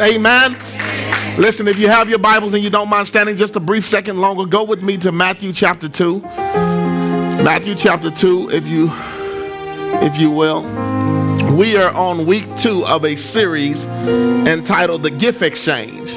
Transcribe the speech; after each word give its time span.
Amen. 0.00 0.56
Listen, 1.38 1.68
if 1.68 1.78
you 1.78 1.86
have 1.88 2.08
your 2.08 2.18
Bibles 2.18 2.54
and 2.54 2.64
you 2.64 2.70
don't 2.70 2.88
mind 2.88 3.06
standing 3.06 3.36
just 3.36 3.54
a 3.54 3.60
brief 3.60 3.86
second 3.86 4.18
longer, 4.18 4.46
go 4.46 4.64
with 4.64 4.82
me 4.82 4.96
to 4.96 5.12
Matthew 5.12 5.52
chapter 5.52 5.90
2. 5.90 6.20
Matthew 6.20 7.74
chapter 7.74 8.10
2, 8.10 8.50
if 8.50 8.66
you 8.66 8.90
if 10.02 10.18
you 10.18 10.30
will. 10.30 10.62
We 11.54 11.76
are 11.76 11.92
on 11.94 12.24
week 12.24 12.46
2 12.56 12.86
of 12.86 13.04
a 13.04 13.14
series 13.16 13.84
entitled 13.84 15.02
The 15.02 15.10
Gift 15.10 15.42
Exchange, 15.42 16.10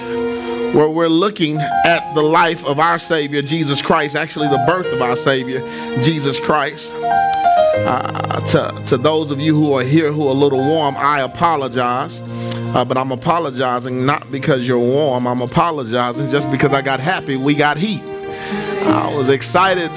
where 0.73 0.87
we're 0.87 1.09
looking 1.09 1.57
at 1.57 2.13
the 2.13 2.21
life 2.21 2.65
of 2.65 2.79
our 2.79 2.99
Savior 2.99 3.41
Jesus 3.41 3.81
Christ, 3.81 4.15
actually 4.15 4.47
the 4.47 4.63
birth 4.65 4.87
of 4.93 5.01
our 5.01 5.17
Savior 5.17 5.59
Jesus 6.01 6.39
Christ. 6.39 6.93
Uh, 6.95 8.39
to, 8.47 8.85
to 8.85 8.97
those 8.97 9.29
of 9.29 9.41
you 9.41 9.55
who 9.55 9.73
are 9.73 9.83
here 9.83 10.13
who 10.13 10.25
are 10.27 10.31
a 10.31 10.33
little 10.33 10.59
warm, 10.59 10.95
I 10.97 11.19
apologize. 11.19 12.21
Uh, 12.73 12.83
but 12.83 12.97
I'm 12.97 13.11
apologizing 13.11 14.05
not 14.05 14.31
because 14.31 14.67
you're 14.67 14.79
warm. 14.79 15.27
I'm 15.27 15.41
apologizing 15.41 16.29
just 16.29 16.49
because 16.49 16.73
I 16.73 16.81
got 16.81 16.99
happy 16.99 17.35
we 17.35 17.53
got 17.53 17.77
heat. 17.77 18.01
I 18.85 19.13
was 19.13 19.29
excited 19.29 19.89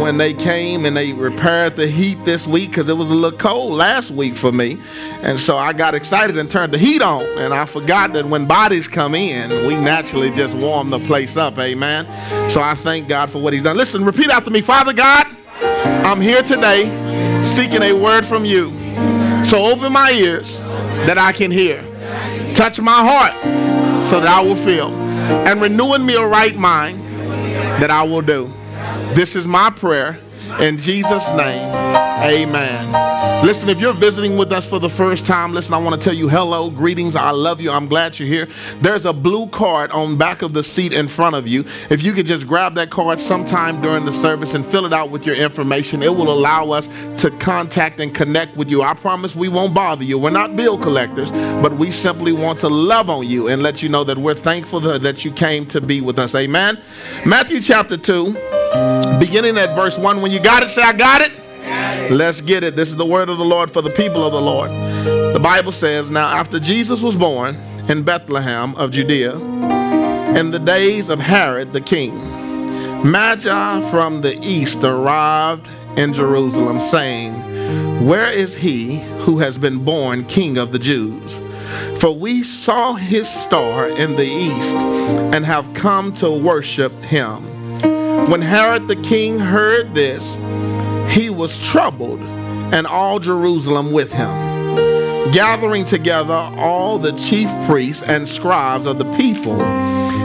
when 0.00 0.16
they 0.16 0.32
came 0.32 0.84
and 0.84 0.96
they 0.96 1.12
repaired 1.12 1.76
the 1.76 1.86
heat 1.86 2.14
this 2.24 2.46
week 2.46 2.70
because 2.70 2.88
it 2.88 2.96
was 2.96 3.10
a 3.10 3.14
little 3.14 3.38
cold 3.38 3.74
last 3.74 4.10
week 4.10 4.36
for 4.36 4.52
me. 4.52 4.78
And 5.22 5.40
so 5.40 5.58
I 5.58 5.72
got 5.72 5.94
excited 5.94 6.38
and 6.38 6.50
turned 6.50 6.72
the 6.72 6.78
heat 6.78 7.02
on. 7.02 7.24
And 7.38 7.52
I 7.52 7.64
forgot 7.64 8.12
that 8.14 8.24
when 8.24 8.46
bodies 8.46 8.88
come 8.88 9.14
in, 9.14 9.50
we 9.66 9.74
naturally 9.74 10.30
just 10.30 10.54
warm 10.54 10.90
the 10.90 11.00
place 11.00 11.36
up. 11.36 11.58
Amen. 11.58 12.06
So 12.48 12.60
I 12.60 12.74
thank 12.74 13.08
God 13.08 13.30
for 13.30 13.40
what 13.40 13.52
He's 13.52 13.62
done. 13.62 13.76
Listen, 13.76 14.04
repeat 14.04 14.30
after 14.30 14.50
me 14.50 14.60
Father 14.60 14.92
God, 14.92 15.26
I'm 15.60 16.20
here 16.20 16.42
today 16.42 16.84
seeking 17.44 17.82
a 17.82 17.92
word 17.92 18.24
from 18.24 18.44
you. 18.44 18.70
So 19.44 19.64
open 19.64 19.92
my 19.92 20.10
ears 20.12 20.58
that 21.06 21.18
I 21.18 21.32
can 21.32 21.50
hear. 21.50 21.95
Touch 22.56 22.80
my 22.80 23.06
heart 23.06 23.34
so 24.08 24.18
that 24.18 24.28
I 24.28 24.40
will 24.40 24.56
feel. 24.56 24.88
And 25.46 25.60
renewing 25.60 26.06
me 26.06 26.14
a 26.14 26.26
right 26.26 26.56
mind 26.56 26.98
that 27.82 27.90
I 27.90 28.02
will 28.02 28.22
do. 28.22 28.50
This 29.14 29.36
is 29.36 29.46
my 29.46 29.68
prayer 29.68 30.18
in 30.60 30.78
Jesus' 30.78 31.28
name. 31.30 31.74
Amen. 32.22 33.44
Listen, 33.44 33.68
if 33.68 33.78
you're 33.78 33.92
visiting 33.92 34.38
with 34.38 34.50
us 34.50 34.66
for 34.66 34.80
the 34.80 34.88
first 34.88 35.26
time, 35.26 35.52
listen, 35.52 35.74
I 35.74 35.78
want 35.78 36.00
to 36.00 36.04
tell 36.04 36.16
you 36.16 36.28
hello, 36.28 36.70
greetings, 36.70 37.14
I 37.14 37.30
love 37.30 37.60
you, 37.60 37.70
I'm 37.70 37.86
glad 37.86 38.18
you're 38.18 38.26
here. 38.26 38.48
There's 38.80 39.04
a 39.04 39.12
blue 39.12 39.46
card 39.48 39.90
on 39.90 40.16
back 40.16 40.40
of 40.40 40.54
the 40.54 40.64
seat 40.64 40.94
in 40.94 41.06
front 41.06 41.36
of 41.36 41.46
you. 41.46 41.64
If 41.90 42.02
you 42.02 42.14
could 42.14 42.24
just 42.24 42.46
grab 42.46 42.74
that 42.74 42.90
card 42.90 43.20
sometime 43.20 43.82
during 43.82 44.06
the 44.06 44.14
service 44.14 44.54
and 44.54 44.64
fill 44.64 44.86
it 44.86 44.92
out 44.94 45.10
with 45.10 45.26
your 45.26 45.36
information, 45.36 46.02
it 46.02 46.08
will 46.08 46.32
allow 46.32 46.70
us 46.70 46.88
to 47.20 47.30
contact 47.38 48.00
and 48.00 48.14
connect 48.14 48.56
with 48.56 48.70
you. 48.70 48.82
I 48.82 48.94
promise 48.94 49.36
we 49.36 49.48
won't 49.48 49.74
bother 49.74 50.02
you. 50.02 50.18
We're 50.18 50.30
not 50.30 50.56
bill 50.56 50.78
collectors, 50.78 51.30
but 51.30 51.76
we 51.76 51.92
simply 51.92 52.32
want 52.32 52.60
to 52.60 52.68
love 52.68 53.10
on 53.10 53.28
you 53.28 53.48
and 53.48 53.62
let 53.62 53.82
you 53.82 53.90
know 53.90 54.04
that 54.04 54.16
we're 54.16 54.34
thankful 54.34 54.80
that 54.80 55.24
you 55.24 55.30
came 55.30 55.66
to 55.66 55.82
be 55.82 56.00
with 56.00 56.18
us. 56.18 56.34
Amen. 56.34 56.78
Matthew 57.26 57.60
chapter 57.60 57.98
2, 57.98 58.55
beginning 59.18 59.56
at 59.58 59.74
verse 59.74 59.98
1. 59.98 60.22
When 60.22 60.30
you 60.30 60.40
got 60.40 60.62
it, 60.62 60.70
say, 60.70 60.82
I 60.82 60.92
got 60.92 61.20
it. 61.20 61.32
Let's 62.10 62.40
get 62.40 62.62
it. 62.62 62.76
This 62.76 62.90
is 62.90 62.96
the 62.96 63.04
word 63.04 63.28
of 63.28 63.38
the 63.38 63.44
Lord 63.44 63.70
for 63.70 63.82
the 63.82 63.90
people 63.90 64.24
of 64.24 64.32
the 64.32 64.40
Lord. 64.40 64.70
The 65.34 65.40
Bible 65.42 65.72
says, 65.72 66.08
Now 66.08 66.28
after 66.28 66.60
Jesus 66.60 67.02
was 67.02 67.16
born 67.16 67.56
in 67.88 68.02
Bethlehem 68.02 68.74
of 68.76 68.92
Judea, 68.92 69.36
in 69.36 70.50
the 70.50 70.58
days 70.58 71.08
of 71.08 71.18
Herod 71.18 71.72
the 71.72 71.80
king, 71.80 72.14
Magi 73.10 73.90
from 73.90 74.20
the 74.20 74.38
east 74.44 74.84
arrived 74.84 75.68
in 75.96 76.12
Jerusalem, 76.12 76.80
saying, 76.80 77.34
Where 78.06 78.30
is 78.30 78.54
he 78.54 79.00
who 79.20 79.38
has 79.38 79.58
been 79.58 79.84
born 79.84 80.24
king 80.26 80.58
of 80.58 80.72
the 80.72 80.78
Jews? 80.78 81.34
For 82.00 82.10
we 82.10 82.42
saw 82.42 82.94
his 82.94 83.28
star 83.28 83.88
in 83.88 84.16
the 84.16 84.26
east 84.26 84.74
and 84.74 85.44
have 85.44 85.72
come 85.74 86.12
to 86.14 86.30
worship 86.30 86.92
him. 87.02 87.55
When 88.28 88.42
Herod 88.42 88.88
the 88.88 88.96
king 88.96 89.38
heard 89.38 89.94
this, 89.94 90.34
he 91.14 91.30
was 91.30 91.56
troubled, 91.58 92.20
and 92.20 92.84
all 92.84 93.20
Jerusalem 93.20 93.92
with 93.92 94.12
him. 94.12 94.30
Gathering 95.30 95.84
together 95.84 96.34
all 96.34 96.98
the 96.98 97.12
chief 97.12 97.48
priests 97.66 98.02
and 98.02 98.28
scribes 98.28 98.84
of 98.84 98.98
the 98.98 99.04
people, 99.16 99.56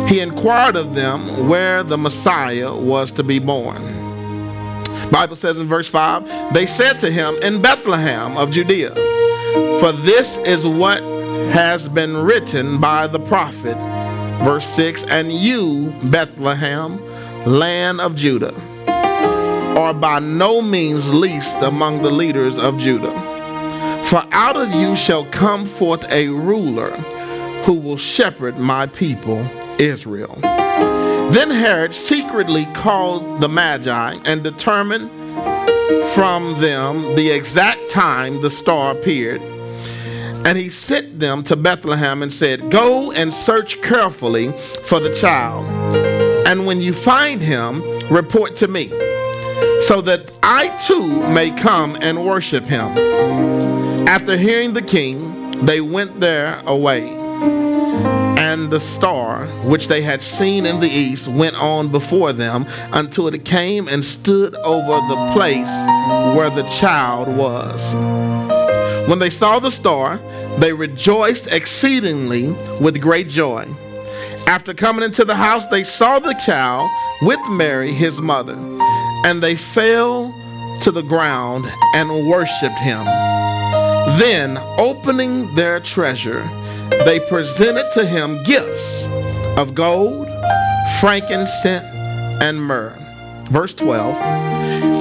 he 0.07 0.19
inquired 0.19 0.75
of 0.75 0.95
them 0.95 1.47
where 1.47 1.83
the 1.83 1.97
Messiah 1.97 2.75
was 2.75 3.11
to 3.11 3.23
be 3.23 3.37
born. 3.37 3.83
Bible 5.11 5.35
says 5.35 5.59
in 5.59 5.67
verse 5.67 5.87
5, 5.87 6.53
they 6.55 6.65
said 6.65 6.93
to 6.99 7.11
him 7.11 7.35
in 7.43 7.61
Bethlehem 7.61 8.35
of 8.35 8.49
Judea, 8.49 8.95
for 9.79 9.91
this 9.91 10.37
is 10.37 10.65
what 10.65 11.03
has 11.53 11.87
been 11.87 12.17
written 12.17 12.79
by 12.79 13.05
the 13.05 13.19
prophet. 13.19 13.77
Verse 14.43 14.65
6, 14.65 15.03
and 15.03 15.31
you, 15.31 15.93
Bethlehem, 16.05 16.97
land 17.45 17.99
of 17.99 18.15
Judah, 18.15 18.53
are 19.77 19.93
by 19.93 20.19
no 20.19 20.61
means 20.61 21.13
least 21.13 21.57
among 21.57 22.01
the 22.01 22.11
leaders 22.11 22.57
of 22.57 22.77
Judah. 22.77 23.11
For 24.05 24.23
out 24.31 24.57
of 24.57 24.73
you 24.73 24.95
shall 24.95 25.25
come 25.25 25.65
forth 25.65 26.03
a 26.11 26.27
ruler 26.27 26.91
who 27.63 27.73
will 27.73 27.97
shepherd 27.97 28.57
my 28.57 28.85
people, 28.87 29.39
Israel. 29.79 30.37
Then 31.31 31.49
Herod 31.49 31.93
secretly 31.93 32.65
called 32.73 33.41
the 33.41 33.47
Magi 33.47 34.17
and 34.25 34.43
determined 34.43 35.09
from 36.13 36.59
them 36.59 37.15
the 37.15 37.31
exact 37.31 37.89
time 37.89 38.41
the 38.41 38.51
star 38.51 38.91
appeared. 38.91 39.41
And 40.45 40.57
he 40.57 40.69
sent 40.69 41.19
them 41.19 41.43
to 41.43 41.55
Bethlehem 41.55 42.21
and 42.21 42.33
said, 42.33 42.69
Go 42.69 43.11
and 43.11 43.33
search 43.33 43.81
carefully 43.81 44.51
for 44.51 44.99
the 44.99 45.13
child. 45.13 46.10
And 46.45 46.65
when 46.65 46.81
you 46.81 46.93
find 46.93 47.41
him, 47.41 47.81
report 48.09 48.55
to 48.57 48.67
me 48.67 48.89
so 49.81 50.01
that 50.01 50.31
I 50.43 50.69
too 50.77 51.07
may 51.33 51.51
come 51.51 51.97
and 52.01 52.25
worship 52.25 52.63
him. 52.63 52.97
After 54.07 54.37
hearing 54.37 54.73
the 54.73 54.81
king, 54.81 55.51
they 55.65 55.81
went 55.81 56.19
their 56.19 56.61
away. 56.65 57.09
And 58.37 58.69
the 58.69 58.79
star, 58.79 59.45
which 59.63 59.87
they 59.87 60.01
had 60.01 60.21
seen 60.21 60.65
in 60.65 60.79
the 60.79 60.89
east, 60.89 61.27
went 61.27 61.55
on 61.55 61.89
before 61.89 62.33
them 62.33 62.65
until 62.91 63.27
it 63.27 63.45
came 63.45 63.87
and 63.87 64.03
stood 64.03 64.55
over 64.55 64.93
the 65.07 65.31
place 65.33 65.71
where 66.35 66.49
the 66.49 66.67
child 66.79 67.27
was. 67.35 67.93
When 69.09 69.19
they 69.19 69.29
saw 69.29 69.59
the 69.59 69.71
star, 69.71 70.17
they 70.57 70.73
rejoiced 70.73 71.47
exceedingly 71.47 72.51
with 72.79 72.99
great 73.01 73.29
joy. 73.29 73.65
After 74.51 74.73
coming 74.73 75.05
into 75.05 75.23
the 75.23 75.35
house, 75.35 75.65
they 75.67 75.85
saw 75.85 76.19
the 76.19 76.33
child 76.33 76.89
with 77.21 77.39
Mary, 77.49 77.93
his 77.93 78.19
mother 78.19 78.57
and 79.23 79.41
they 79.41 79.55
fell 79.55 80.33
to 80.81 80.91
the 80.91 81.03
ground 81.03 81.65
and 81.95 82.27
worshiped 82.27 82.77
him. 82.79 83.05
Then, 84.17 84.57
opening 84.77 85.53
their 85.55 85.79
treasure, 85.79 86.43
they 87.05 87.19
presented 87.29 87.89
to 87.93 88.05
him 88.05 88.43
gifts 88.43 89.05
of 89.57 89.75
gold, 89.75 90.27
frankincense, 90.99 91.85
and 92.41 92.61
myrrh. 92.61 92.97
Verse 93.45 93.73
12 93.75 94.15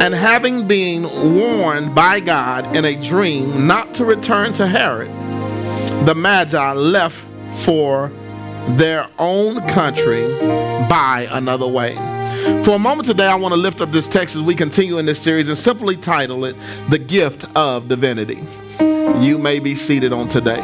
And 0.01 0.15
having 0.15 0.69
been 0.69 1.05
warned 1.35 1.95
by 1.95 2.21
God 2.21 2.77
in 2.77 2.85
a 2.85 2.95
dream 2.95 3.67
not 3.67 3.95
to 3.95 4.05
return 4.05 4.53
to 4.55 4.67
Herod, 4.67 5.11
the 6.07 6.15
Magi 6.15 6.73
left 6.73 7.25
for 7.65 8.13
their 8.69 9.09
own 9.19 9.67
country 9.69 10.27
by 10.89 11.29
another 11.31 11.67
way. 11.67 11.95
For 12.65 12.77
a 12.77 12.79
moment 12.79 13.07
today, 13.07 13.27
I 13.27 13.35
want 13.35 13.53
to 13.53 13.61
lift 13.61 13.81
up 13.81 13.93
this 13.93 14.07
text 14.07 14.37
as 14.37 14.43
we 14.43 14.55
continue 14.55 14.99
in 14.99 15.07
this 15.07 15.21
series 15.21 15.49
and 15.49 15.57
simply 15.57 15.97
title 15.97 16.45
it 16.45 16.57
The 16.89 16.99
Gift 16.99 17.45
of 17.57 17.89
Divinity. 17.89 18.41
You 19.25 19.39
may 19.39 19.59
be 19.59 19.75
seated 19.75 20.13
on 20.13 20.29
today. 20.29 20.61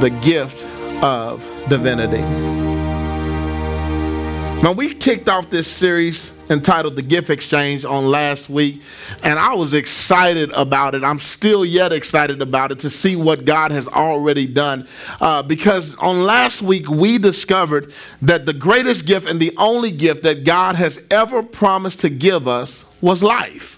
The 0.00 0.10
Gift 0.22 0.62
of 1.02 1.44
Divinity. 1.68 2.22
Now, 4.62 4.72
we 4.72 4.94
kicked 4.94 5.28
off 5.28 5.50
this 5.50 5.68
series 5.68 6.37
entitled 6.50 6.96
The 6.96 7.02
Gift 7.02 7.30
Exchange 7.30 7.84
on 7.84 8.06
last 8.06 8.48
week, 8.48 8.82
and 9.22 9.38
I 9.38 9.54
was 9.54 9.74
excited 9.74 10.50
about 10.52 10.94
it. 10.94 11.04
I'm 11.04 11.20
still 11.20 11.64
yet 11.64 11.92
excited 11.92 12.42
about 12.42 12.72
it 12.72 12.80
to 12.80 12.90
see 12.90 13.16
what 13.16 13.44
God 13.44 13.70
has 13.70 13.88
already 13.88 14.46
done. 14.46 14.88
Uh, 15.20 15.42
because 15.42 15.94
on 15.96 16.24
last 16.24 16.62
week, 16.62 16.88
we 16.88 17.18
discovered 17.18 17.92
that 18.22 18.46
the 18.46 18.52
greatest 18.52 19.06
gift 19.06 19.28
and 19.28 19.40
the 19.40 19.54
only 19.56 19.90
gift 19.90 20.22
that 20.22 20.44
God 20.44 20.76
has 20.76 21.04
ever 21.10 21.42
promised 21.42 22.00
to 22.00 22.08
give 22.08 22.48
us 22.48 22.84
was 23.00 23.22
life. 23.22 23.77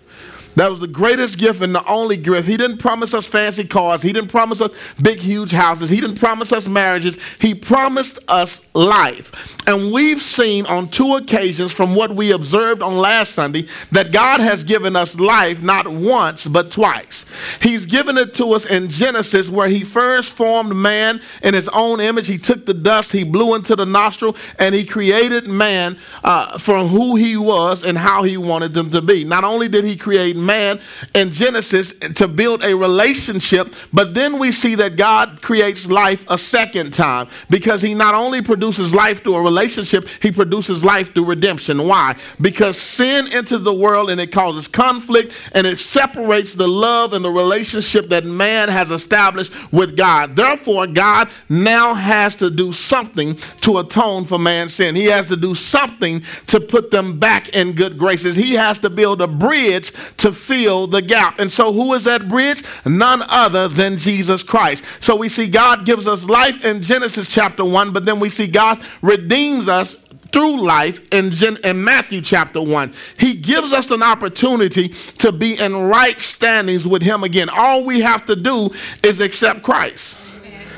That 0.57 0.71
was 0.71 0.81
the 0.81 0.89
greatest 0.89 1.39
gift 1.39 1.63
and 1.63 1.75
the 1.75 1.87
only 1.87 2.17
gift. 2.17 2.49
He 2.49 2.57
didn't 2.57 2.79
promise 2.79 3.15
us 3.15 3.27
fancy 3.27 3.65
cars. 3.65 4.03
He 4.03 4.13
didn't 4.13 4.31
promise 4.31 4.61
us 4.61 4.73
big, 5.01 5.19
huge 5.19 5.53
houses. 5.53 5.89
He 5.89 6.01
didn't 6.01 6.17
promise 6.17 6.53
us 6.53 6.67
marriages. 6.67 7.17
He 7.41 7.55
promised 7.55 8.19
us 8.29 8.67
life. 8.75 9.57
And 9.67 9.93
we've 9.93 10.21
seen 10.21 10.67
on 10.67 10.89
two 10.89 11.15
occasions 11.17 11.73
from 11.73 11.95
what 11.95 12.15
we 12.15 12.33
observed 12.33 12.83
on 12.83 12.97
last 12.97 13.33
Sunday 13.35 13.67
that 13.93 14.13
God 14.13 14.41
has 14.41 14.65
given 14.65 14.97
us 14.97 15.19
life 15.19 15.63
not 15.63 15.87
once, 15.87 16.47
but 16.47 16.71
twice. 16.71 17.27
He's 17.63 17.87
given 17.87 18.19
it 18.19 18.35
to 18.35 18.53
us 18.53 18.67
in 18.67 18.89
Genesis, 18.89 19.49
where 19.49 19.69
He 19.69 19.85
first 19.85 20.31
formed 20.33 20.75
man 20.75 21.21
in 21.43 21.55
His 21.55 21.69
own 21.69 22.01
image. 22.01 22.27
He 22.27 22.39
took 22.39 22.67
the 22.67 22.75
dust, 22.75 23.13
He 23.13 23.25
blew 23.25 23.55
into 23.55 23.77
the 23.77 23.87
nostril, 23.87 24.37
and 24.59 24.75
He 24.75 24.85
created 24.85 25.47
man 25.47 25.99
uh, 26.25 26.59
from 26.59 26.89
who 26.89 27.17
He 27.17 27.37
was 27.37 27.85
and 27.85 27.97
how 27.97 28.23
He 28.23 28.37
wanted 28.37 28.75
them 28.75 28.91
to 28.91 29.01
be. 29.01 29.25
Not 29.25 29.45
only 29.45 29.69
did 29.69 29.85
He 29.85 29.97
create 29.97 30.37
man 30.45 30.81
in 31.15 31.31
Genesis 31.31 31.93
to 32.15 32.29
build 32.29 32.65
a 32.65 32.75
relationship, 32.75 33.75
but 33.93 34.15
then 34.15 34.39
we 34.39 34.53
see 34.53 34.75
that 34.77 34.97
God 34.97 35.43
creates 35.43 35.87
life 35.87 36.25
a 36.29 36.39
second 36.39 36.95
time 36.95 37.29
because 37.49 37.83
he 37.83 37.95
not 37.95 38.15
only 38.15 38.43
produces 38.43 38.95
life 38.95 39.23
through 39.23 39.37
a 39.37 39.43
relationship, 39.43 40.09
he 40.21 40.31
produces 40.31 40.85
life 40.85 41.15
through 41.15 41.25
redemption. 41.25 41.87
Why? 41.87 42.17
Because 42.41 42.79
sin 42.79 43.27
enters 43.33 43.63
the 43.63 43.75
world 43.75 44.11
and 44.11 44.21
it 44.21 44.33
causes 44.33 44.69
conflict 44.69 45.37
and 45.53 45.67
it 45.67 45.79
separates 45.79 46.55
the 46.55 46.69
love 46.69 47.13
and 47.13 47.25
the 47.25 47.31
relationship 47.31 48.09
that 48.09 48.25
man 48.25 48.69
has 48.69 48.91
established 48.91 49.53
with 49.73 49.97
God. 49.97 50.37
Therefore, 50.37 50.87
God 50.87 51.29
now 51.49 51.95
has 51.95 52.37
to 52.37 52.51
do 52.51 52.73
something 52.73 53.35
to 53.61 53.79
atone 53.79 54.25
for 54.25 54.39
man's 54.39 54.75
sin. 54.75 54.95
He 54.95 55.07
has 55.07 55.27
to 55.29 55.37
do 55.37 55.55
something 55.55 56.23
to 56.47 56.61
put 56.61 56.91
them 56.91 57.19
back 57.19 57.51
in 57.51 57.73
good 57.73 57.99
graces. 57.99 58.37
He 58.37 58.55
has 58.55 58.79
to 58.81 58.91
build 58.91 59.21
a 59.21 59.27
bridge 59.27 59.93
to 60.19 60.30
fill 60.33 60.87
the 60.87 61.03
gap. 61.03 61.39
And 61.39 61.51
so, 61.51 61.73
who 61.73 61.95
is 61.95 62.05
that 62.05 62.29
bridge? 62.29 62.63
None 62.85 63.23
other 63.29 63.69
than 63.69 63.99
Jesus 63.99 64.43
Christ. 64.43 64.85
So, 65.01 65.17
we 65.17 65.29
see 65.29 65.49
God 65.49 65.85
gives 65.85 66.07
us 66.09 66.25
life 66.25 66.65
in 66.65 66.83
Genesis 66.83 67.29
chapter 67.29 67.65
1, 67.65 67.93
but 67.93 68.05
then 68.05 68.21
we 68.21 68.31
see 68.31 68.47
God 68.47 68.81
redeems 69.03 69.69
us 69.69 69.95
through 70.33 70.61
life 70.63 71.01
in, 71.13 71.31
Gen- 71.31 71.59
in 71.65 71.83
Matthew 71.83 72.21
chapter 72.21 72.63
1. 72.63 72.95
He 73.19 73.35
gives 73.35 73.73
us 73.73 73.91
an 73.91 74.03
opportunity 74.03 74.89
to 75.19 75.33
be 75.33 75.59
in 75.59 75.75
right 75.75 76.19
standings 76.21 76.87
with 76.87 77.03
Him 77.03 77.25
again. 77.25 77.49
All 77.49 77.85
we 77.85 78.01
have 78.01 78.27
to 78.27 78.37
do 78.37 78.71
is 79.03 79.21
accept 79.21 79.63
Christ. 79.63 80.19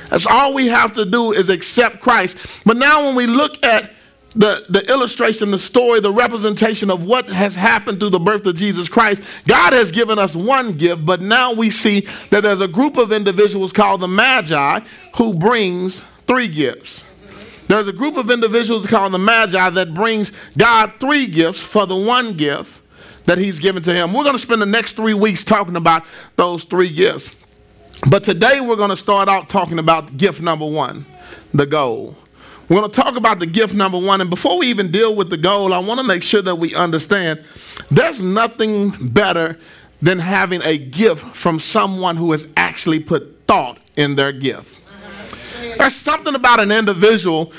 That's 0.08 0.26
all 0.26 0.52
we 0.52 0.66
have 0.66 0.94
to 0.94 1.06
do 1.06 1.32
is 1.32 1.49
accept 1.49 2.00
Christ. 2.00 2.64
But 2.66 2.76
now, 2.76 3.06
when 3.06 3.14
we 3.14 3.26
look 3.26 3.64
at 3.64 3.90
the, 4.34 4.64
the 4.69 4.88
illustration, 4.90 5.50
the 5.50 5.58
story, 5.58 6.00
the 6.00 6.12
representation 6.12 6.90
of 6.90 7.05
what 7.05 7.26
has 7.29 7.55
happened 7.55 8.00
through 8.00 8.11
the 8.11 8.19
birth 8.19 8.46
of 8.46 8.55
Jesus 8.55 8.88
Christ, 8.88 9.23
God 9.46 9.73
has 9.73 9.93
given 9.93 10.19
us 10.19 10.34
one 10.34 10.73
gift, 10.73 11.05
but 11.05 11.20
now 11.20 11.52
we 11.52 11.70
see 11.70 12.06
that 12.31 12.43
there's 12.43 12.61
a 12.61 12.69
group 12.69 12.96
of 12.96 13.12
individuals 13.12 13.73
called 13.73 14.00
the 14.00 14.08
Magi 14.08 14.81
who 15.17 15.34
brings 15.34 16.02
three 16.26 16.49
gifts. 16.49 17.02
There's 17.69 17.88
a 17.88 17.93
group 17.93 18.17
of 18.17 18.31
individuals 18.31 18.87
called 18.87 19.12
the 19.12 19.19
Magi 19.19 19.70
that 19.70 19.94
brings 19.94 20.32
God 20.56 20.93
three 20.99 21.26
gifts 21.26 21.61
for 21.61 21.87
the 21.87 21.96
one 21.96 22.37
gift 22.37 22.81
that 23.26 23.38
He's 23.38 23.58
given 23.58 23.82
to 23.85 23.93
Him. 23.94 24.12
We're 24.12 24.25
going 24.25 24.37
to 24.37 24.43
spend 24.43 24.62
the 24.62 24.67
next 24.67 24.94
three 24.94 25.14
weeks 25.14 25.44
talking 25.44 25.76
about 25.76 26.05
those 26.37 26.64
three 26.64 26.90
gifts. 26.90 27.37
But 28.11 28.25
today 28.25 28.61
we're 28.61 28.76
going 28.76 28.90
to 28.90 28.96
start 28.96 29.28
out 29.28 29.49
talking 29.49 29.78
about 29.78 30.17
gift 30.17 30.40
number 30.40 30.67
one, 30.67 31.06
the 31.55 31.67
goal. 31.67 32.17
We're 32.72 32.80
going 32.80 32.90
to 32.90 33.00
talk 33.02 33.16
about 33.16 33.38
the 33.38 33.44
gift 33.44 33.74
number 33.74 33.98
one. 33.98 34.22
And 34.22 34.30
before 34.30 34.58
we 34.58 34.69
even 34.69 34.90
deal 34.90 35.14
with 35.14 35.28
the 35.28 35.36
goal, 35.36 35.74
I 35.74 35.78
want 35.78 36.00
to 36.00 36.06
make 36.06 36.22
sure 36.22 36.40
that 36.40 36.54
we 36.54 36.74
understand 36.74 37.44
there's 37.90 38.22
nothing 38.22 39.10
better 39.10 39.58
than 40.00 40.19
having 40.19 40.62
a 40.62 40.78
gift 40.78 41.36
from 41.36 41.60
someone 41.60 42.16
who 42.16 42.32
has 42.32 42.48
actually 42.56 42.98
put 42.98 43.42
thought 43.46 43.76
in 43.96 44.16
their 44.16 44.32
gift. 44.32 44.80
There's 45.76 45.94
something 45.94 46.34
about 46.34 46.60
an 46.60 46.72
individual 46.72 47.52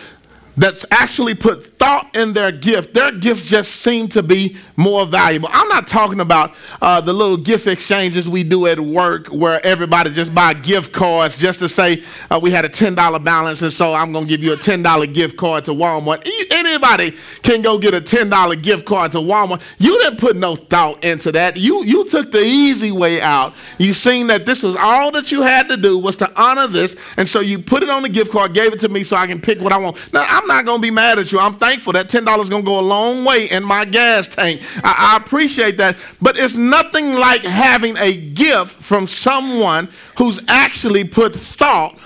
that's 0.57 0.83
actually 0.89 1.35
put 1.35 1.72
thought 1.83 2.15
in 2.15 2.31
their 2.31 2.49
gift, 2.49 2.93
their 2.93 3.11
gifts 3.11 3.43
just 3.43 3.81
seem 3.81 4.07
to 4.07 4.23
be 4.23 4.55
more 4.77 5.05
valuable. 5.05 5.49
I'm 5.51 5.67
not 5.67 5.85
talking 5.85 6.21
about 6.21 6.55
uh, 6.81 7.01
the 7.01 7.11
little 7.11 7.35
gift 7.35 7.67
exchanges 7.67 8.25
we 8.25 8.45
do 8.45 8.67
at 8.67 8.79
work 8.79 9.27
where 9.27 9.63
everybody 9.65 10.09
just 10.11 10.33
buy 10.33 10.53
gift 10.53 10.93
cards 10.93 11.37
just 11.37 11.59
to 11.59 11.67
say 11.67 12.01
uh, 12.31 12.39
we 12.41 12.51
had 12.51 12.63
a 12.63 12.69
$10 12.69 12.95
balance 13.25 13.61
and 13.61 13.73
so 13.73 13.93
I'm 13.93 14.13
going 14.13 14.23
to 14.23 14.29
give 14.29 14.41
you 14.41 14.53
a 14.53 14.57
$10 14.57 15.13
gift 15.13 15.35
card 15.35 15.65
to 15.65 15.71
Walmart. 15.71 16.25
Anybody 16.51 17.17
can 17.41 17.61
go 17.61 17.77
get 17.77 17.93
a 17.93 17.99
$10 17.99 18.63
gift 18.63 18.85
card 18.85 19.11
to 19.11 19.17
Walmart. 19.17 19.61
You 19.77 19.99
didn't 19.99 20.19
put 20.19 20.37
no 20.37 20.55
thought 20.55 21.03
into 21.03 21.33
that. 21.33 21.57
You, 21.57 21.83
you 21.83 22.07
took 22.07 22.31
the 22.31 22.45
easy 22.45 22.93
way 22.93 23.19
out. 23.19 23.55
You 23.77 23.93
seen 23.93 24.27
that 24.27 24.45
this 24.45 24.63
was 24.63 24.77
all 24.77 25.11
that 25.11 25.33
you 25.33 25.41
had 25.41 25.67
to 25.67 25.75
do 25.75 25.97
was 25.97 26.15
to 26.17 26.31
honor 26.41 26.67
this 26.67 26.95
and 27.17 27.27
so 27.27 27.41
you 27.41 27.59
put 27.59 27.83
it 27.83 27.89
on 27.89 28.03
the 28.03 28.09
gift 28.09 28.31
card, 28.31 28.53
gave 28.53 28.71
it 28.71 28.79
to 28.79 28.87
me 28.87 29.03
so 29.03 29.17
I 29.17 29.27
can 29.27 29.41
pick 29.41 29.59
what 29.59 29.73
I 29.73 29.77
want. 29.77 30.13
Now, 30.13 30.25
I'm 30.25 30.47
not 30.47 30.63
going 30.63 30.77
to 30.77 30.81
be 30.81 30.89
mad 30.89 31.19
at 31.19 31.29
you. 31.33 31.39
I'm 31.39 31.55
thankful 31.55 31.72
that 31.93 32.07
$10 32.07 32.43
is 32.43 32.49
going 32.49 32.63
to 32.63 32.65
go 32.65 32.79
a 32.79 32.81
long 32.81 33.25
way 33.25 33.49
in 33.49 33.63
my 33.63 33.85
gas 33.85 34.27
tank. 34.27 34.61
I, 34.83 35.13
I 35.13 35.23
appreciate 35.23 35.77
that. 35.77 35.97
But 36.21 36.37
it's 36.37 36.55
nothing 36.55 37.13
like 37.13 37.41
having 37.41 37.97
a 37.97 38.15
gift 38.15 38.71
from 38.71 39.07
someone 39.07 39.89
who's 40.17 40.39
actually 40.47 41.03
put 41.03 41.35
thought 41.35 41.97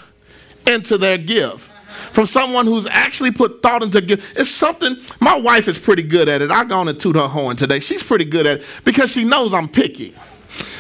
into 0.66 0.98
their 0.98 1.18
gift 1.18 1.69
from 2.18 2.25
someone 2.25 2.66
who's 2.66 2.88
actually 2.88 3.30
put 3.30 3.62
thought 3.62 3.84
into 3.84 4.02
gift. 4.02 4.36
It's 4.40 4.50
something, 4.50 4.96
my 5.22 5.36
wife 5.38 5.68
is 5.68 5.78
pretty 5.78 6.02
good 6.02 6.28
at 6.28 6.42
it. 6.42 6.50
I 6.50 6.63
go 6.63 6.80
on 6.80 6.88
and 6.88 7.00
toot 7.00 7.16
her 7.16 7.28
horn 7.28 7.56
today. 7.56 7.80
She's 7.80 8.02
pretty 8.02 8.25
good 8.25 8.48
at 8.48 8.58
it 8.58 8.66
because 8.84 9.12
she 9.12 9.24
knows 9.24 9.54
I'm 9.54 9.68
picky. 9.68 10.16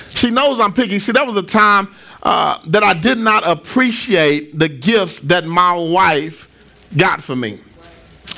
She 0.09 0.31
knows 0.31 0.59
I'm 0.59 0.73
picky. 0.73 0.97
See, 0.97 1.11
that 1.11 1.27
was 1.27 1.37
a 1.37 1.43
time 1.43 1.93
uh, 2.23 2.59
that 2.65 2.81
I 2.81 2.95
did 2.95 3.19
not 3.19 3.47
appreciate 3.47 4.57
the 4.57 4.67
gifts 4.67 5.19
that 5.21 5.45
my 5.45 5.73
wife 5.77 6.47
got 6.97 7.21
for 7.21 7.35
me. 7.35 7.59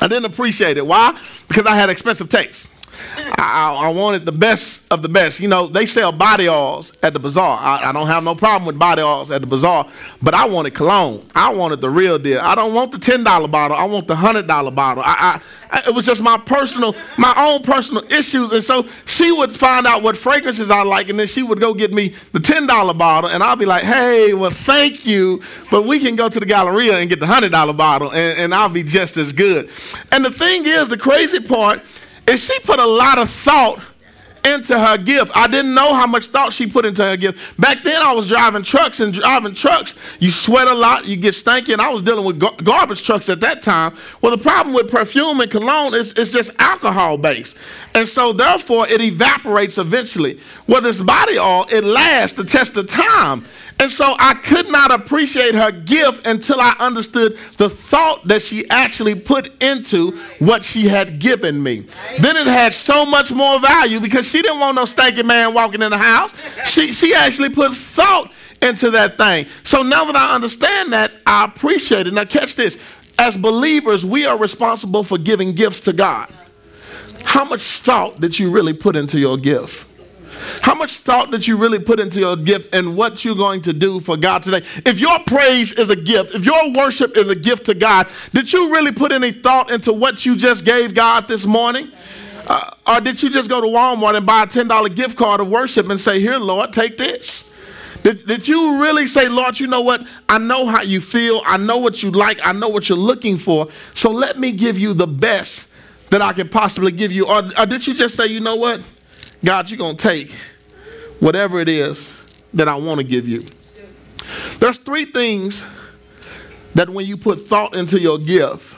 I 0.01 0.07
didn't 0.07 0.25
appreciate 0.25 0.78
it. 0.78 0.86
Why? 0.86 1.19
Because 1.48 1.66
I 1.66 1.75
had 1.75 1.90
expensive 1.90 2.30
taste. 2.30 2.69
I, 3.18 3.86
I, 3.86 3.90
wanted 3.90 4.25
the 4.25 4.31
best 4.31 4.86
of 4.92 5.01
the 5.01 5.10
best. 5.10 5.40
You 5.40 5.48
know, 5.48 5.68
they 5.68 5.86
sell 5.86 6.12
body 6.12 6.50
oils 6.50 6.92
at 7.01 7.13
the 7.13 7.19
bazaar. 7.19 7.57
I, 7.60 7.90
I, 7.90 7.92
don't 7.92 8.07
have 8.07 8.24
no 8.24 8.36
problem 8.36 8.66
with 8.66 8.78
body 8.78 9.01
oils 9.01 9.31
at 9.31 9.42
the 9.42 9.48
bazaar, 9.48 9.88
but 10.22 10.34
I 10.34 10.46
wanted 10.46 10.74
cologne. 10.74 11.25
I 11.36 11.54
wanted 11.54 11.81
the 11.81 11.90
real 11.90 12.19
deal. 12.19 12.40
I 12.42 12.56
don't 12.56 12.74
want 12.74 12.92
the 12.92 13.00
ten 13.00 13.24
dollar 13.24 13.48
bottle. 13.48 13.78
I 13.78 13.86
want 13.86 14.07
the 14.07 14.16
hundred 14.16 14.48
dollar 14.48 14.72
bottle. 14.72 15.04
I, 15.06 15.42
it 15.88 15.94
was 15.94 16.06
just 16.06 16.22
my 16.22 16.38
personal, 16.38 16.96
my 17.18 17.34
own 17.38 17.63
personal 17.63 18.04
issues. 18.12 18.51
And 18.51 18.63
so 18.63 18.88
she 19.06 19.31
would 19.31 19.52
find 19.52 19.86
out 19.86 20.02
what 20.02 20.18
fragrances 20.18 20.72
I 20.72 20.84
like, 20.84 21.10
and 21.10 21.19
then 21.19 21.28
she 21.28 21.44
would 21.44 21.60
go 21.60 21.74
get 21.74 21.94
me 21.94 22.16
the 22.34 22.40
ten 22.40 22.68
dollar 22.68 22.94
bottle, 22.94 23.30
and 23.30 23.44
I'll 23.44 23.56
be 23.56 23.66
like, 23.66 23.84
"Hey, 23.84 24.34
well, 24.34 24.52
thank 24.52 25.06
you, 25.06 25.42
but 25.69 25.84
we 25.84 26.00
can 26.00 26.16
go 26.16 26.30
to 26.30 26.40
the 26.40 26.45
Galleria 26.45 26.98
and 26.98 27.10
get 27.10 27.19
the 27.19 27.28
hundred 27.28 27.52
dollar 27.52 27.74
bottle, 27.74 28.12
and, 28.12 28.38
and 28.40 28.54
I'll 28.54 28.69
be 28.69 28.84
just 28.84 29.18
as 29.18 29.31
good." 29.31 29.69
And 30.12 30.25
the 30.25 30.31
thing 30.31 30.66
is, 30.66 30.90
the 30.90 30.98
crazy 30.98 31.40
part 31.40 31.81
is 32.30 32.44
she 32.44 32.60
put 32.60 32.80
a 32.80 32.86
lot 32.86 33.18
of 33.18 33.30
thought 33.30 33.80
into 34.45 34.77
her 34.80 34.97
gift. 34.97 35.31
I 35.36 35.47
didn't 35.47 35.74
know 35.74 35.94
how 35.94 36.07
much 36.07 36.27
thought 36.27 36.53
she 36.53 36.68
put 36.68 36.86
into 36.86 37.03
her 37.03 37.18
gift. 37.18 37.59
Back 37.59 37.83
then, 37.83 38.01
I 38.01 38.13
was 38.13 38.27
driving 38.27 38.63
trucks, 38.63 39.00
and 39.00 39.13
driving 39.13 39.53
trucks, 39.53 39.95
you 40.19 40.31
sweat 40.31 40.68
a 40.68 40.74
lot, 40.74 41.06
you 41.06 41.15
get 41.15 41.33
stanky, 41.33 41.74
and 41.74 41.81
I 41.81 41.89
was 41.89 42.01
dealing 42.01 42.25
with 42.25 42.39
gar- 42.39 42.56
garbage 42.63 43.03
trucks 43.03 43.30
at 43.30 43.39
that 43.41 43.62
time. 43.62 43.94
Well, 44.21 44.36
the 44.36 44.41
problem 44.41 44.75
with 44.75 44.90
perfume 44.90 45.40
and 45.42 45.52
cologne 45.52 45.94
is 45.94 46.14
it's 46.14 46.31
just 46.31 46.52
alcohol 46.59 47.18
based. 47.18 47.56
And 47.95 48.07
so, 48.07 48.33
therefore, 48.33 48.87
it 48.87 49.02
evaporates 49.02 49.78
eventually. 49.78 50.40
Well, 50.68 50.81
this 50.81 51.02
body 51.02 51.40
oil, 51.40 51.66
it 51.71 51.83
lasts 51.83 52.37
the 52.37 52.44
test 52.44 52.78
of 52.78 52.90
time. 52.90 53.45
And 53.80 53.90
so 53.90 54.14
I 54.19 54.33
could 54.33 54.69
not 54.69 54.92
appreciate 54.92 55.56
her 55.56 55.71
gift 55.71 56.28
until 56.28 56.59
I 56.59 56.75
understood 56.80 57.37
the 57.57 57.69
thought 57.69 58.28
that 58.28 58.42
she 58.42 58.69
actually 58.69 59.16
put 59.16 59.52
into 59.64 60.19
what 60.40 60.66
she 60.66 60.90
had 60.90 61.19
given 61.19 61.64
me. 61.64 61.85
Then 62.19 62.35
it 62.35 62.45
had 62.45 62.73
so 62.73 63.06
much 63.06 63.31
more 63.31 63.57
value 63.57 64.02
because 64.02 64.29
she 64.30 64.42
didn't 64.42 64.59
want 64.59 64.76
no 64.76 64.83
stanky 64.83 65.26
man 65.26 65.54
walking 65.54 65.81
in 65.81 65.92
the 65.92 65.98
house. 65.98 66.31
She, 66.66 66.94
she 66.94 67.14
actually 67.14 67.50
put 67.50 67.74
thought 67.74 68.31
into 68.62 68.92
that 68.92 69.18
thing. 69.18 69.45
So 69.64 69.81
now 69.81 70.06
that 70.06 70.16
I 70.16 70.36
understand 70.36 70.94
that, 70.94 71.12
I 71.26 71.45
appreciate 71.45 72.07
it. 72.07 72.14
Now, 72.14 72.26
catch 72.26 72.56
this. 72.56 72.81
As 73.18 73.36
believers, 73.36 74.06
we 74.06 74.26
are 74.26 74.38
responsible 74.38 75.04
for 75.04 75.18
giving 75.18 75.54
gifts 75.54 75.81
to 75.81 75.94
God. 75.94 76.31
How 77.24 77.44
much 77.44 77.62
thought 77.62 78.21
did 78.21 78.40
you 78.40 78.50
really 78.50 78.74
put 78.74 78.95
into 78.95 79.19
your 79.19 79.38
gift? 79.38 79.88
How 80.62 80.74
much 80.74 80.94
thought 80.94 81.31
did 81.31 81.45
you 81.45 81.57
really 81.57 81.80
put 81.80 82.00
into 82.00 82.19
your 82.19 82.38
gift 82.38 82.74
and 82.74 82.95
what 82.95 83.26
you're 83.26 83.36
going 83.36 83.62
to 83.64 83.74
do 83.74 84.00
for 84.00 84.16
God 84.16 84.44
today? 84.44 84.66
If 84.86 85.00
your 85.00 85.19
praise 85.19 85.74
is 85.74 85.90
a 85.90 85.95
gift, 85.95 86.33
if 86.33 86.45
your 86.45 86.74
worship 86.74 87.18
is 87.18 87.30
a 87.30 87.36
gift 87.36 87.66
to 87.66 87.74
God, 87.74 88.07
did 88.33 88.52
you 88.52 88.71
really 88.74 88.92
put 88.92 89.12
any 89.12 89.31
thought 89.31 89.69
into 89.71 89.92
what 89.92 90.26
you 90.26 90.36
just 90.36 90.66
gave 90.66 90.94
God 90.94 91.28
this 91.28 91.45
morning? 91.45 91.92
Uh, 92.48 92.72
or 92.88 93.02
did 93.02 93.22
you 93.22 93.30
just 93.30 93.50
go 93.50 93.62
to 93.62 93.68
Walmart 93.68 94.16
and 94.16 94.26
buy 94.26 94.44
a 94.44 94.48
$10 94.48 94.96
gift 94.96 95.18
card 95.18 95.42
of 95.42 95.50
worship 95.50 95.90
and 95.90 96.00
say, 96.00 96.19
Here, 96.19 96.38
Lord, 96.38 96.74
take 96.74 96.98
this? 96.98 97.50
Did, 98.04 98.26
did 98.26 98.48
you 98.48 98.81
really 98.81 99.08
say, 99.08 99.28
Lord, 99.28 99.60
you 99.60 99.68
know 99.68 99.81
what? 99.81 100.06
I 100.28 100.38
know 100.38 100.66
how 100.66 100.81
you 100.81 101.02
feel. 101.02 101.42
I 101.46 101.58
know 101.58 101.78
what 101.78 102.02
you 102.02 102.12
like. 102.12 102.40
I 102.44 102.54
know 102.54 102.69
what 102.69 102.88
you're 102.88 102.98
looking 102.98 103.38
for. 103.38 103.68
So 103.94 104.10
let 104.10 104.38
me 104.38 104.52
give 104.54 104.78
you 104.78 104.94
the 104.94 105.08
best 105.08 105.74
that 106.10 106.22
I 106.22 106.34
can 106.34 106.48
possibly 106.50 106.92
give 106.92 107.12
you. 107.12 107.28
Or, 107.28 107.42
or 107.58 107.66
did 107.66 107.86
you 107.86 107.94
just 107.94 108.16
say, 108.16 108.28
you 108.28 108.40
know 108.40 108.56
what? 108.56 108.81
God, 109.44 109.69
you're 109.69 109.78
going 109.78 109.98
to 109.98 110.02
take 110.02 110.31
whatever 111.19 111.60
it 111.60 111.68
is 111.68 112.16
that 112.54 112.68
I 112.68 112.76
want 112.76 113.00
to 113.00 113.06
give 113.06 113.28
you. 113.28 113.46
There's 114.60 114.78
three 114.78 115.06
things 115.06 115.64
that 116.76 116.90
when 116.90 117.06
you 117.06 117.18
put 117.18 117.48
thought 117.48 117.76
into 117.76 118.00
your 118.00 118.18
gift 118.18 118.76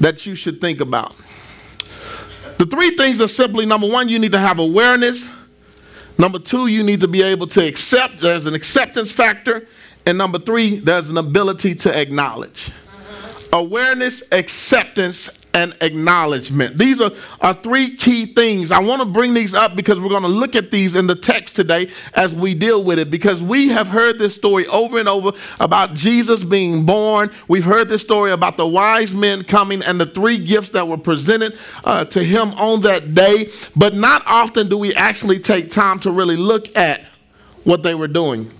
that 0.00 0.26
you 0.26 0.34
should 0.34 0.60
think 0.60 0.80
about. 0.80 1.14
The 2.58 2.66
three 2.66 2.90
things 2.96 3.20
are 3.20 3.28
simply 3.28 3.66
number 3.66 3.88
one, 3.88 4.08
you 4.08 4.18
need 4.18 4.32
to 4.32 4.38
have 4.38 4.58
awareness. 4.58 5.28
Number 6.18 6.38
two, 6.38 6.68
you 6.68 6.82
need 6.82 7.00
to 7.00 7.08
be 7.08 7.22
able 7.22 7.46
to 7.48 7.66
accept. 7.66 8.20
There's 8.20 8.46
an 8.46 8.54
acceptance 8.54 9.12
factor. 9.12 9.68
And 10.06 10.16
number 10.16 10.38
three, 10.38 10.76
there's 10.78 11.10
an 11.10 11.18
ability 11.18 11.74
to 11.76 11.98
acknowledge. 11.98 12.70
Awareness, 13.52 14.22
acceptance, 14.32 15.45
and 15.56 15.74
acknowledgement. 15.80 16.76
These 16.76 17.00
are, 17.00 17.10
are 17.40 17.54
three 17.54 17.96
key 17.96 18.26
things. 18.26 18.70
I 18.70 18.78
want 18.78 19.00
to 19.00 19.08
bring 19.08 19.32
these 19.32 19.54
up 19.54 19.74
because 19.74 19.98
we're 19.98 20.10
going 20.10 20.20
to 20.20 20.28
look 20.28 20.54
at 20.54 20.70
these 20.70 20.94
in 20.94 21.06
the 21.06 21.14
text 21.14 21.56
today 21.56 21.90
as 22.12 22.34
we 22.34 22.54
deal 22.54 22.84
with 22.84 22.98
it 22.98 23.10
because 23.10 23.42
we 23.42 23.68
have 23.68 23.88
heard 23.88 24.18
this 24.18 24.34
story 24.34 24.66
over 24.66 24.98
and 24.98 25.08
over 25.08 25.32
about 25.58 25.94
Jesus 25.94 26.44
being 26.44 26.84
born. 26.84 27.30
We've 27.48 27.64
heard 27.64 27.88
this 27.88 28.02
story 28.02 28.32
about 28.32 28.58
the 28.58 28.66
wise 28.66 29.14
men 29.14 29.44
coming 29.44 29.82
and 29.82 29.98
the 29.98 30.04
three 30.04 30.36
gifts 30.36 30.70
that 30.70 30.86
were 30.86 30.98
presented 30.98 31.56
uh, 31.84 32.04
to 32.04 32.22
him 32.22 32.50
on 32.50 32.82
that 32.82 33.14
day. 33.14 33.48
But 33.74 33.94
not 33.94 34.24
often 34.26 34.68
do 34.68 34.76
we 34.76 34.94
actually 34.94 35.38
take 35.38 35.70
time 35.70 36.00
to 36.00 36.10
really 36.10 36.36
look 36.36 36.76
at 36.76 37.00
what 37.64 37.82
they 37.82 37.94
were 37.94 38.08
doing. 38.08 38.50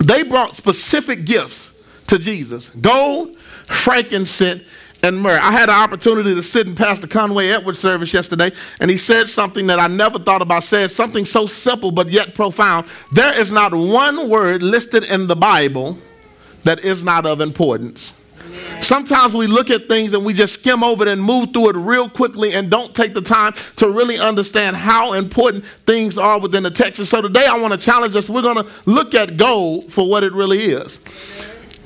They 0.00 0.22
brought 0.22 0.54
specific 0.54 1.24
gifts 1.24 1.68
to 2.06 2.16
Jesus 2.16 2.68
gold, 2.68 3.36
frankincense, 3.66 4.62
and 5.02 5.20
myrrh. 5.20 5.38
I 5.38 5.52
had 5.52 5.68
an 5.68 5.76
opportunity 5.76 6.34
to 6.34 6.42
sit 6.42 6.66
in 6.66 6.74
Pastor 6.74 7.06
Conway 7.06 7.48
Edwards' 7.48 7.78
service 7.78 8.12
yesterday, 8.12 8.52
and 8.80 8.90
he 8.90 8.98
said 8.98 9.28
something 9.28 9.66
that 9.68 9.78
I 9.78 9.86
never 9.86 10.18
thought 10.18 10.42
about. 10.42 10.64
Said 10.64 10.90
something 10.90 11.24
so 11.24 11.46
simple 11.46 11.90
but 11.90 12.10
yet 12.10 12.34
profound. 12.34 12.86
There 13.12 13.38
is 13.38 13.52
not 13.52 13.74
one 13.74 14.28
word 14.28 14.62
listed 14.62 15.04
in 15.04 15.26
the 15.26 15.36
Bible 15.36 15.98
that 16.64 16.80
is 16.80 17.04
not 17.04 17.26
of 17.26 17.40
importance. 17.40 18.12
Sometimes 18.80 19.34
we 19.34 19.46
look 19.46 19.70
at 19.70 19.88
things 19.88 20.14
and 20.14 20.24
we 20.24 20.32
just 20.32 20.54
skim 20.54 20.84
over 20.84 21.02
it 21.02 21.08
and 21.08 21.22
move 21.22 21.52
through 21.52 21.70
it 21.70 21.76
real 21.76 22.08
quickly 22.08 22.54
and 22.54 22.70
don't 22.70 22.94
take 22.94 23.12
the 23.12 23.20
time 23.20 23.52
to 23.76 23.90
really 23.90 24.18
understand 24.18 24.76
how 24.76 25.14
important 25.14 25.64
things 25.86 26.16
are 26.16 26.38
within 26.38 26.62
the 26.62 26.70
text. 26.70 27.00
And 27.00 27.08
so 27.08 27.20
today 27.20 27.46
I 27.46 27.58
want 27.58 27.74
to 27.74 27.78
challenge 27.78 28.14
us. 28.14 28.28
We're 28.28 28.42
going 28.42 28.64
to 28.64 28.66
look 28.86 29.14
at 29.14 29.36
gold 29.36 29.92
for 29.92 30.08
what 30.08 30.22
it 30.22 30.32
really 30.32 30.66
is. 30.66 31.00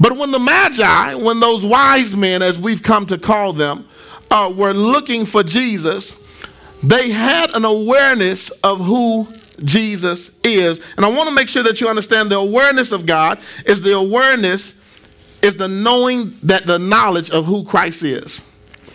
But 0.03 0.17
when 0.17 0.33
the 0.33 0.41
Magi, 0.41 1.15
when 1.15 1.39
those 1.39 1.65
wise 1.65 2.17
men, 2.17 2.43
as 2.43 2.59
we've 2.59 2.83
come 2.83 3.07
to 3.07 3.17
call 3.17 3.53
them, 3.53 3.89
uh, 4.33 4.53
were 4.53 4.73
looking 4.73 5.25
for 5.25 5.45
Jesus, 5.45 6.21
they 6.83 7.11
had 7.11 7.51
an 7.51 7.65
awareness 7.65 8.51
of 8.65 8.85
who 8.85 9.29
Jesus 9.63 10.41
is. 10.43 10.81
And 10.97 11.07
I 11.07 11.09
want 11.09 11.29
to 11.29 11.35
make 11.37 11.47
sure 11.47 11.63
that 11.63 11.81
you 11.81 11.87
understand 11.87 12.33
the 12.33 12.39
awareness 12.39 12.91
of 12.91 13.07
God 13.07 13.39
is 13.65 13.81
the 13.81 13.97
awareness, 13.97 14.75
is 15.41 15.55
the 15.55 15.69
knowing 15.69 16.37
that 16.43 16.67
the 16.67 16.81
knowledge 16.81 17.31
of 17.31 17.47
who 17.47 17.63
Christ 17.63 18.03
is. 18.03 18.43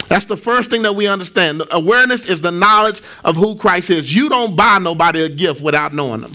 That's 0.09 0.25
the 0.25 0.35
first 0.35 0.69
thing 0.69 0.81
that 0.81 0.97
we 0.97 1.07
understand. 1.07 1.61
Awareness 1.71 2.25
is 2.25 2.41
the 2.41 2.51
knowledge 2.51 3.01
of 3.23 3.37
who 3.37 3.55
Christ 3.55 3.91
is. 3.91 4.13
You 4.13 4.27
don't 4.27 4.57
buy 4.57 4.77
nobody 4.79 5.23
a 5.23 5.29
gift 5.29 5.61
without 5.61 5.93
knowing 5.93 6.19
them. 6.19 6.33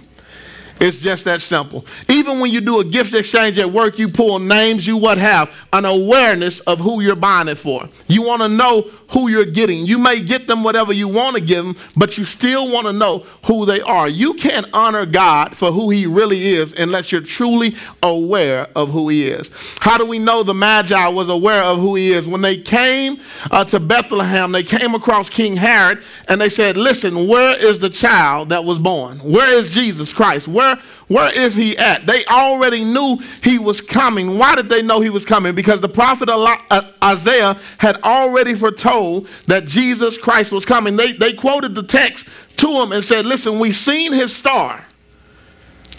It's 0.83 1.01
just 1.01 1.25
that 1.27 1.41
simple. 1.43 1.87
Even 2.09 2.41
when 2.41 2.51
you 2.51 2.61
do 2.61 2.81
a 2.81 2.85
gift 2.85 3.15
exchange 3.15 3.57
at 3.61 3.71
work, 3.71 4.01
you 4.01 4.09
pull 4.09 4.41
names, 4.41 4.85
you 4.85 4.97
what 4.97 5.17
have 5.17 5.55
an 5.73 5.85
awareness 5.85 6.59
of 6.61 6.81
who 6.81 7.01
you're 7.01 7.15
buying 7.15 7.47
it 7.47 7.55
for. 7.55 7.89
You 8.09 8.23
want 8.23 8.43
to 8.43 8.49
know 8.49 8.91
who 9.11 9.29
you're 9.29 9.45
getting. 9.45 9.87
You 9.87 9.99
may 9.99 10.21
get 10.21 10.49
them 10.49 10.65
whatever 10.65 10.93
you 10.93 11.07
want 11.07 11.37
to 11.37 11.41
give 11.41 11.65
them, 11.65 11.77
but 11.97 12.19
you 12.19 12.25
still 12.25 12.69
want 12.69 12.89
to 12.89 12.93
know 12.93 13.21
who 13.45 13.65
they 13.65 13.81
are. 13.83 14.09
You 14.09 14.35
can't 14.35 14.67
honor 14.73 15.07
God 15.07 15.57
for 15.57 15.71
who 15.71 15.91
He 15.91 16.05
really 16.07 16.49
is 16.49 16.73
unless 16.73 17.13
you're 17.13 17.21
truly 17.21 17.77
aware 18.03 18.67
of 18.75 18.91
who 18.91 19.09
He 19.09 19.27
is. 19.27 19.51
How 19.79 19.99
do 19.99 20.05
we 20.05 20.19
know 20.19 20.43
the 20.43 20.55
Magi 20.55 21.07
was 21.09 21.29
aware 21.29 21.63
of 21.63 21.79
who 21.79 21.95
He 21.95 22.13
is? 22.13 22.27
When 22.27 22.41
they 22.41 22.61
came 22.61 23.21
uh, 23.53 23.65
to 23.67 23.79
Bethlehem, 23.79 24.51
they 24.51 24.65
came 24.65 24.97
across 24.97 25.31
King 25.31 25.55
Herod 25.55 26.03
and 26.27 26.41
they 26.41 26.49
said, 26.49 26.77
Listen, 26.77 27.29
where 27.29 27.57
is 27.65 27.79
the 27.79 27.91
child 27.91 28.49
that 28.49 28.65
was 28.65 28.81
born? 28.81 29.19
Where 29.19 29.53
is 29.53 29.73
Jesus 29.73 30.13
Christ? 30.13 30.49
Where 30.49 30.72
where 31.09 31.33
is 31.33 31.55
he 31.55 31.77
at? 31.77 32.07
They 32.07 32.25
already 32.27 32.85
knew 32.85 33.19
he 33.43 33.59
was 33.59 33.81
coming. 33.81 34.39
Why 34.39 34.55
did 34.55 34.69
they 34.69 34.83
know 34.83 35.01
he 35.01 35.11
was 35.11 35.25
coming? 35.25 35.55
Because 35.55 35.81
the 35.81 35.89
prophet 35.89 36.29
uh, 36.29 36.83
Isaiah 37.03 37.59
had 37.79 37.97
already 38.03 38.55
foretold 38.55 39.29
that 39.47 39.67
Jesus 39.67 40.17
Christ 40.17 40.53
was 40.53 40.65
coming. 40.65 40.97
They, 40.97 41.13
they 41.13 41.33
quoted 41.33 41.75
the 41.75 41.83
text 41.83 42.29
to 42.59 42.69
him 42.69 42.93
and 42.93 43.05
said, 43.05 43.25
Listen, 43.25 43.59
we've 43.59 43.77
seen 43.77 44.13
his 44.13 44.35
star. 44.35 44.85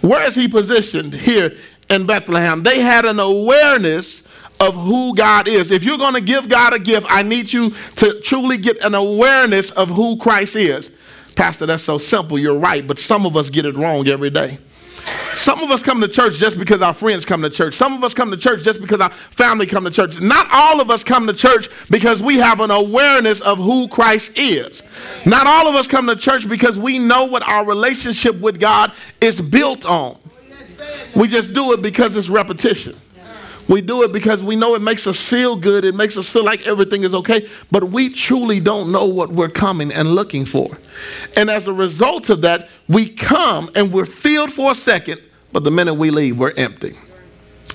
Where 0.02 0.26
is 0.28 0.36
he 0.36 0.48
positioned 0.48 1.14
here 1.14 1.56
in 1.90 2.06
Bethlehem? 2.06 2.64
They 2.64 2.82
had 2.82 3.06
an 3.06 3.20
awareness 3.20 4.28
of 4.60 4.76
who 4.76 5.16
God 5.16 5.48
is. 5.48 5.72
If 5.72 5.84
you're 5.84 5.98
going 5.98 6.14
to 6.14 6.22
give 6.22 6.50
God 6.50 6.74
a 6.74 6.80
gift, 6.80 7.08
I 7.10 7.22
need 7.22 7.52
you 7.52 7.72
to 7.98 8.20
truly 8.22 8.58
get 8.58 8.84
an 8.84 8.96
awareness 8.96 9.72
of 9.72 9.90
who 9.90 10.18
Christ 10.18 10.56
is. 10.56 10.92
Pastor, 11.36 11.66
that's 11.66 11.84
so 11.84 11.98
simple. 11.98 12.38
You're 12.38 12.58
right, 12.58 12.86
but 12.86 13.00
some 13.00 13.26
of 13.26 13.36
us 13.36 13.50
get 13.50 13.66
it 13.66 13.76
wrong 13.76 14.08
every 14.08 14.30
day. 14.30 14.58
Some 15.36 15.62
of 15.62 15.72
us 15.72 15.82
come 15.82 16.00
to 16.02 16.08
church 16.08 16.38
just 16.38 16.58
because 16.58 16.82
our 16.82 16.94
friends 16.94 17.26
come 17.26 17.42
to 17.42 17.50
church. 17.50 17.76
Some 17.76 17.94
of 17.94 18.04
us 18.04 18.14
come 18.14 18.32
to 18.32 18.38
church 18.38 18.64
just 18.64 18.80
because 18.80 19.02
our 19.02 19.10
family 19.10 19.66
come 19.66 19.84
to 19.84 19.92
church. 19.92 20.20
Not 20.22 20.48
all 20.52 20.80
of 20.80 20.90
us 20.90 21.04
come 21.04 21.28
to 21.28 21.34
church 21.34 21.70
because 21.90 22.22
we 22.22 22.38
have 22.38 22.60
an 22.60 22.72
awareness 22.72 23.42
of 23.42 23.58
who 23.58 23.88
Christ 23.88 24.38
is. 24.38 24.84
Not 25.26 25.48
all 25.48 25.68
of 25.68 25.76
us 25.76 25.88
come 25.88 26.08
to 26.08 26.16
church 26.16 26.48
because 26.48 26.78
we 26.78 27.00
know 27.00 27.26
what 27.26 27.44
our 27.44 27.66
relationship 27.66 28.40
with 28.40 28.60
God 28.60 28.94
is 29.20 29.42
built 29.42 29.86
on. 29.86 30.18
We 31.16 31.28
just 31.28 31.54
do 31.54 31.74
it 31.74 31.82
because 31.82 32.16
it's 32.16 32.30
repetition. 32.30 32.96
We 33.68 33.82
do 33.82 34.04
it 34.04 34.12
because 34.12 34.44
we 34.44 34.56
know 34.56 34.76
it 34.76 34.82
makes 34.82 35.08
us 35.08 35.20
feel 35.20 35.56
good. 35.56 35.86
It 35.86 35.96
makes 35.96 36.18
us 36.18 36.28
feel 36.28 36.44
like 36.44 36.68
everything 36.68 37.04
is 37.04 37.14
okay. 37.16 37.48
But 37.72 37.86
we 37.86 38.10
truly 38.10 38.60
don't 38.60 38.92
know 38.92 39.06
what 39.06 39.32
we're 39.32 39.50
coming 39.50 39.92
and 39.94 40.16
looking 40.16 40.46
for. 40.46 40.78
And 41.38 41.50
as 41.50 41.68
a 41.68 41.74
result 41.74 42.30
of 42.30 42.42
that, 42.42 42.70
we 42.90 43.10
come 43.10 43.70
and 43.76 43.92
we're 43.92 44.06
filled 44.06 44.52
for 44.52 44.72
a 44.72 44.76
second, 44.76 45.22
but 45.52 45.64
the 45.64 45.72
minute 45.72 45.94
we 45.94 46.12
leave, 46.12 46.38
we're 46.38 46.54
empty. 46.58 46.98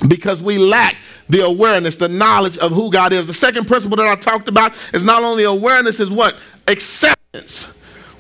Because 0.07 0.43
we 0.43 0.59
lack 0.59 0.97
the 1.29 1.45
awareness, 1.45 1.97
the 1.97 2.09
knowledge 2.09 2.59
of 2.59 2.73
who 2.73 2.91
God 2.91 3.13
is. 3.13 3.27
The 3.27 3.33
second 3.33 3.67
principle 3.67 3.97
that 3.97 4.07
I 4.07 4.15
talked 4.21 4.49
about 4.49 4.73
is 4.93 5.05
not 5.05 5.23
only 5.23 5.45
awareness, 5.45 6.01
is 6.01 6.11
what? 6.11 6.37
Acceptance. 6.67 7.65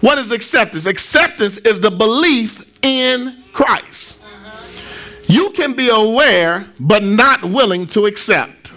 What 0.00 0.18
is 0.18 0.30
acceptance? 0.30 0.86
Acceptance 0.86 1.58
is 1.58 1.80
the 1.80 1.90
belief 1.90 2.64
in 2.82 3.36
Christ. 3.52 4.17
You 5.28 5.50
can 5.50 5.74
be 5.74 5.90
aware, 5.90 6.66
but 6.80 7.02
not 7.02 7.44
willing 7.44 7.86
to 7.88 8.06
accept. 8.06 8.72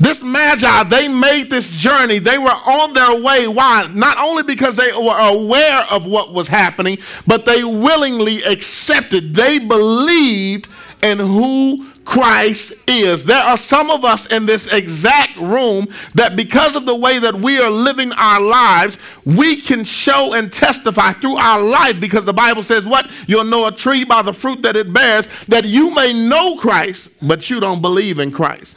This 0.00 0.22
magi, 0.22 0.82
they 0.84 1.06
made 1.08 1.50
this 1.50 1.70
journey. 1.72 2.18
They 2.18 2.38
were 2.38 2.48
on 2.48 2.94
their 2.94 3.22
way. 3.22 3.46
Why? 3.46 3.88
Not 3.94 4.18
only 4.18 4.42
because 4.42 4.74
they 4.74 4.90
were 4.92 5.16
aware 5.16 5.82
of 5.90 6.04
what 6.06 6.32
was 6.32 6.48
happening, 6.48 6.98
but 7.26 7.44
they 7.44 7.62
willingly 7.62 8.42
accepted. 8.42 9.34
They 9.34 9.58
believed 9.58 10.68
in 11.02 11.18
who 11.18 11.86
Christ 12.04 12.72
is. 12.86 13.24
There 13.24 13.42
are 13.42 13.56
some 13.56 13.90
of 13.90 14.04
us 14.04 14.26
in 14.26 14.46
this 14.46 14.72
exact 14.72 15.36
room 15.36 15.86
that 16.14 16.36
because 16.36 16.76
of 16.76 16.84
the 16.84 16.94
way 16.94 17.18
that 17.18 17.34
we 17.34 17.58
are 17.60 17.70
living 17.70 18.12
our 18.12 18.40
lives, 18.40 18.98
we 19.24 19.60
can 19.60 19.84
show 19.84 20.34
and 20.34 20.52
testify 20.52 21.12
through 21.12 21.36
our 21.36 21.62
life 21.62 22.00
because 22.00 22.24
the 22.24 22.32
Bible 22.32 22.62
says 22.62 22.84
what? 22.84 23.10
You'll 23.26 23.44
know 23.44 23.66
a 23.66 23.72
tree 23.72 24.04
by 24.04 24.22
the 24.22 24.32
fruit 24.32 24.62
that 24.62 24.76
it 24.76 24.92
bears, 24.92 25.26
that 25.46 25.64
you 25.64 25.90
may 25.90 26.12
know 26.28 26.56
Christ, 26.56 27.08
but 27.22 27.48
you 27.48 27.60
don't 27.60 27.80
believe 27.80 28.18
in 28.18 28.30
Christ. 28.30 28.76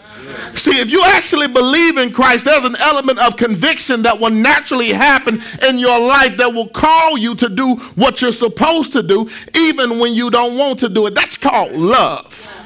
See, 0.55 0.79
if 0.79 0.89
you 0.89 1.03
actually 1.03 1.47
believe 1.47 1.97
in 1.97 2.11
Christ, 2.11 2.45
there's 2.45 2.63
an 2.63 2.75
element 2.77 3.19
of 3.19 3.37
conviction 3.37 4.01
that 4.03 4.19
will 4.19 4.29
naturally 4.29 4.89
happen 4.89 5.41
in 5.67 5.79
your 5.79 5.99
life 5.99 6.37
that 6.37 6.53
will 6.53 6.69
call 6.69 7.17
you 7.17 7.35
to 7.35 7.49
do 7.49 7.75
what 7.95 8.21
you're 8.21 8.31
supposed 8.31 8.93
to 8.93 9.03
do, 9.03 9.29
even 9.55 9.99
when 9.99 10.13
you 10.13 10.29
don't 10.29 10.57
want 10.57 10.79
to 10.79 10.89
do 10.89 11.05
it. 11.07 11.15
That's 11.15 11.37
called 11.37 11.73
love. 11.73 12.56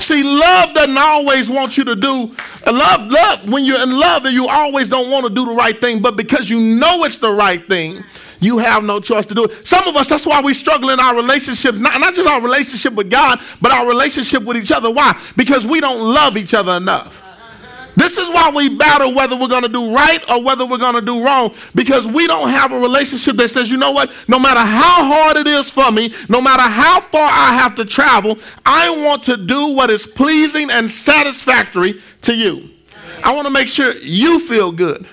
See, 0.00 0.22
love 0.22 0.74
doesn't 0.74 0.98
always 0.98 1.48
want 1.48 1.76
you 1.76 1.84
to 1.84 1.94
do 1.94 2.34
love. 2.66 3.10
Love 3.10 3.52
when 3.52 3.64
you're 3.64 3.82
in 3.82 3.98
love, 3.98 4.24
and 4.24 4.34
you 4.34 4.46
always 4.48 4.88
don't 4.88 5.10
want 5.10 5.26
to 5.26 5.30
do 5.32 5.44
the 5.44 5.54
right 5.54 5.78
thing, 5.80 6.00
but 6.00 6.16
because 6.16 6.48
you 6.48 6.58
know 6.58 7.04
it's 7.04 7.18
the 7.18 7.30
right 7.30 7.64
thing, 7.66 8.02
you 8.40 8.58
have 8.58 8.82
no 8.82 9.00
choice 9.00 9.26
to 9.26 9.34
do 9.34 9.44
it. 9.44 9.66
Some 9.66 9.86
of 9.86 9.96
us, 9.96 10.08
that's 10.08 10.24
why 10.26 10.40
we 10.40 10.54
struggle 10.54 10.90
in 10.90 10.98
our 10.98 11.14
relationship, 11.14 11.74
not, 11.74 12.00
not 12.00 12.14
just 12.14 12.28
our 12.28 12.40
relationship 12.40 12.94
with 12.94 13.10
God, 13.10 13.38
but 13.60 13.70
our 13.72 13.86
relationship 13.86 14.42
with 14.42 14.56
each 14.56 14.72
other. 14.72 14.90
Why? 14.90 15.20
Because 15.36 15.66
we 15.66 15.80
don't 15.80 16.00
love 16.00 16.36
each 16.36 16.54
other 16.54 16.76
enough. 16.76 17.22
This 18.00 18.16
is 18.16 18.30
why 18.30 18.50
we 18.54 18.74
battle 18.74 19.12
whether 19.12 19.36
we're 19.36 19.46
going 19.46 19.62
to 19.62 19.68
do 19.68 19.94
right 19.94 20.24
or 20.30 20.42
whether 20.42 20.64
we're 20.64 20.78
going 20.78 20.94
to 20.94 21.02
do 21.02 21.22
wrong 21.22 21.52
because 21.74 22.06
we 22.06 22.26
don't 22.26 22.48
have 22.48 22.72
a 22.72 22.80
relationship 22.80 23.36
that 23.36 23.50
says, 23.50 23.70
you 23.70 23.76
know 23.76 23.90
what, 23.90 24.10
no 24.26 24.38
matter 24.38 24.60
how 24.60 25.04
hard 25.04 25.36
it 25.36 25.46
is 25.46 25.68
for 25.68 25.92
me, 25.92 26.10
no 26.30 26.40
matter 26.40 26.62
how 26.62 27.00
far 27.02 27.28
I 27.30 27.52
have 27.52 27.76
to 27.76 27.84
travel, 27.84 28.38
I 28.64 28.88
want 29.04 29.24
to 29.24 29.36
do 29.36 29.74
what 29.74 29.90
is 29.90 30.06
pleasing 30.06 30.70
and 30.70 30.90
satisfactory 30.90 32.00
to 32.22 32.34
you. 32.34 32.70
I 33.22 33.34
want 33.34 33.46
to 33.48 33.52
make 33.52 33.68
sure 33.68 33.94
you 33.96 34.40
feel 34.40 34.72
good. 34.72 35.06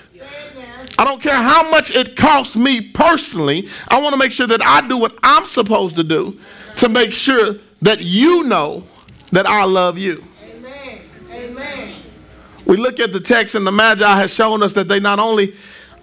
I 0.98 1.04
don't 1.04 1.22
care 1.22 1.34
how 1.34 1.70
much 1.70 1.94
it 1.94 2.16
costs 2.16 2.56
me 2.56 2.80
personally. 2.80 3.68
I 3.88 4.00
want 4.00 4.14
to 4.14 4.18
make 4.18 4.32
sure 4.32 4.46
that 4.46 4.64
I 4.64 4.88
do 4.88 4.96
what 4.96 5.14
I'm 5.22 5.46
supposed 5.46 5.96
to 5.96 6.04
do 6.04 6.40
to 6.78 6.88
make 6.88 7.12
sure 7.12 7.56
that 7.82 8.00
you 8.00 8.44
know 8.44 8.84
that 9.32 9.44
I 9.44 9.64
love 9.64 9.98
you. 9.98 10.24
We 12.68 12.76
look 12.76 13.00
at 13.00 13.14
the 13.14 13.20
text, 13.20 13.54
and 13.54 13.66
the 13.66 13.72
Magi 13.72 14.04
has 14.04 14.32
shown 14.32 14.62
us 14.62 14.74
that 14.74 14.88
they 14.88 15.00
not 15.00 15.18
only 15.18 15.54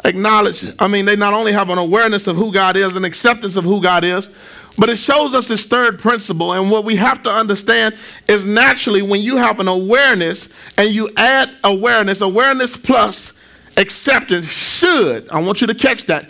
acknowledge, 0.03 0.65
I 0.79 0.87
mean, 0.87 1.05
they 1.05 1.15
not 1.15 1.33
only 1.33 1.51
have 1.51 1.69
an 1.69 1.77
awareness 1.77 2.25
of 2.25 2.35
who 2.35 2.51
God 2.51 2.75
is, 2.75 2.95
an 2.95 3.05
acceptance 3.05 3.55
of 3.55 3.63
who 3.63 3.79
God 3.79 4.03
is, 4.03 4.27
but 4.75 4.89
it 4.89 4.97
shows 4.97 5.35
us 5.35 5.47
this 5.47 5.65
third 5.65 5.99
principle. 5.99 6.53
And 6.53 6.71
what 6.71 6.83
we 6.83 6.95
have 6.95 7.21
to 7.23 7.29
understand 7.29 7.95
is 8.27 8.47
naturally 8.47 9.03
when 9.03 9.21
you 9.21 9.37
have 9.37 9.59
an 9.59 9.67
awareness 9.67 10.49
and 10.75 10.89
you 10.89 11.11
add 11.15 11.51
awareness, 11.63 12.21
awareness 12.21 12.75
plus 12.75 13.33
acceptance 13.77 14.47
should, 14.47 15.29
I 15.29 15.39
want 15.41 15.61
you 15.61 15.67
to 15.67 15.75
catch 15.75 16.05
that, 16.05 16.29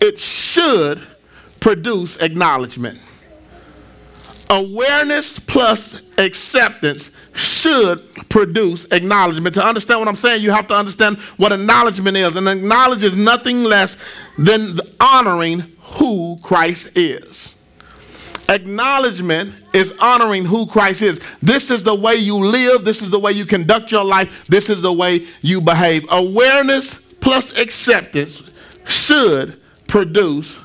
it 0.00 0.18
should 0.18 1.00
produce 1.60 2.16
acknowledgement. 2.18 2.98
Awareness 4.50 5.38
plus 5.38 6.02
acceptance 6.18 7.12
should 7.36 8.28
produce 8.28 8.86
acknowledgement. 8.90 9.54
To 9.56 9.64
understand 9.64 10.00
what 10.00 10.08
I'm 10.08 10.16
saying, 10.16 10.42
you 10.42 10.50
have 10.50 10.66
to 10.68 10.74
understand 10.74 11.18
what 11.36 11.52
acknowledgement 11.52 12.16
is. 12.16 12.34
And 12.36 12.48
acknowledge 12.48 13.02
is 13.02 13.14
nothing 13.14 13.62
less 13.62 13.96
than 14.38 14.80
honoring 14.98 15.60
who 15.80 16.38
Christ 16.42 16.96
is. 16.96 17.54
Acknowledgement 18.48 19.52
is 19.74 19.92
honoring 20.00 20.44
who 20.44 20.66
Christ 20.66 21.02
is. 21.02 21.20
This 21.42 21.70
is 21.70 21.82
the 21.82 21.94
way 21.94 22.14
you 22.14 22.38
live. 22.38 22.84
This 22.84 23.02
is 23.02 23.10
the 23.10 23.18
way 23.18 23.32
you 23.32 23.44
conduct 23.44 23.90
your 23.90 24.04
life. 24.04 24.46
This 24.46 24.70
is 24.70 24.80
the 24.80 24.92
way 24.92 25.26
you 25.42 25.60
behave. 25.60 26.06
Awareness 26.10 26.94
plus 27.20 27.58
acceptance 27.58 28.42
should 28.86 29.60
produce 29.88 30.58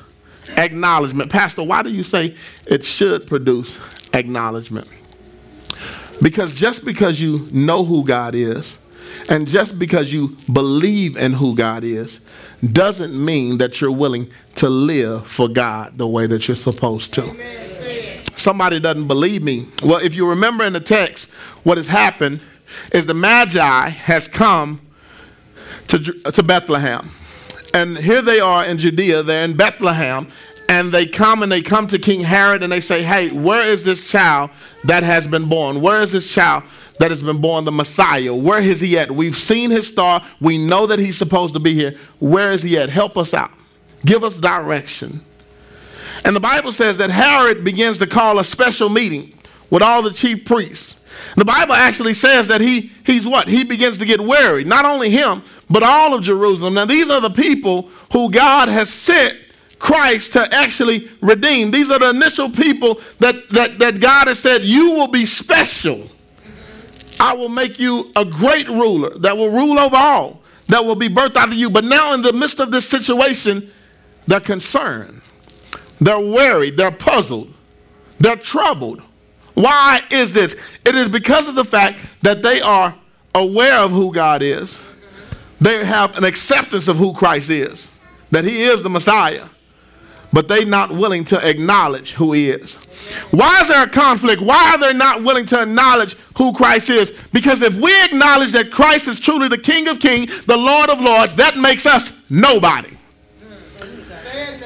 acknowledgement. 0.56 1.30
Pastor, 1.30 1.64
why 1.64 1.82
do 1.82 1.90
you 1.90 2.02
say 2.02 2.36
it 2.66 2.84
should 2.84 3.26
produce 3.26 3.78
acknowledgement? 4.12 4.88
Because 6.20 6.54
just 6.54 6.84
because 6.84 7.20
you 7.20 7.48
know 7.52 7.84
who 7.84 8.04
God 8.04 8.34
is 8.34 8.76
and 9.28 9.48
just 9.48 9.78
because 9.78 10.12
you 10.12 10.36
believe 10.52 11.16
in 11.16 11.32
who 11.32 11.54
God 11.54 11.84
is 11.84 12.20
doesn't 12.72 13.12
mean 13.12 13.58
that 13.58 13.80
you're 13.80 13.90
willing 13.92 14.30
to 14.56 14.68
live 14.68 15.26
for 15.26 15.48
God 15.48 15.98
the 15.98 16.06
way 16.06 16.26
that 16.26 16.46
you're 16.46 16.56
supposed 16.56 17.12
to. 17.14 17.24
Amen. 17.24 18.22
Somebody 18.36 18.80
doesn't 18.80 19.06
believe 19.06 19.42
me. 19.42 19.66
Well, 19.82 19.98
if 19.98 20.14
you 20.14 20.28
remember 20.28 20.64
in 20.64 20.72
the 20.72 20.80
text, 20.80 21.30
what 21.62 21.76
has 21.76 21.86
happened 21.86 22.40
is 22.92 23.06
the 23.06 23.14
Magi 23.14 23.88
has 23.88 24.26
come 24.26 24.80
to, 25.88 25.98
to 25.98 26.42
Bethlehem. 26.42 27.10
And 27.74 27.96
here 27.96 28.22
they 28.22 28.40
are 28.40 28.64
in 28.64 28.78
Judea, 28.78 29.22
they're 29.22 29.44
in 29.44 29.56
Bethlehem, 29.56 30.28
and 30.72 30.90
they 30.90 31.04
come 31.04 31.42
and 31.42 31.52
they 31.52 31.60
come 31.60 31.86
to 31.88 31.98
King 31.98 32.20
Herod 32.20 32.62
and 32.62 32.72
they 32.72 32.80
say, 32.80 33.02
Hey, 33.02 33.28
where 33.28 33.68
is 33.68 33.84
this 33.84 34.08
child 34.08 34.48
that 34.84 35.02
has 35.02 35.26
been 35.26 35.46
born? 35.46 35.82
Where 35.82 36.00
is 36.00 36.12
this 36.12 36.32
child 36.32 36.64
that 36.98 37.10
has 37.10 37.22
been 37.22 37.42
born, 37.42 37.66
the 37.66 37.72
Messiah? 37.72 38.32
Where 38.32 38.60
is 38.60 38.80
he 38.80 38.98
at? 38.98 39.10
We've 39.10 39.36
seen 39.36 39.70
his 39.70 39.86
star. 39.86 40.24
We 40.40 40.56
know 40.56 40.86
that 40.86 40.98
he's 40.98 41.18
supposed 41.18 41.52
to 41.54 41.60
be 41.60 41.74
here. 41.74 41.94
Where 42.20 42.52
is 42.52 42.62
he 42.62 42.78
at? 42.78 42.88
Help 42.88 43.18
us 43.18 43.34
out. 43.34 43.50
Give 44.06 44.24
us 44.24 44.40
direction. 44.40 45.20
And 46.24 46.34
the 46.34 46.40
Bible 46.40 46.72
says 46.72 46.96
that 46.98 47.10
Herod 47.10 47.64
begins 47.64 47.98
to 47.98 48.06
call 48.06 48.38
a 48.38 48.44
special 48.44 48.88
meeting 48.88 49.38
with 49.68 49.82
all 49.82 50.00
the 50.00 50.12
chief 50.12 50.46
priests. 50.46 51.04
The 51.36 51.44
Bible 51.44 51.74
actually 51.74 52.14
says 52.14 52.48
that 52.48 52.62
he 52.62 52.92
he's 53.04 53.26
what? 53.26 53.46
He 53.46 53.62
begins 53.62 53.98
to 53.98 54.06
get 54.06 54.22
weary. 54.22 54.64
Not 54.64 54.86
only 54.86 55.10
him, 55.10 55.42
but 55.68 55.82
all 55.82 56.14
of 56.14 56.22
Jerusalem. 56.22 56.72
Now 56.72 56.86
these 56.86 57.10
are 57.10 57.20
the 57.20 57.28
people 57.28 57.90
who 58.10 58.30
God 58.30 58.68
has 58.68 58.88
sent 58.88 59.36
Christ 59.82 60.34
to 60.34 60.54
actually 60.54 61.10
redeem. 61.20 61.72
These 61.72 61.90
are 61.90 61.98
the 61.98 62.10
initial 62.10 62.48
people 62.48 63.00
that, 63.18 63.34
that, 63.50 63.80
that 63.80 64.00
God 64.00 64.28
has 64.28 64.38
said, 64.38 64.62
You 64.62 64.92
will 64.92 65.08
be 65.08 65.26
special. 65.26 66.08
I 67.18 67.32
will 67.32 67.48
make 67.48 67.80
you 67.80 68.12
a 68.14 68.24
great 68.24 68.68
ruler 68.68 69.18
that 69.18 69.36
will 69.36 69.50
rule 69.50 69.80
over 69.80 69.96
all, 69.96 70.40
that 70.68 70.84
will 70.84 70.94
be 70.94 71.08
birthed 71.08 71.36
out 71.36 71.48
of 71.48 71.54
you. 71.54 71.68
But 71.68 71.84
now, 71.84 72.14
in 72.14 72.22
the 72.22 72.32
midst 72.32 72.60
of 72.60 72.70
this 72.70 72.88
situation, 72.88 73.72
they're 74.28 74.38
concerned, 74.38 75.20
they're 76.00 76.20
worried, 76.20 76.76
they're 76.76 76.92
puzzled, 76.92 77.52
they're 78.20 78.36
troubled. 78.36 79.02
Why 79.54 80.00
is 80.12 80.32
this? 80.32 80.54
It 80.86 80.94
is 80.94 81.08
because 81.08 81.48
of 81.48 81.56
the 81.56 81.64
fact 81.64 81.98
that 82.22 82.40
they 82.40 82.60
are 82.60 82.94
aware 83.34 83.80
of 83.80 83.90
who 83.90 84.12
God 84.12 84.42
is, 84.42 84.80
they 85.60 85.84
have 85.84 86.16
an 86.16 86.22
acceptance 86.22 86.86
of 86.86 86.98
who 86.98 87.12
Christ 87.14 87.50
is, 87.50 87.90
that 88.30 88.44
He 88.44 88.62
is 88.62 88.84
the 88.84 88.88
Messiah 88.88 89.46
but 90.32 90.48
they 90.48 90.64
not 90.64 90.90
willing 90.92 91.24
to 91.26 91.48
acknowledge 91.48 92.12
who 92.12 92.32
he 92.32 92.50
is. 92.50 92.74
Why 93.30 93.60
is 93.60 93.68
there 93.68 93.84
a 93.84 93.88
conflict? 93.88 94.40
Why 94.40 94.72
are 94.74 94.78
they 94.78 94.96
not 94.96 95.22
willing 95.22 95.46
to 95.46 95.60
acknowledge 95.60 96.14
who 96.36 96.52
Christ 96.52 96.88
is? 96.88 97.12
Because 97.32 97.62
if 97.62 97.74
we 97.74 97.92
acknowledge 98.04 98.52
that 98.52 98.70
Christ 98.70 99.08
is 99.08 99.18
truly 99.18 99.48
the 99.48 99.58
King 99.58 99.88
of 99.88 100.00
Kings, 100.00 100.44
the 100.44 100.56
Lord 100.56 100.88
of 100.88 101.00
Lords, 101.00 101.34
that 101.34 101.56
makes 101.56 101.84
us 101.86 102.30
nobody. 102.30 102.96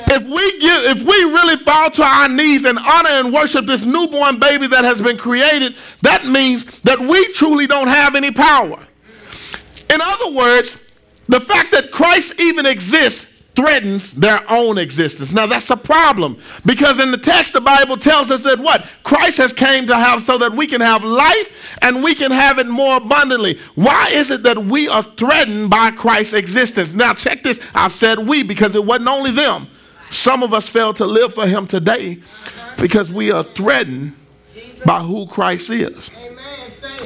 If 0.08 0.22
we 0.22 0.60
give, 0.60 0.84
if 0.84 1.02
we 1.02 1.24
really 1.24 1.56
fall 1.56 1.90
to 1.90 2.02
our 2.02 2.28
knees 2.28 2.64
and 2.64 2.78
honor 2.78 3.10
and 3.10 3.32
worship 3.32 3.66
this 3.66 3.84
newborn 3.84 4.38
baby 4.38 4.68
that 4.68 4.84
has 4.84 5.02
been 5.02 5.16
created, 5.16 5.74
that 6.02 6.26
means 6.26 6.80
that 6.82 7.00
we 7.00 7.32
truly 7.32 7.66
don't 7.66 7.88
have 7.88 8.14
any 8.14 8.30
power. 8.30 8.78
In 9.92 10.00
other 10.00 10.30
words, 10.30 10.84
the 11.28 11.40
fact 11.40 11.72
that 11.72 11.90
Christ 11.90 12.40
even 12.40 12.66
exists 12.66 13.35
threatens 13.56 14.12
their 14.12 14.44
own 14.50 14.78
existence. 14.78 15.32
Now 15.32 15.46
that's 15.46 15.70
a 15.70 15.76
problem 15.76 16.38
because 16.66 17.00
in 17.00 17.10
the 17.10 17.18
text 17.18 17.54
the 17.54 17.60
Bible 17.60 17.96
tells 17.96 18.30
us 18.30 18.42
that 18.44 18.60
what? 18.60 18.86
Christ 19.02 19.38
has 19.38 19.52
came 19.52 19.86
to 19.86 19.96
have 19.96 20.22
so 20.22 20.38
that 20.38 20.52
we 20.52 20.66
can 20.66 20.82
have 20.82 21.02
life 21.02 21.78
and 21.82 22.04
we 22.04 22.14
can 22.14 22.30
have 22.30 22.58
it 22.58 22.66
more 22.66 22.98
abundantly. 22.98 23.58
Why 23.74 24.10
is 24.12 24.30
it 24.30 24.42
that 24.42 24.58
we 24.58 24.88
are 24.88 25.02
threatened 25.02 25.70
by 25.70 25.90
Christ's 25.90 26.34
existence? 26.34 26.92
Now 26.92 27.14
check 27.14 27.42
this. 27.42 27.58
I've 27.74 27.94
said 27.94 28.18
we 28.18 28.42
because 28.42 28.74
it 28.74 28.84
wasn't 28.84 29.08
only 29.08 29.32
them. 29.32 29.68
Some 30.10 30.42
of 30.42 30.52
us 30.52 30.68
fail 30.68 30.94
to 30.94 31.06
live 31.06 31.34
for 31.34 31.46
him 31.46 31.66
today 31.66 32.18
because 32.78 33.10
we 33.10 33.32
are 33.32 33.42
threatened 33.42 34.12
by 34.84 35.00
who 35.00 35.26
Christ 35.26 35.70
is. 35.70 36.10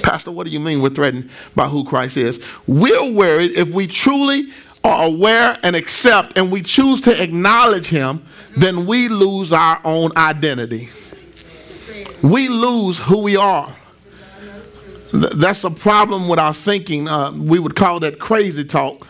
Pastor, 0.02 0.30
what 0.30 0.46
do 0.46 0.52
you 0.52 0.60
mean 0.60 0.80
we're 0.80 0.90
threatened 0.90 1.30
by 1.54 1.68
who 1.68 1.84
Christ 1.84 2.16
is? 2.16 2.42
We're 2.66 3.10
worried 3.10 3.52
if 3.52 3.68
we 3.68 3.86
truly 3.86 4.44
are 4.82 5.06
aware 5.06 5.58
and 5.62 5.76
accept 5.76 6.36
and 6.36 6.50
we 6.50 6.62
choose 6.62 7.00
to 7.02 7.22
acknowledge 7.22 7.86
him, 7.86 8.24
then 8.56 8.86
we 8.86 9.08
lose 9.08 9.52
our 9.52 9.80
own 9.84 10.10
identity. 10.16 10.88
We 12.22 12.48
lose 12.48 12.98
who 12.98 13.18
we 13.18 13.36
are. 13.36 13.74
That's 15.12 15.64
a 15.64 15.70
problem 15.70 16.28
with 16.28 16.38
our 16.38 16.54
thinking. 16.54 17.08
Uh, 17.08 17.32
we 17.32 17.58
would 17.58 17.74
call 17.74 18.00
that 18.00 18.18
crazy 18.18 18.64
talk. 18.64 19.06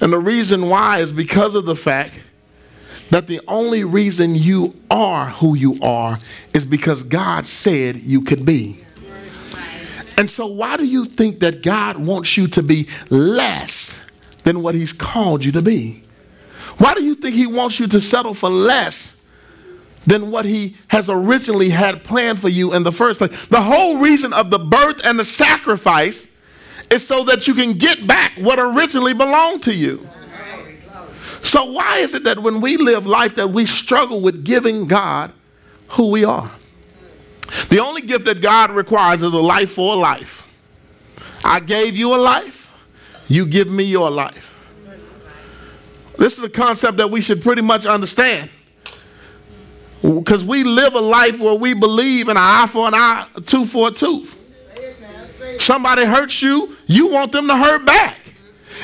And 0.00 0.12
the 0.12 0.18
reason 0.18 0.68
why 0.68 0.98
is 0.98 1.12
because 1.12 1.54
of 1.54 1.64
the 1.64 1.76
fact 1.76 2.14
that 3.10 3.26
the 3.26 3.40
only 3.48 3.84
reason 3.84 4.34
you 4.34 4.74
are 4.90 5.30
who 5.30 5.54
you 5.54 5.78
are 5.82 6.18
is 6.52 6.64
because 6.64 7.02
God 7.02 7.46
said 7.46 7.96
you 7.96 8.22
could 8.22 8.44
be. 8.44 8.80
And 10.16 10.30
so, 10.30 10.46
why 10.46 10.76
do 10.76 10.84
you 10.84 11.06
think 11.06 11.40
that 11.40 11.62
God 11.62 11.98
wants 11.98 12.36
you 12.36 12.46
to 12.48 12.62
be 12.62 12.88
less 13.10 14.00
than 14.44 14.62
what 14.62 14.74
He's 14.74 14.92
called 14.92 15.44
you 15.44 15.52
to 15.52 15.62
be? 15.62 16.02
Why 16.78 16.94
do 16.94 17.02
you 17.02 17.14
think 17.14 17.34
He 17.34 17.46
wants 17.46 17.80
you 17.80 17.86
to 17.88 18.00
settle 18.00 18.34
for 18.34 18.48
less 18.48 19.20
than 20.06 20.30
what 20.30 20.44
He 20.44 20.76
has 20.88 21.10
originally 21.10 21.70
had 21.70 22.04
planned 22.04 22.40
for 22.40 22.48
you 22.48 22.72
in 22.72 22.82
the 22.82 22.92
first 22.92 23.18
place? 23.18 23.46
The 23.48 23.60
whole 23.60 23.98
reason 23.98 24.32
of 24.32 24.50
the 24.50 24.58
birth 24.58 25.04
and 25.04 25.18
the 25.18 25.24
sacrifice 25.24 26.26
is 26.90 27.06
so 27.06 27.24
that 27.24 27.48
you 27.48 27.54
can 27.54 27.72
get 27.72 28.06
back 28.06 28.32
what 28.36 28.58
originally 28.60 29.14
belonged 29.14 29.62
to 29.64 29.74
you. 29.74 30.08
So, 31.42 31.64
why 31.64 31.98
is 31.98 32.14
it 32.14 32.24
that 32.24 32.38
when 32.38 32.62
we 32.62 32.78
live 32.78 33.06
life 33.06 33.34
that 33.36 33.50
we 33.50 33.66
struggle 33.66 34.22
with 34.22 34.44
giving 34.44 34.88
God 34.88 35.32
who 35.88 36.08
we 36.08 36.24
are? 36.24 36.50
The 37.68 37.80
only 37.80 38.00
gift 38.00 38.24
that 38.24 38.40
God 38.40 38.70
requires 38.70 39.22
is 39.22 39.32
a 39.32 39.38
life 39.38 39.72
for 39.72 39.94
a 39.94 39.96
life. 39.96 40.40
I 41.44 41.60
gave 41.60 41.96
you 41.96 42.14
a 42.14 42.16
life. 42.16 42.63
You 43.28 43.46
give 43.46 43.70
me 43.70 43.84
your 43.84 44.10
life. 44.10 44.50
This 46.18 46.38
is 46.38 46.44
a 46.44 46.50
concept 46.50 46.98
that 46.98 47.10
we 47.10 47.20
should 47.20 47.42
pretty 47.42 47.62
much 47.62 47.86
understand. 47.86 48.50
Because 50.02 50.44
we 50.44 50.64
live 50.64 50.94
a 50.94 51.00
life 51.00 51.38
where 51.38 51.54
we 51.54 51.74
believe 51.74 52.28
in 52.28 52.36
an 52.36 52.42
eye 52.42 52.66
for 52.68 52.86
an 52.86 52.94
eye, 52.94 53.26
a 53.34 53.40
tooth 53.40 53.70
for 53.70 53.88
a 53.88 53.90
tooth. 53.90 54.38
Somebody 55.60 56.04
hurts 56.04 56.42
you, 56.42 56.76
you 56.86 57.06
want 57.06 57.32
them 57.32 57.46
to 57.46 57.56
hurt 57.56 57.86
back. 57.86 58.18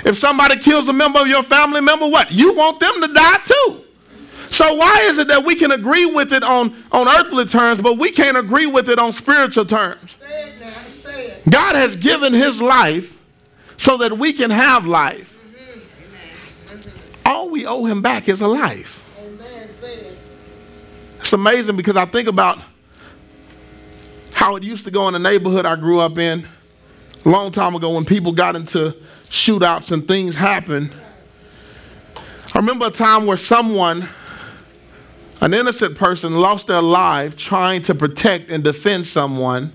If 0.04 0.18
somebody 0.18 0.56
kills 0.58 0.88
a 0.88 0.92
member 0.92 1.20
of 1.20 1.26
your 1.26 1.42
family 1.42 1.80
member, 1.80 2.06
what? 2.06 2.30
You 2.30 2.54
want 2.54 2.80
them 2.80 3.00
to 3.02 3.12
die 3.12 3.38
too. 3.44 3.84
So 4.50 4.74
why 4.74 5.00
is 5.04 5.18
it 5.18 5.28
that 5.28 5.44
we 5.44 5.54
can 5.54 5.72
agree 5.72 6.06
with 6.06 6.32
it 6.32 6.42
on, 6.42 6.74
on 6.90 7.06
earthly 7.06 7.44
terms, 7.44 7.82
but 7.82 7.98
we 7.98 8.10
can't 8.10 8.36
agree 8.36 8.66
with 8.66 8.88
it 8.88 8.98
on 8.98 9.12
spiritual 9.12 9.66
terms? 9.66 10.16
God 11.48 11.76
has 11.76 11.96
given 11.96 12.32
his 12.32 12.60
life 12.60 13.19
so 13.80 13.96
that 13.96 14.12
we 14.12 14.34
can 14.34 14.50
have 14.50 14.84
life. 14.84 15.38
all 17.24 17.48
we 17.48 17.64
owe 17.64 17.86
him 17.86 18.02
back 18.02 18.28
is 18.28 18.42
a 18.42 18.46
life. 18.46 18.98
It's 21.18 21.32
amazing 21.32 21.76
because 21.76 21.96
I 21.96 22.04
think 22.04 22.28
about 22.28 22.58
how 24.34 24.56
it 24.56 24.62
used 24.62 24.84
to 24.84 24.90
go 24.90 25.08
in 25.08 25.14
the 25.14 25.18
neighborhood 25.18 25.64
I 25.64 25.76
grew 25.76 25.98
up 25.98 26.18
in 26.18 26.46
a 27.24 27.28
long 27.28 27.52
time 27.52 27.74
ago 27.74 27.94
when 27.94 28.04
people 28.04 28.32
got 28.32 28.54
into 28.54 28.94
shootouts 29.30 29.92
and 29.92 30.06
things 30.06 30.36
happened. 30.36 30.92
I 32.52 32.58
remember 32.58 32.88
a 32.88 32.90
time 32.90 33.24
where 33.24 33.38
someone, 33.38 34.06
an 35.40 35.54
innocent 35.54 35.96
person, 35.96 36.34
lost 36.34 36.66
their 36.66 36.82
life 36.82 37.34
trying 37.34 37.80
to 37.82 37.94
protect 37.94 38.50
and 38.50 38.62
defend 38.62 39.06
someone 39.06 39.72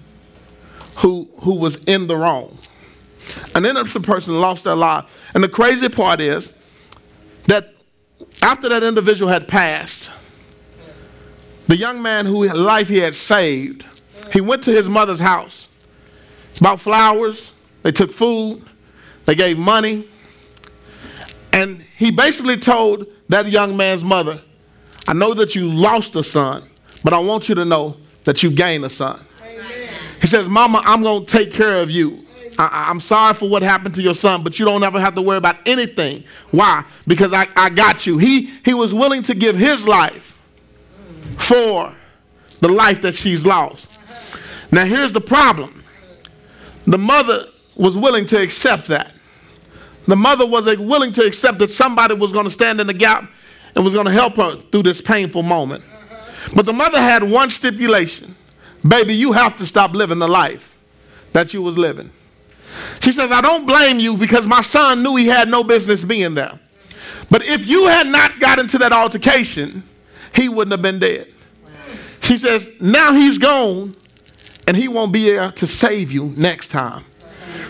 who, 0.97 1.27
who 1.39 1.55
was 1.55 1.83
in 1.85 2.05
the 2.05 2.15
wrong. 2.15 2.55
An 3.53 3.65
innocent 3.65 4.05
person 4.05 4.39
lost 4.39 4.63
their 4.63 4.75
life. 4.75 5.05
And 5.33 5.43
the 5.43 5.49
crazy 5.49 5.89
part 5.89 6.19
is 6.19 6.53
that 7.47 7.73
after 8.41 8.69
that 8.69 8.83
individual 8.83 9.31
had 9.31 9.47
passed, 9.47 10.09
the 11.67 11.75
young 11.75 12.01
man 12.01 12.25
whose 12.25 12.53
life 12.53 12.87
he 12.87 12.97
had 12.97 13.15
saved, 13.15 13.85
he 14.31 14.41
went 14.41 14.63
to 14.63 14.71
his 14.71 14.87
mother's 14.87 15.19
house, 15.19 15.67
bought 16.61 16.79
flowers, 16.79 17.51
they 17.83 17.91
took 17.91 18.11
food, 18.11 18.63
they 19.25 19.35
gave 19.35 19.57
money, 19.57 20.07
and 21.51 21.83
he 21.97 22.11
basically 22.11 22.57
told 22.57 23.07
that 23.29 23.47
young 23.47 23.77
man's 23.77 24.03
mother, 24.03 24.41
I 25.07 25.13
know 25.13 25.33
that 25.35 25.55
you 25.55 25.71
lost 25.71 26.15
a 26.15 26.23
son, 26.23 26.63
but 27.03 27.13
I 27.13 27.19
want 27.19 27.49
you 27.49 27.55
to 27.55 27.65
know 27.65 27.97
that 28.23 28.43
you 28.43 28.51
gained 28.51 28.85
a 28.85 28.89
son. 28.89 29.19
Amen. 29.43 29.89
He 30.19 30.27
says, 30.27 30.49
Mama, 30.49 30.81
I'm 30.83 31.01
going 31.01 31.25
to 31.25 31.37
take 31.37 31.53
care 31.53 31.81
of 31.81 31.89
you. 31.89 32.24
I, 32.57 32.89
am 32.89 32.99
sorry 32.99 33.33
for 33.33 33.49
what 33.49 33.61
happened 33.61 33.95
to 33.95 34.01
your 34.01 34.15
son, 34.15 34.43
but 34.43 34.59
you 34.59 34.65
don't 34.65 34.83
ever 34.83 34.99
have 34.99 35.15
to 35.15 35.21
worry 35.21 35.37
about 35.37 35.57
anything. 35.65 36.23
Why? 36.51 36.83
Because 37.07 37.33
I, 37.33 37.47
I 37.55 37.69
got 37.69 38.05
you. 38.05 38.17
He, 38.17 38.45
he 38.63 38.73
was 38.73 38.93
willing 38.93 39.23
to 39.23 39.35
give 39.35 39.55
his 39.55 39.87
life 39.87 40.37
for 41.37 41.93
the 42.59 42.67
life 42.67 43.01
that 43.01 43.15
she's 43.15 43.45
lost. 43.45 43.89
Now, 44.71 44.85
here's 44.85 45.13
the 45.13 45.21
problem 45.21 45.83
the 46.87 46.97
mother 46.97 47.47
was 47.75 47.97
willing 47.97 48.25
to 48.27 48.41
accept 48.41 48.87
that. 48.87 49.13
The 50.07 50.15
mother 50.15 50.45
was 50.45 50.65
willing 50.77 51.13
to 51.13 51.25
accept 51.25 51.57
that 51.59 51.71
somebody 51.71 52.13
was 52.13 52.31
going 52.31 52.45
to 52.45 52.51
stand 52.51 52.79
in 52.79 52.87
the 52.87 52.93
gap 52.93 53.29
and 53.75 53.83
was 53.83 53.93
going 53.93 54.05
to 54.05 54.11
help 54.11 54.35
her 54.35 54.57
through 54.71 54.83
this 54.83 55.01
painful 55.01 55.41
moment. 55.43 55.83
But 56.55 56.65
the 56.65 56.73
mother 56.73 56.99
had 56.99 57.23
one 57.23 57.49
stipulation 57.49 58.35
baby, 58.87 59.15
you 59.15 59.31
have 59.31 59.57
to 59.57 59.65
stop 59.65 59.93
living 59.93 60.19
the 60.19 60.27
life 60.27 60.75
that 61.33 61.53
you 61.53 61.61
was 61.61 61.77
living. 61.77 62.11
She 63.01 63.11
says, 63.11 63.31
I 63.31 63.41
don't 63.41 63.65
blame 63.65 63.99
you 63.99 64.17
because 64.17 64.47
my 64.47 64.61
son 64.61 65.03
knew 65.03 65.15
he 65.15 65.27
had 65.27 65.47
no 65.47 65.63
business 65.63 66.03
being 66.03 66.33
there. 66.33 66.59
But 67.29 67.45
if 67.45 67.67
you 67.67 67.87
had 67.87 68.07
not 68.07 68.39
got 68.39 68.59
into 68.59 68.77
that 68.79 68.91
altercation, 68.91 69.83
he 70.33 70.49
wouldn't 70.49 70.71
have 70.71 70.81
been 70.81 70.99
dead. 70.99 71.27
She 72.21 72.37
says, 72.37 72.81
now 72.81 73.13
he's 73.13 73.37
gone 73.37 73.95
and 74.67 74.75
he 74.75 74.87
won't 74.87 75.11
be 75.11 75.29
there 75.29 75.51
to 75.51 75.67
save 75.67 76.11
you 76.11 76.33
next 76.35 76.69
time. 76.69 77.03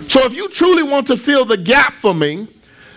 So 0.07 0.23
if 0.25 0.33
you 0.33 0.49
truly 0.49 0.83
want 0.83 1.07
to 1.07 1.17
fill 1.17 1.45
the 1.45 1.57
gap 1.57 1.93
for 1.93 2.13
me, 2.13 2.47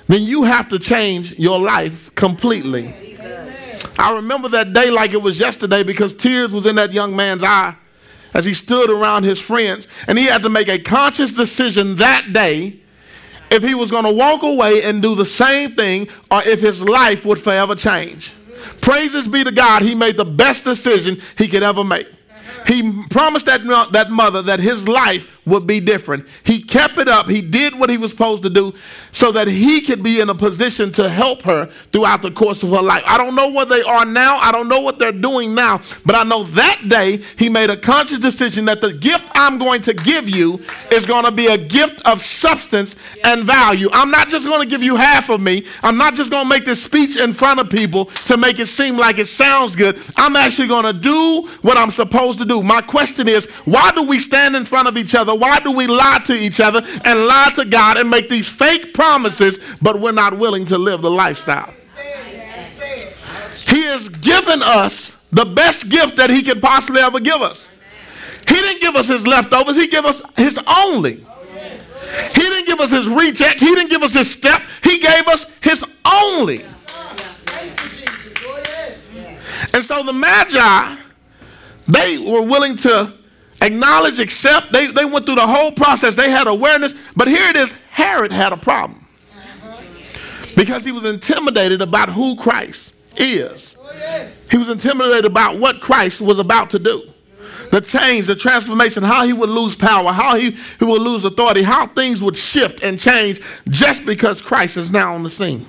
then 0.06 0.22
you 0.22 0.44
have 0.44 0.68
to 0.70 0.78
change 0.78 1.38
your 1.38 1.58
life 1.58 2.14
completely. 2.14 2.94
I 3.98 4.14
remember 4.14 4.48
that 4.50 4.72
day 4.72 4.90
like 4.90 5.12
it 5.12 5.20
was 5.20 5.40
yesterday 5.40 5.82
because 5.82 6.16
tears 6.16 6.52
was 6.52 6.66
in 6.66 6.76
that 6.76 6.92
young 6.92 7.16
man's 7.16 7.42
eye 7.42 7.74
as 8.34 8.44
he 8.44 8.54
stood 8.54 8.90
around 8.90 9.24
his 9.24 9.38
friends 9.38 9.88
and 10.06 10.18
he 10.18 10.26
had 10.26 10.42
to 10.42 10.48
make 10.48 10.68
a 10.68 10.78
conscious 10.78 11.32
decision 11.32 11.96
that 11.96 12.32
day 12.32 12.78
if 13.50 13.62
he 13.62 13.74
was 13.74 13.90
going 13.90 14.04
to 14.04 14.12
walk 14.12 14.42
away 14.42 14.82
and 14.82 15.00
do 15.02 15.14
the 15.14 15.24
same 15.24 15.72
thing 15.72 16.08
or 16.30 16.42
if 16.42 16.60
his 16.60 16.82
life 16.82 17.24
would 17.24 17.40
forever 17.40 17.74
change. 17.74 18.32
Praises 18.80 19.26
be 19.26 19.44
to 19.44 19.52
God, 19.52 19.82
he 19.82 19.94
made 19.94 20.16
the 20.16 20.24
best 20.24 20.64
decision 20.64 21.20
he 21.36 21.48
could 21.48 21.62
ever 21.62 21.84
make. 21.84 22.08
He 22.66 23.04
promised 23.08 23.46
that, 23.46 23.62
that 23.92 24.10
mother 24.10 24.42
that 24.42 24.60
his 24.60 24.86
life 24.86 25.37
would 25.48 25.66
be 25.66 25.80
different. 25.80 26.26
He 26.44 26.62
kept 26.62 26.98
it 26.98 27.08
up. 27.08 27.28
He 27.28 27.40
did 27.40 27.78
what 27.78 27.90
he 27.90 27.96
was 27.96 28.10
supposed 28.10 28.42
to 28.44 28.50
do 28.50 28.74
so 29.12 29.32
that 29.32 29.48
he 29.48 29.80
could 29.80 30.02
be 30.02 30.20
in 30.20 30.28
a 30.30 30.34
position 30.34 30.92
to 30.92 31.08
help 31.08 31.42
her 31.42 31.66
throughout 31.92 32.22
the 32.22 32.30
course 32.30 32.62
of 32.62 32.70
her 32.70 32.82
life. 32.82 33.02
I 33.06 33.18
don't 33.18 33.34
know 33.34 33.50
where 33.50 33.66
they 33.66 33.82
are 33.82 34.04
now. 34.04 34.36
I 34.38 34.52
don't 34.52 34.68
know 34.68 34.80
what 34.80 34.98
they're 34.98 35.12
doing 35.12 35.54
now. 35.54 35.80
But 36.04 36.14
I 36.14 36.24
know 36.24 36.44
that 36.44 36.82
day 36.88 37.18
he 37.36 37.48
made 37.48 37.70
a 37.70 37.76
conscious 37.76 38.18
decision 38.18 38.64
that 38.66 38.80
the 38.80 38.92
gift 38.92 39.24
I'm 39.34 39.58
going 39.58 39.82
to 39.82 39.94
give 39.94 40.28
you 40.28 40.60
is 40.90 41.06
going 41.06 41.24
to 41.24 41.30
be 41.32 41.46
a 41.46 41.58
gift 41.58 42.00
of 42.06 42.22
substance 42.22 42.96
and 43.24 43.44
value. 43.44 43.88
I'm 43.92 44.10
not 44.10 44.28
just 44.28 44.46
going 44.46 44.60
to 44.60 44.68
give 44.68 44.82
you 44.82 44.96
half 44.96 45.28
of 45.30 45.40
me. 45.40 45.66
I'm 45.82 45.96
not 45.96 46.14
just 46.14 46.30
going 46.30 46.44
to 46.44 46.48
make 46.48 46.64
this 46.64 46.82
speech 46.82 47.16
in 47.16 47.32
front 47.32 47.60
of 47.60 47.70
people 47.70 48.06
to 48.26 48.36
make 48.36 48.58
it 48.58 48.66
seem 48.66 48.96
like 48.96 49.18
it 49.18 49.26
sounds 49.26 49.74
good. 49.74 49.98
I'm 50.16 50.36
actually 50.36 50.68
going 50.68 50.84
to 50.84 50.92
do 50.92 51.48
what 51.62 51.76
I'm 51.76 51.90
supposed 51.90 52.38
to 52.40 52.44
do. 52.44 52.62
My 52.62 52.80
question 52.80 53.28
is 53.28 53.46
why 53.64 53.90
do 53.92 54.02
we 54.02 54.18
stand 54.18 54.56
in 54.56 54.64
front 54.64 54.88
of 54.88 54.96
each 54.96 55.14
other? 55.14 55.34
Why 55.38 55.60
do 55.60 55.70
we 55.70 55.86
lie 55.86 56.20
to 56.26 56.34
each 56.34 56.60
other 56.60 56.82
and 57.04 57.26
lie 57.26 57.52
to 57.56 57.64
God 57.64 57.96
and 57.96 58.10
make 58.10 58.28
these 58.28 58.48
fake 58.48 58.94
promises, 58.94 59.58
but 59.80 60.00
we're 60.00 60.12
not 60.12 60.38
willing 60.38 60.66
to 60.66 60.78
live 60.78 61.02
the 61.02 61.10
lifestyle? 61.10 61.72
He 63.66 63.82
has 63.82 64.08
given 64.08 64.62
us 64.62 65.10
the 65.30 65.44
best 65.44 65.90
gift 65.90 66.16
that 66.16 66.30
He 66.30 66.42
could 66.42 66.62
possibly 66.62 67.02
ever 67.02 67.20
give 67.20 67.42
us. 67.42 67.68
He 68.48 68.54
didn't 68.54 68.80
give 68.80 68.96
us 68.96 69.06
His 69.06 69.26
leftovers, 69.26 69.76
He 69.76 69.88
gave 69.88 70.04
us 70.04 70.22
His 70.36 70.58
only. 70.84 71.24
He 72.34 72.40
didn't 72.40 72.66
give 72.66 72.80
us 72.80 72.90
His 72.90 73.06
reject, 73.06 73.60
He 73.60 73.66
didn't 73.66 73.90
give 73.90 74.02
us 74.02 74.14
His 74.14 74.30
step, 74.30 74.62
He 74.82 74.98
gave 74.98 75.28
us 75.28 75.44
His 75.60 75.84
only. 76.10 76.64
And 79.74 79.84
so 79.84 80.02
the 80.02 80.12
Magi, 80.12 80.96
they 81.86 82.18
were 82.18 82.42
willing 82.42 82.76
to 82.78 83.12
acknowledge, 83.60 84.18
accept. 84.18 84.72
They, 84.72 84.88
they 84.88 85.04
went 85.04 85.26
through 85.26 85.36
the 85.36 85.46
whole 85.46 85.72
process. 85.72 86.14
They 86.14 86.30
had 86.30 86.46
awareness. 86.46 86.94
But 87.16 87.28
here 87.28 87.48
it 87.48 87.56
is 87.56 87.72
Herod 87.90 88.32
had 88.32 88.52
a 88.52 88.56
problem 88.56 89.06
because 90.56 90.84
he 90.84 90.92
was 90.92 91.04
intimidated 91.04 91.80
about 91.80 92.08
who 92.08 92.36
Christ 92.36 92.94
is. 93.16 93.76
He 94.50 94.56
was 94.56 94.70
intimidated 94.70 95.24
about 95.24 95.58
what 95.58 95.80
Christ 95.80 96.20
was 96.20 96.38
about 96.38 96.70
to 96.70 96.78
do. 96.78 97.02
The 97.70 97.80
change, 97.80 98.26
the 98.26 98.34
transformation, 98.34 99.02
how 99.02 99.26
he 99.26 99.32
would 99.32 99.50
lose 99.50 99.74
power, 99.74 100.10
how 100.10 100.36
he, 100.36 100.52
he 100.78 100.84
would 100.84 101.02
lose 101.02 101.24
authority, 101.24 101.62
how 101.62 101.86
things 101.86 102.22
would 102.22 102.36
shift 102.36 102.82
and 102.82 102.98
change 102.98 103.40
just 103.68 104.06
because 104.06 104.40
Christ 104.40 104.76
is 104.76 104.90
now 104.90 105.14
on 105.14 105.22
the 105.22 105.30
scene. 105.30 105.66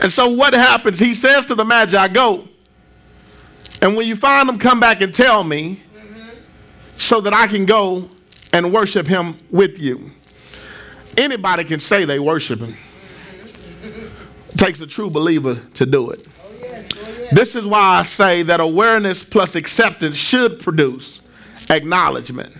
And 0.00 0.12
so 0.12 0.28
what 0.28 0.52
happens? 0.52 0.98
He 0.98 1.14
says 1.14 1.46
to 1.46 1.54
the 1.54 1.64
Magi, 1.64 2.08
Go. 2.08 2.46
And 3.80 3.96
when 3.96 4.06
you 4.06 4.16
find 4.16 4.48
them, 4.48 4.58
come 4.58 4.78
back 4.78 5.00
and 5.00 5.14
tell 5.14 5.42
me 5.42 5.80
so 6.96 7.20
that 7.20 7.34
I 7.34 7.46
can 7.46 7.66
go 7.66 8.08
and 8.52 8.72
worship 8.72 9.06
him 9.06 9.36
with 9.50 9.78
you. 9.78 10.10
Anybody 11.16 11.64
can 11.64 11.80
say 11.80 12.04
they 12.04 12.18
worship 12.18 12.60
him. 12.60 12.76
It 13.82 14.58
takes 14.58 14.80
a 14.80 14.86
true 14.86 15.10
believer 15.10 15.60
to 15.74 15.86
do 15.86 16.10
it. 16.10 16.26
This 17.32 17.56
is 17.56 17.64
why 17.64 17.98
I 17.98 18.02
say 18.04 18.42
that 18.44 18.60
awareness 18.60 19.22
plus 19.22 19.54
acceptance 19.54 20.16
should 20.16 20.60
produce 20.60 21.20
acknowledgement. 21.70 22.52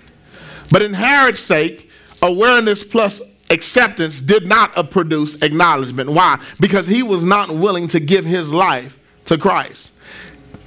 But 0.70 0.83
in 0.83 0.94
Herod's 0.94 1.38
sake, 1.38 1.90
awareness 2.23 2.83
plus 2.83 3.20
acceptance 3.51 4.20
did 4.20 4.47
not 4.47 4.90
produce 4.90 5.40
acknowledgement. 5.42 6.11
Why? 6.11 6.40
Because 6.59 6.87
he 6.87 7.03
was 7.03 7.23
not 7.23 7.51
willing 7.55 7.87
to 7.88 8.01
give 8.01 8.25
his 8.25 8.53
life 8.53 8.99
to 9.27 9.38
Christ. 9.38 9.92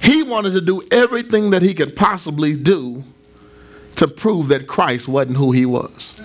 He 0.01 0.23
wanted 0.23 0.51
to 0.53 0.61
do 0.61 0.87
everything 0.91 1.49
that 1.49 1.61
he 1.61 1.73
could 1.73 1.95
possibly 1.95 2.55
do 2.55 3.03
to 3.97 4.07
prove 4.07 4.47
that 4.49 4.67
Christ 4.67 5.07
wasn't 5.07 5.37
who 5.37 5.51
he 5.51 5.65
was. 5.65 6.19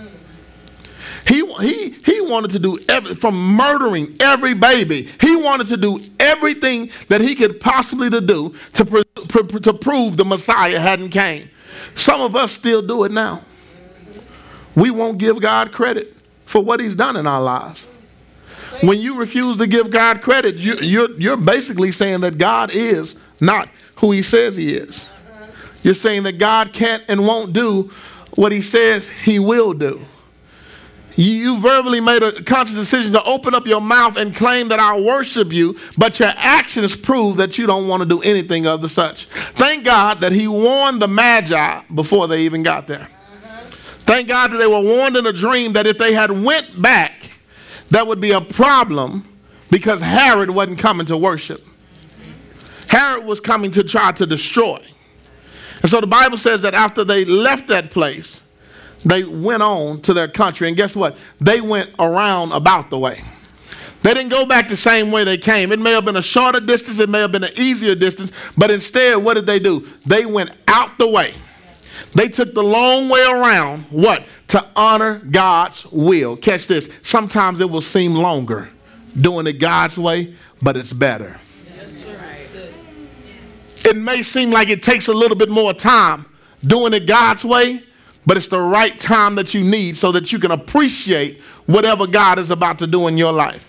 He, 1.26 1.46
he, 1.61 1.90
he 1.90 2.20
wanted 2.20 2.50
to 2.52 2.58
do 2.58 2.78
every, 2.88 3.14
from 3.14 3.35
murdering 3.56 4.16
every 4.20 4.54
baby. 4.54 5.08
He 5.20 5.37
wanted 5.37 5.68
to 5.68 5.76
do 5.76 6.00
everything 6.18 6.90
that 7.08 7.20
he 7.20 7.35
could 7.35 7.61
possibly 7.61 8.11
to 8.11 8.20
do 8.20 8.54
to, 8.74 8.85
pr- 8.85 9.02
pr- 9.28 9.58
to 9.61 9.72
prove 9.72 10.16
the 10.16 10.24
Messiah 10.24 10.80
hadn't 10.80 11.11
came. 11.11 11.48
Some 11.94 12.20
of 12.20 12.35
us 12.35 12.52
still 12.52 12.82
do 12.82 13.04
it 13.04 13.12
now. 13.12 13.42
We 14.74 14.90
won't 14.90 15.18
give 15.18 15.40
God 15.40 15.72
credit 15.72 16.16
for 16.44 16.62
what 16.62 16.80
he's 16.80 16.94
done 16.94 17.16
in 17.16 17.26
our 17.26 17.40
lives. 17.40 17.80
When 18.80 19.00
you 19.00 19.16
refuse 19.16 19.58
to 19.58 19.66
give 19.66 19.90
God 19.90 20.22
credit, 20.22 20.56
you, 20.56 20.76
you're, 20.78 21.11
you're 21.12 21.37
basically 21.37 21.92
saying 21.92 22.20
that 22.22 22.37
God 22.37 22.74
is 22.74 23.20
not 23.40 23.68
who 23.96 24.11
he 24.11 24.22
says 24.22 24.56
he 24.56 24.74
is. 24.74 25.08
You're 25.83 25.95
saying 25.95 26.23
that 26.25 26.38
God 26.38 26.73
can't 26.73 27.03
and 27.09 27.27
won't 27.27 27.53
do 27.53 27.90
what 28.35 28.53
he 28.53 28.62
says 28.62 29.09
he 29.09 29.38
will 29.38 29.73
do. 29.73 30.01
You 31.14 31.61
verbally 31.61 32.01
made 32.01 32.23
a 32.23 32.42
conscious 32.42 32.75
decision 32.75 33.12
to 33.12 33.23
open 33.25 33.55
up 33.55 33.66
your 33.66 33.81
mouth 33.81 34.16
and 34.16 34.35
claim 34.35 34.68
that 34.68 34.81
I 34.81 34.99
worship 34.99 35.53
you, 35.53 35.79
but 35.99 36.18
your 36.18 36.33
actions 36.37 36.97
prove 36.97 37.37
that 37.37 37.59
you 37.59 37.66
don't 37.66 37.87
want 37.87 38.03
to 38.03 38.09
do 38.09 38.23
anything 38.23 38.66
of 38.66 38.81
the 38.81 38.88
such. 38.88 39.27
Thank 39.27 39.85
God 39.85 40.21
that 40.21 40.33
he 40.33 40.49
warned 40.49 41.03
the 41.03 41.09
Magi 41.09 41.83
before 41.95 42.29
they 42.29 42.42
even 42.42 42.62
got 42.62 42.87
there. 42.87 43.09
Thank 44.05 44.29
God 44.29 44.53
that 44.53 44.57
they 44.57 44.66
were 44.66 44.81
warned 44.81 45.16
in 45.16 45.27
a 45.27 45.33
dream 45.33 45.75
that 45.75 45.87
if 45.87 45.99
they 45.99 46.14
had 46.14 46.31
went 46.31 46.81
back, 46.81 47.31
that 47.90 48.07
would 48.07 48.21
be 48.21 48.33
a 48.33 48.40
problem 48.40 49.29
because 49.71 50.01
Herod 50.01 50.51
wasn't 50.51 50.79
coming 50.79 51.07
to 51.07 51.16
worship. 51.16 51.64
Herod 52.88 53.25
was 53.25 53.38
coming 53.40 53.71
to 53.73 53.85
try 53.85 54.12
to 54.12 54.27
destroy. 54.27 54.83
And 55.83 55.90
so 55.90 56.01
the 56.01 56.07
Bible 56.07 56.38
says 56.38 56.62
that 56.62 56.75
after 56.75 57.05
they 57.05 57.25
left 57.25 57.68
that 57.68 57.90
place, 57.90 58.40
they 59.05 59.25
went 59.25 59.62
on 59.62 60.01
to 60.03 60.14
their 60.14 60.29
country. 60.29 60.68
And 60.68 60.77
guess 60.77 60.95
what? 60.95 61.16
They 61.40 61.61
went 61.61 61.90
around 61.99 62.53
about 62.53 62.88
the 62.88 62.99
way. 62.99 63.21
They 64.03 64.14
didn't 64.14 64.31
go 64.31 64.45
back 64.45 64.68
the 64.68 64.77
same 64.77 65.12
way 65.12 65.25
they 65.25 65.38
came. 65.38 65.71
It 65.71 65.79
may 65.79 65.92
have 65.92 66.05
been 66.05 66.16
a 66.16 66.23
shorter 66.23 66.61
distance, 66.61 66.99
it 66.99 67.09
may 67.09 67.21
have 67.21 67.31
been 67.31 67.45
an 67.45 67.53
easier 67.57 67.95
distance, 67.95 68.33
but 68.57 68.71
instead, 68.71 69.16
what 69.16 69.35
did 69.35 69.47
they 69.47 69.61
do? 69.61 69.87
They 70.07 70.27
went 70.27 70.51
out 70.66 70.99
the 70.99 71.07
way. 71.07 71.35
They 72.14 72.29
took 72.29 72.53
the 72.53 72.62
long 72.62 73.09
way 73.09 73.25
around, 73.25 73.85
what? 73.90 74.25
To 74.49 74.66
honor 74.75 75.18
God's 75.31 75.87
will. 75.87 76.37
Catch 76.37 76.66
this. 76.66 76.92
Sometimes 77.03 77.61
it 77.61 77.71
will 77.71 77.81
seem 77.81 78.14
longer 78.14 78.71
doing 79.18 79.47
it 79.47 79.55
God's 79.55 79.97
way, 79.97 80.35
but 80.61 80.77
it's 80.77 80.92
better. 80.92 81.38
It 83.85 83.97
may 83.97 84.23
seem 84.23 84.51
like 84.51 84.68
it 84.68 84.83
takes 84.83 85.09
a 85.09 85.14
little 85.14 85.37
bit 85.37 85.51
more 85.51 85.73
time 85.73 86.27
doing 86.64 86.95
it 86.95 87.07
God's 87.07 87.45
way, 87.45 87.83
but 88.25 88.37
it's 88.37 88.49
the 88.49 88.61
right 88.61 88.99
time 89.01 89.35
that 89.35 89.55
you 89.55 89.62
need 89.62 89.97
so 89.97 90.12
that 90.12 90.33
you 90.33 90.38
can 90.38 90.53
appreciate 90.53 91.40
whatever 91.66 92.07
God 92.07 92.38
is 92.38 92.51
about 92.51 92.79
to 92.81 92.87
do 92.87 93.09
in 93.09 93.16
your 93.16 93.33
life. 93.33 93.68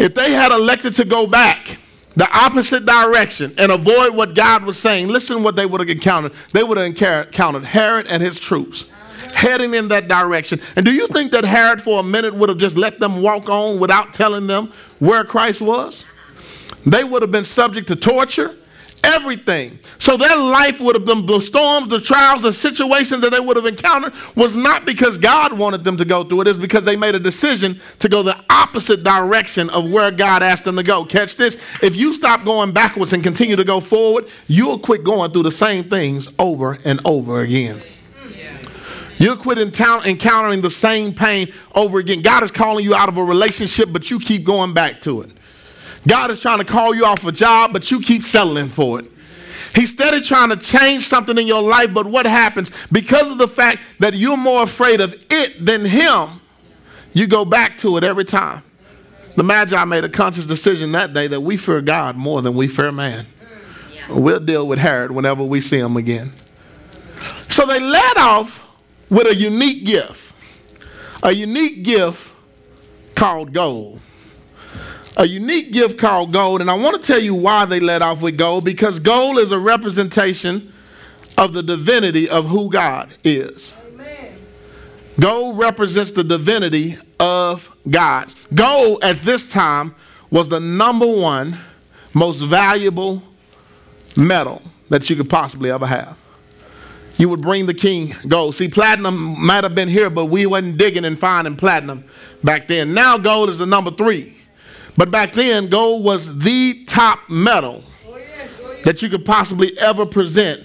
If 0.00 0.14
they 0.14 0.32
had 0.32 0.50
elected 0.50 0.96
to 0.96 1.04
go 1.04 1.26
back 1.26 1.78
the 2.16 2.28
opposite 2.36 2.84
direction 2.84 3.54
and 3.56 3.70
avoid 3.70 4.14
what 4.14 4.34
God 4.34 4.64
was 4.64 4.78
saying, 4.78 5.08
listen 5.08 5.42
what 5.42 5.56
they 5.56 5.66
would 5.66 5.80
have 5.80 5.90
encountered. 5.90 6.32
They 6.52 6.64
would 6.64 6.76
have 6.76 6.86
encountered 6.86 7.64
Herod 7.64 8.06
and 8.08 8.22
his 8.22 8.40
troops 8.40 8.86
heading 9.34 9.74
in 9.74 9.88
that 9.88 10.08
direction. 10.08 10.60
And 10.76 10.84
do 10.84 10.92
you 10.92 11.06
think 11.08 11.30
that 11.32 11.44
Herod 11.44 11.80
for 11.80 12.00
a 12.00 12.02
minute 12.02 12.34
would 12.34 12.48
have 12.48 12.58
just 12.58 12.76
let 12.76 12.98
them 12.98 13.22
walk 13.22 13.48
on 13.48 13.78
without 13.78 14.12
telling 14.12 14.46
them 14.46 14.72
where 14.98 15.24
Christ 15.24 15.60
was? 15.60 16.04
They 16.84 17.04
would 17.04 17.22
have 17.22 17.30
been 17.30 17.44
subject 17.44 17.88
to 17.88 17.96
torture 17.96 18.56
everything. 19.04 19.78
So 19.98 20.16
their 20.16 20.36
life 20.36 20.80
would 20.80 20.96
have 20.96 21.04
been 21.04 21.26
the 21.26 21.40
storms, 21.40 21.88
the 21.88 22.00
trials, 22.00 22.42
the 22.42 22.52
situations 22.52 23.20
that 23.22 23.30
they 23.30 23.40
would 23.40 23.56
have 23.56 23.66
encountered 23.66 24.12
was 24.36 24.56
not 24.56 24.84
because 24.84 25.18
God 25.18 25.52
wanted 25.52 25.84
them 25.84 25.96
to 25.96 26.04
go 26.04 26.24
through 26.24 26.42
it, 26.42 26.48
it's 26.48 26.58
because 26.58 26.84
they 26.84 26.96
made 26.96 27.14
a 27.14 27.20
decision 27.20 27.80
to 27.98 28.08
go 28.08 28.22
the 28.22 28.38
opposite 28.50 29.02
direction 29.02 29.70
of 29.70 29.90
where 29.90 30.10
God 30.10 30.42
asked 30.42 30.64
them 30.64 30.76
to 30.76 30.82
go. 30.82 31.04
Catch 31.04 31.36
this. 31.36 31.62
If 31.82 31.96
you 31.96 32.12
stop 32.14 32.44
going 32.44 32.72
backwards 32.72 33.12
and 33.12 33.22
continue 33.22 33.56
to 33.56 33.64
go 33.64 33.80
forward, 33.80 34.26
you'll 34.46 34.78
quit 34.78 35.04
going 35.04 35.32
through 35.32 35.44
the 35.44 35.52
same 35.52 35.84
things 35.84 36.28
over 36.38 36.78
and 36.84 37.00
over 37.04 37.40
again. 37.40 37.80
You'll 39.18 39.36
quit 39.36 39.58
encountering 39.58 40.62
the 40.62 40.70
same 40.70 41.12
pain 41.12 41.52
over 41.74 41.98
again. 41.98 42.22
God 42.22 42.42
is 42.42 42.50
calling 42.50 42.86
you 42.86 42.94
out 42.94 43.10
of 43.10 43.18
a 43.18 43.22
relationship, 43.22 43.90
but 43.92 44.10
you 44.10 44.18
keep 44.18 44.44
going 44.44 44.72
back 44.72 45.02
to 45.02 45.20
it. 45.20 45.30
God 46.06 46.30
is 46.30 46.40
trying 46.40 46.58
to 46.58 46.64
call 46.64 46.94
you 46.94 47.04
off 47.04 47.24
a 47.24 47.32
job, 47.32 47.72
but 47.72 47.90
you 47.90 48.00
keep 48.00 48.22
settling 48.22 48.68
for 48.68 49.00
it. 49.00 49.06
He's 49.74 49.92
steady 49.92 50.20
trying 50.20 50.48
to 50.48 50.56
change 50.56 51.06
something 51.06 51.36
in 51.38 51.46
your 51.46 51.62
life, 51.62 51.94
but 51.94 52.06
what 52.06 52.26
happens? 52.26 52.72
Because 52.90 53.30
of 53.30 53.38
the 53.38 53.46
fact 53.46 53.80
that 54.00 54.14
you're 54.14 54.36
more 54.36 54.62
afraid 54.62 55.00
of 55.00 55.14
it 55.30 55.64
than 55.64 55.84
him, 55.84 56.40
you 57.12 57.26
go 57.26 57.44
back 57.44 57.78
to 57.78 57.96
it 57.96 58.04
every 58.04 58.24
time. 58.24 58.62
The 59.36 59.42
Magi 59.44 59.84
made 59.84 60.04
a 60.04 60.08
conscious 60.08 60.46
decision 60.46 60.92
that 60.92 61.12
day 61.12 61.28
that 61.28 61.40
we 61.40 61.56
fear 61.56 61.80
God 61.80 62.16
more 62.16 62.42
than 62.42 62.54
we 62.54 62.66
fear 62.66 62.90
man. 62.90 63.26
We'll 64.08 64.40
deal 64.40 64.66
with 64.66 64.80
Herod 64.80 65.12
whenever 65.12 65.44
we 65.44 65.60
see 65.60 65.78
him 65.78 65.96
again. 65.96 66.32
So 67.48 67.64
they 67.64 67.78
led 67.78 68.16
off 68.16 68.66
with 69.08 69.28
a 69.28 69.34
unique 69.34 69.84
gift, 69.84 70.34
a 71.22 71.30
unique 71.30 71.84
gift 71.84 72.32
called 73.14 73.52
gold 73.52 74.00
a 75.20 75.26
unique 75.26 75.70
gift 75.70 75.98
called 75.98 76.32
gold. 76.32 76.62
And 76.62 76.70
I 76.70 76.74
want 76.74 77.00
to 77.00 77.06
tell 77.06 77.20
you 77.20 77.34
why 77.34 77.66
they 77.66 77.78
let 77.78 78.00
off 78.00 78.22
with 78.22 78.38
gold 78.38 78.64
because 78.64 78.98
gold 78.98 79.38
is 79.38 79.52
a 79.52 79.58
representation 79.58 80.72
of 81.36 81.52
the 81.52 81.62
divinity 81.62 82.28
of 82.28 82.46
who 82.46 82.70
God 82.70 83.12
is. 83.22 83.72
Amen. 83.86 84.38
Gold 85.20 85.58
represents 85.58 86.10
the 86.12 86.24
divinity 86.24 86.96
of 87.20 87.76
God. 87.88 88.32
Gold 88.54 89.04
at 89.04 89.18
this 89.18 89.50
time 89.50 89.94
was 90.30 90.48
the 90.48 90.58
number 90.58 91.06
one 91.06 91.58
most 92.14 92.38
valuable 92.38 93.22
metal 94.16 94.62
that 94.88 95.10
you 95.10 95.16
could 95.16 95.28
possibly 95.28 95.70
ever 95.70 95.86
have. 95.86 96.16
You 97.18 97.28
would 97.28 97.42
bring 97.42 97.66
the 97.66 97.74
king 97.74 98.14
gold. 98.26 98.54
See, 98.54 98.68
platinum 98.68 99.44
might 99.44 99.64
have 99.64 99.74
been 99.74 99.88
here, 99.88 100.08
but 100.08 100.26
we 100.26 100.46
wasn't 100.46 100.78
digging 100.78 101.04
and 101.04 101.18
finding 101.18 101.56
platinum 101.56 102.04
back 102.42 102.68
then. 102.68 102.94
Now 102.94 103.18
gold 103.18 103.50
is 103.50 103.58
the 103.58 103.66
number 103.66 103.90
three. 103.90 104.39
But 104.96 105.10
back 105.10 105.32
then, 105.32 105.68
gold 105.68 106.04
was 106.04 106.38
the 106.38 106.84
top 106.86 107.18
metal 107.28 107.82
that 108.84 109.02
you 109.02 109.08
could 109.08 109.24
possibly 109.24 109.78
ever 109.78 110.06
present 110.06 110.62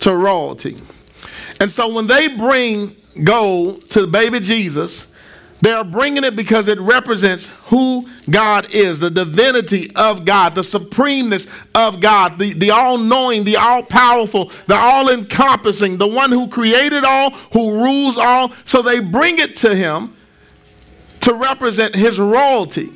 to 0.00 0.14
royalty. 0.14 0.76
And 1.60 1.70
so 1.70 1.92
when 1.92 2.06
they 2.06 2.28
bring 2.28 2.96
gold 3.24 3.90
to 3.90 4.02
the 4.02 4.06
baby 4.06 4.40
Jesus, 4.40 5.14
they 5.60 5.72
are 5.72 5.84
bringing 5.84 6.24
it 6.24 6.36
because 6.36 6.68
it 6.68 6.80
represents 6.80 7.46
who 7.66 8.06
God 8.30 8.70
is, 8.70 8.98
the 8.98 9.10
divinity 9.10 9.94
of 9.94 10.24
God, 10.24 10.54
the 10.54 10.64
supremeness 10.64 11.46
of 11.74 12.00
God, 12.00 12.38
the, 12.38 12.54
the 12.54 12.70
all 12.70 12.96
knowing, 12.96 13.44
the 13.44 13.56
all 13.56 13.82
powerful, 13.82 14.50
the 14.68 14.74
all 14.74 15.10
encompassing, 15.10 15.98
the 15.98 16.06
one 16.06 16.30
who 16.30 16.48
created 16.48 17.04
all, 17.04 17.30
who 17.52 17.82
rules 17.82 18.16
all. 18.16 18.52
So 18.64 18.80
they 18.80 19.00
bring 19.00 19.38
it 19.38 19.56
to 19.58 19.74
him 19.74 20.16
to 21.20 21.34
represent 21.34 21.94
his 21.94 22.18
royalty 22.18 22.88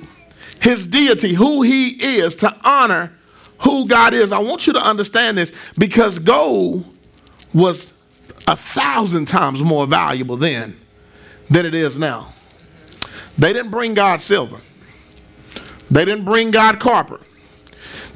his 0.65 0.87
deity, 0.87 1.35
who 1.35 1.61
he 1.61 1.91
is, 1.91 2.35
to 2.37 2.57
honor 2.65 3.13
who 3.59 3.87
God 3.87 4.15
is. 4.15 4.33
I 4.33 4.39
want 4.39 4.67
you 4.67 4.73
to 4.73 4.83
understand 4.83 5.37
this 5.37 5.53
because 5.77 6.19
gold 6.19 6.87
was 7.53 7.93
a 8.49 8.57
thousand 8.57 9.27
times 9.27 9.63
more 9.63 9.87
valuable 9.87 10.39
then 10.39 10.79
than 11.51 11.67
it 11.67 11.75
is 11.75 11.99
now. 11.99 12.33
They 13.37 13.53
didn't 13.53 13.71
bring 13.71 13.93
God 13.93 14.23
silver. 14.23 14.59
They 15.91 16.07
didn't 16.07 16.25
bring 16.25 16.51
God 16.51 16.81
copper. 16.81 17.21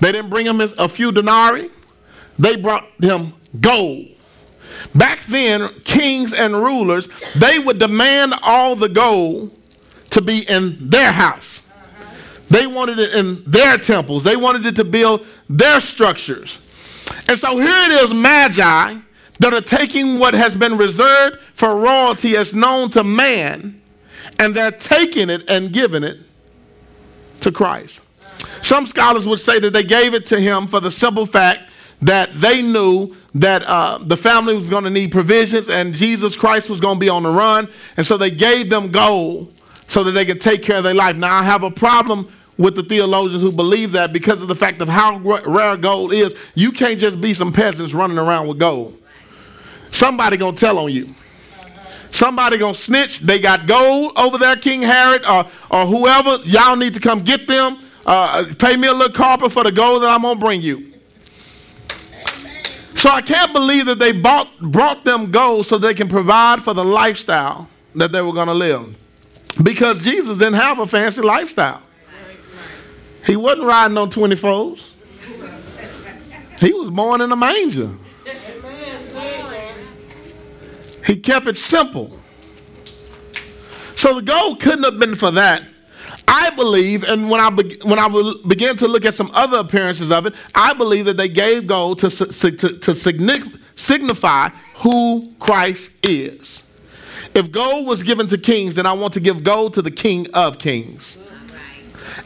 They 0.00 0.10
didn't 0.10 0.30
bring 0.30 0.46
him 0.46 0.60
a 0.60 0.88
few 0.88 1.12
denarii. 1.12 1.70
They 2.38 2.56
brought 2.56 2.88
him 3.00 3.34
gold. 3.60 4.06
Back 4.94 5.20
then, 5.26 5.68
kings 5.84 6.32
and 6.32 6.54
rulers, 6.54 7.08
they 7.36 7.58
would 7.58 7.78
demand 7.78 8.34
all 8.42 8.74
the 8.74 8.88
gold 8.88 9.58
to 10.10 10.22
be 10.22 10.48
in 10.48 10.88
their 10.88 11.12
house. 11.12 11.57
They 12.48 12.66
wanted 12.66 12.98
it 12.98 13.14
in 13.14 13.42
their 13.44 13.76
temples. 13.78 14.24
They 14.24 14.36
wanted 14.36 14.64
it 14.66 14.76
to 14.76 14.84
build 14.84 15.26
their 15.48 15.80
structures. 15.80 16.58
And 17.28 17.38
so 17.38 17.58
here 17.58 17.68
it 17.68 17.92
is, 18.02 18.14
magi 18.14 18.96
that 19.40 19.54
are 19.54 19.60
taking 19.60 20.18
what 20.18 20.34
has 20.34 20.56
been 20.56 20.76
reserved 20.76 21.38
for 21.54 21.76
royalty 21.76 22.36
as 22.36 22.54
known 22.54 22.90
to 22.90 23.04
man, 23.04 23.80
and 24.38 24.54
they're 24.54 24.70
taking 24.70 25.30
it 25.30 25.48
and 25.48 25.72
giving 25.72 26.02
it 26.02 26.18
to 27.40 27.52
Christ. 27.52 28.00
Some 28.62 28.86
scholars 28.86 29.26
would 29.26 29.40
say 29.40 29.58
that 29.60 29.72
they 29.72 29.84
gave 29.84 30.14
it 30.14 30.26
to 30.26 30.40
him 30.40 30.66
for 30.66 30.80
the 30.80 30.90
simple 30.90 31.26
fact 31.26 31.62
that 32.02 32.30
they 32.40 32.62
knew 32.62 33.14
that 33.34 33.62
uh, 33.64 33.98
the 33.98 34.16
family 34.16 34.54
was 34.54 34.70
going 34.70 34.84
to 34.84 34.90
need 34.90 35.10
provisions 35.10 35.68
and 35.68 35.94
Jesus 35.94 36.36
Christ 36.36 36.68
was 36.68 36.80
going 36.80 36.96
to 36.96 37.00
be 37.00 37.08
on 37.08 37.24
the 37.24 37.30
run. 37.30 37.68
And 37.96 38.06
so 38.06 38.16
they 38.16 38.30
gave 38.30 38.70
them 38.70 38.90
gold 38.90 39.52
so 39.88 40.04
that 40.04 40.12
they 40.12 40.24
could 40.24 40.40
take 40.40 40.62
care 40.62 40.76
of 40.76 40.84
their 40.84 40.94
life. 40.94 41.16
Now, 41.16 41.36
I 41.36 41.42
have 41.42 41.64
a 41.64 41.70
problem 41.70 42.32
with 42.58 42.74
the 42.74 42.82
theologians 42.82 43.40
who 43.40 43.52
believe 43.52 43.92
that 43.92 44.12
because 44.12 44.42
of 44.42 44.48
the 44.48 44.54
fact 44.54 44.80
of 44.80 44.88
how 44.88 45.18
rare 45.18 45.76
gold 45.76 46.12
is. 46.12 46.34
You 46.54 46.72
can't 46.72 46.98
just 46.98 47.20
be 47.20 47.32
some 47.32 47.52
peasants 47.52 47.94
running 47.94 48.18
around 48.18 48.48
with 48.48 48.58
gold. 48.58 49.00
Somebody 49.90 50.36
gonna 50.36 50.56
tell 50.56 50.78
on 50.78 50.92
you. 50.92 51.08
Somebody 52.10 52.58
gonna 52.58 52.74
snitch. 52.74 53.20
They 53.20 53.38
got 53.38 53.66
gold 53.66 54.12
over 54.16 54.38
there, 54.38 54.56
King 54.56 54.82
Herod 54.82 55.24
or, 55.24 55.46
or 55.70 55.86
whoever. 55.86 56.38
Y'all 56.44 56.76
need 56.76 56.94
to 56.94 57.00
come 57.00 57.22
get 57.22 57.46
them. 57.46 57.78
Uh, 58.04 58.52
pay 58.58 58.76
me 58.76 58.88
a 58.88 58.92
little 58.92 59.14
copper 59.14 59.48
for 59.48 59.62
the 59.62 59.72
gold 59.72 60.02
that 60.02 60.10
I'm 60.10 60.22
gonna 60.22 60.40
bring 60.40 60.60
you. 60.60 60.92
So 62.96 63.08
I 63.10 63.22
can't 63.22 63.52
believe 63.52 63.86
that 63.86 64.00
they 64.00 64.10
bought, 64.10 64.48
brought 64.60 65.04
them 65.04 65.30
gold 65.30 65.66
so 65.66 65.78
they 65.78 65.94
can 65.94 66.08
provide 66.08 66.60
for 66.62 66.74
the 66.74 66.84
lifestyle 66.84 67.68
that 67.94 68.10
they 68.10 68.20
were 68.20 68.32
gonna 68.32 68.54
live. 68.54 68.96
Because 69.62 70.02
Jesus 70.02 70.36
didn't 70.36 70.54
have 70.54 70.80
a 70.80 70.86
fancy 70.86 71.20
lifestyle. 71.20 71.82
He 73.28 73.36
wasn't 73.36 73.66
riding 73.66 73.98
on 73.98 74.10
24s. 74.10 74.88
He 76.60 76.72
was 76.72 76.90
born 76.90 77.20
in 77.20 77.30
a 77.30 77.36
manger. 77.36 77.90
He 81.06 81.16
kept 81.16 81.46
it 81.46 81.58
simple. 81.58 82.18
So 83.96 84.14
the 84.14 84.22
gold 84.22 84.60
couldn't 84.60 84.84
have 84.84 84.98
been 84.98 85.14
for 85.14 85.30
that. 85.32 85.62
I 86.26 86.50
believe, 86.50 87.04
and 87.04 87.28
when 87.28 87.40
I 87.40 87.50
be, 87.50 87.78
when 87.82 87.98
I 87.98 88.08
began 88.46 88.76
to 88.78 88.88
look 88.88 89.04
at 89.04 89.14
some 89.14 89.30
other 89.34 89.58
appearances 89.58 90.10
of 90.10 90.24
it, 90.24 90.34
I 90.54 90.72
believe 90.72 91.04
that 91.04 91.18
they 91.18 91.28
gave 91.28 91.66
gold 91.66 91.98
to, 91.98 92.10
to, 92.10 92.50
to 92.78 92.94
signify 93.74 94.48
who 94.76 95.26
Christ 95.38 95.90
is. 96.02 96.62
If 97.34 97.52
gold 97.52 97.86
was 97.86 98.02
given 98.02 98.26
to 98.28 98.38
kings, 98.38 98.74
then 98.74 98.86
I 98.86 98.94
want 98.94 99.12
to 99.14 99.20
give 99.20 99.44
gold 99.44 99.74
to 99.74 99.82
the 99.82 99.90
King 99.90 100.28
of 100.32 100.58
Kings. 100.58 101.18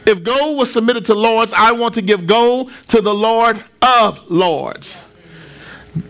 If 0.05 0.23
gold 0.23 0.57
was 0.57 0.71
submitted 0.71 1.05
to 1.07 1.13
lords, 1.13 1.53
I 1.53 1.71
want 1.71 1.93
to 1.95 2.01
give 2.01 2.27
gold 2.27 2.71
to 2.89 3.01
the 3.01 3.13
Lord 3.13 3.63
of 3.81 4.29
lords. 4.29 4.97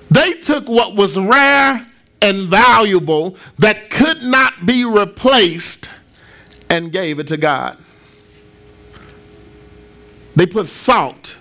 They 0.10 0.34
took 0.34 0.68
what 0.68 0.96
was 0.96 1.18
rare 1.18 1.86
and 2.22 2.48
valuable 2.48 3.38
that 3.60 3.90
could 3.90 4.24
not 4.24 4.66
be 4.66 4.86
replaced 4.86 5.90
and 6.70 6.92
gave 6.92 7.20
it 7.20 7.28
to 7.28 7.38
God. 7.38 7.78
They 10.36 10.46
put 10.46 10.68
thought 10.68 11.36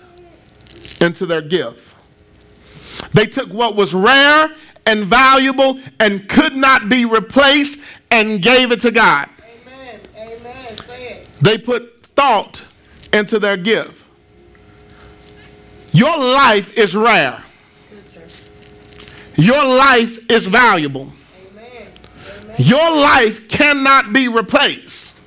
into 1.01 1.25
their 1.25 1.41
gift. 1.41 1.95
They 3.15 3.27
took 3.27 3.51
what 3.51 3.77
was 3.77 3.95
rare 3.95 4.51
and 4.87 5.05
valuable 5.05 5.81
and 6.01 6.29
could 6.29 6.55
not 6.55 6.89
be 6.89 7.05
replaced 7.05 7.83
and 8.11 8.43
gave 8.43 8.73
it 8.73 8.83
to 8.83 8.91
God. 8.91 9.29
Amen. 9.67 10.01
Amen. 10.17 10.77
Say 10.79 11.09
it. 11.09 11.29
They 11.41 11.59
put 11.59 11.92
thought 12.15 12.63
into 13.13 13.39
their 13.39 13.57
gift. 13.57 14.03
Your 15.93 16.17
life 16.17 16.77
is 16.77 16.95
rare. 16.95 17.43
Your 19.37 19.65
life 19.65 20.31
is 20.31 20.47
valuable. 20.47 21.13
Amen. 21.51 21.89
Amen. 22.43 22.57
Your 22.59 22.97
life 22.97 23.49
cannot 23.49 24.13
be 24.13 24.29
replaced. 24.29 25.19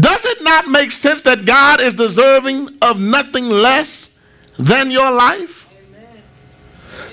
Does 0.00 0.24
it 0.24 0.42
not 0.42 0.68
make 0.68 0.90
sense 0.90 1.22
that 1.22 1.44
God 1.44 1.80
is 1.80 1.94
deserving 1.94 2.68
of 2.80 3.00
nothing 3.00 3.48
less 3.48 4.20
than 4.58 4.90
your 4.90 5.10
life? 5.10 5.68
Amen. 5.72 6.22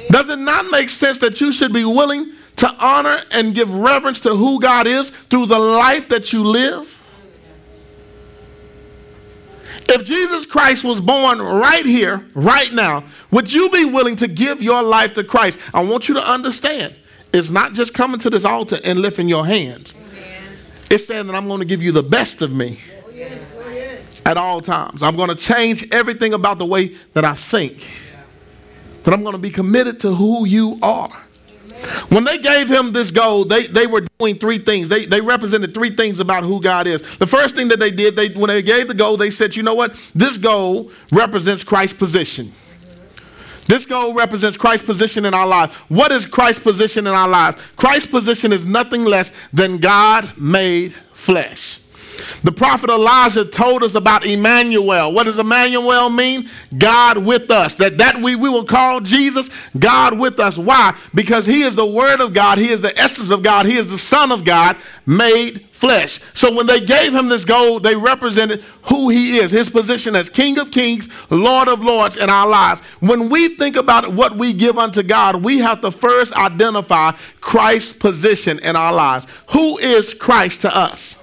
Does 0.10 0.30
it 0.30 0.40
not 0.40 0.70
make 0.72 0.90
sense 0.90 1.18
that 1.20 1.42
you 1.42 1.52
should 1.52 1.74
be 1.74 1.84
willing 1.84 2.32
to 2.58 2.70
honor 2.80 3.18
and 3.32 3.54
give 3.54 3.74
reverence 3.74 4.20
to 4.22 4.36
who 4.36 4.60
God 4.62 4.88
is 4.88 5.10
through 5.10 5.48
the 5.48 5.60
life 5.60 6.10
that 6.10 6.32
you 6.32 6.44
live? 6.44 6.95
If 9.96 10.06
Jesus 10.06 10.46
Christ 10.46 10.84
was 10.84 11.00
born 11.00 11.42
right 11.42 11.86
here, 11.86 12.26
right 12.34 12.70
now, 12.74 13.06
would 13.32 13.52
you 13.54 13.70
be 13.70 13.86
willing 13.86 14.18
to 14.18 14.28
give 14.28 14.62
your 14.62 14.84
life 14.84 15.14
to 15.14 15.24
Christ? 15.24 15.58
I 15.74 15.86
want 15.86 16.10
you 16.10 16.16
to 16.16 16.30
understand 16.30 16.94
it's 17.34 17.50
not 17.50 17.72
just 17.72 17.94
coming 17.94 18.20
to 18.20 18.30
this 18.30 18.44
altar 18.44 18.78
and 18.84 19.00
lifting 19.00 19.30
your 19.30 19.46
hands, 19.46 19.94
Amen. 19.96 20.58
it's 20.92 21.06
saying 21.06 21.28
that 21.28 21.36
I'm 21.36 21.48
going 21.48 21.62
to 21.62 21.66
give 21.66 21.82
you 21.82 21.94
the 21.94 22.04
best 22.04 22.42
of 22.42 22.52
me 22.52 22.82
yes, 23.14 23.56
yes. 23.72 24.22
at 24.26 24.36
all 24.36 24.60
times. 24.60 25.02
I'm 25.02 25.16
going 25.16 25.30
to 25.30 25.36
change 25.36 25.90
everything 25.94 26.34
about 26.34 26.58
the 26.58 26.66
way 26.66 26.98
that 27.14 27.24
I 27.24 27.34
think, 27.34 27.88
that 29.04 29.14
I'm 29.14 29.24
going 29.24 29.36
to 29.36 29.42
be 29.42 29.50
committed 29.50 30.02
to 30.02 30.14
who 30.14 30.44
you 30.44 30.78
are. 30.82 31.25
When 32.10 32.24
they 32.24 32.38
gave 32.38 32.70
him 32.70 32.94
this 32.94 33.12
gold, 33.12 33.50
they, 33.50 33.68
they 33.68 33.88
were 33.88 34.02
doing 34.20 34.36
three 34.36 34.60
things. 34.60 34.88
They, 34.88 35.06
they 35.06 35.22
represented 35.22 35.74
three 35.74 35.96
things 35.96 36.20
about 36.20 36.44
who 36.44 36.62
God 36.62 36.88
is. 36.88 37.02
The 37.18 37.28
first 37.28 37.56
thing 37.56 37.68
that 37.70 37.80
they 37.80 37.92
did, 37.92 38.16
they, 38.16 38.30
when 38.30 38.48
they 38.48 38.62
gave 38.62 38.88
the 38.88 38.94
gold, 38.94 39.20
they 39.20 39.32
said, 39.32 39.56
you 39.56 39.64
know 39.64 39.76
what? 39.76 39.94
This 40.14 40.38
gold 40.38 40.92
represents 41.12 41.64
Christ's 41.64 41.98
position. 41.98 42.52
This 43.68 43.86
gold 43.86 44.16
represents 44.16 44.58
Christ's 44.58 44.86
position 44.86 45.26
in 45.26 45.34
our 45.34 45.48
life. 45.48 45.90
What 45.90 46.12
is 46.12 46.26
Christ's 46.26 46.62
position 46.62 47.08
in 47.08 47.14
our 47.14 47.28
life? 47.28 47.74
Christ's 47.76 48.12
position 48.12 48.54
is 48.54 48.66
nothing 48.66 49.06
less 49.06 49.32
than 49.52 49.80
God 49.80 50.38
made 50.38 50.94
flesh. 51.14 51.80
The 52.44 52.52
prophet 52.52 52.90
Elijah 52.90 53.46
told 53.46 53.84
us 53.84 53.96
about 53.96 54.26
Emmanuel. 54.26 55.12
What 55.12 55.24
does 55.24 55.40
Emmanuel 55.40 56.10
mean? 56.10 56.50
God 56.78 57.18
with 57.18 57.50
us. 57.52 57.76
That 57.76 57.98
that 57.98 58.22
we, 58.22 58.36
we 58.36 58.50
will 58.50 58.66
call 58.66 59.00
Jesus 59.02 59.50
God 59.78 60.18
with 60.18 60.40
us. 60.40 60.58
Why? 60.58 60.96
Because 61.14 61.46
he 61.46 61.62
is 61.62 61.76
the 61.76 61.86
word 61.86 62.22
of 62.22 62.34
God. 62.34 62.58
He 62.58 62.70
is 62.70 62.82
the 62.82 62.98
essence 62.98 63.30
of 63.30 63.44
God. 63.44 63.66
He 63.66 63.78
is 63.78 63.90
the 63.90 63.98
son 63.98 64.32
of 64.32 64.44
God 64.44 64.78
made 65.06 65.62
flesh. 65.76 66.20
So 66.34 66.54
when 66.54 66.66
they 66.66 66.80
gave 66.80 67.14
him 67.14 67.28
this 67.28 67.46
gold, 67.46 67.84
they 67.84 67.96
represented 67.96 68.64
who 68.84 69.10
he 69.10 69.38
is, 69.38 69.52
his 69.52 69.70
position 69.70 70.16
as 70.16 70.30
King 70.30 70.58
of 70.58 70.72
Kings, 70.72 71.10
Lord 71.30 71.68
of 71.68 71.82
Lords 71.82 72.18
in 72.18 72.30
our 72.30 72.48
lives. 72.48 72.82
When 73.02 73.30
we 73.30 73.50
think 73.50 73.76
about 73.76 74.14
what 74.14 74.38
we 74.38 74.54
give 74.54 74.78
unto 74.78 75.04
God, 75.04 75.44
we 75.44 75.60
have 75.60 75.82
to 75.82 75.92
first 75.92 76.34
identify 76.34 77.12
Christ's 77.42 77.96
position 77.98 78.60
in 78.60 78.76
our 78.76 78.94
lives. 78.94 79.28
Who 79.52 79.78
is 79.78 80.14
Christ 80.14 80.62
to 80.62 80.76
us? 80.76 81.18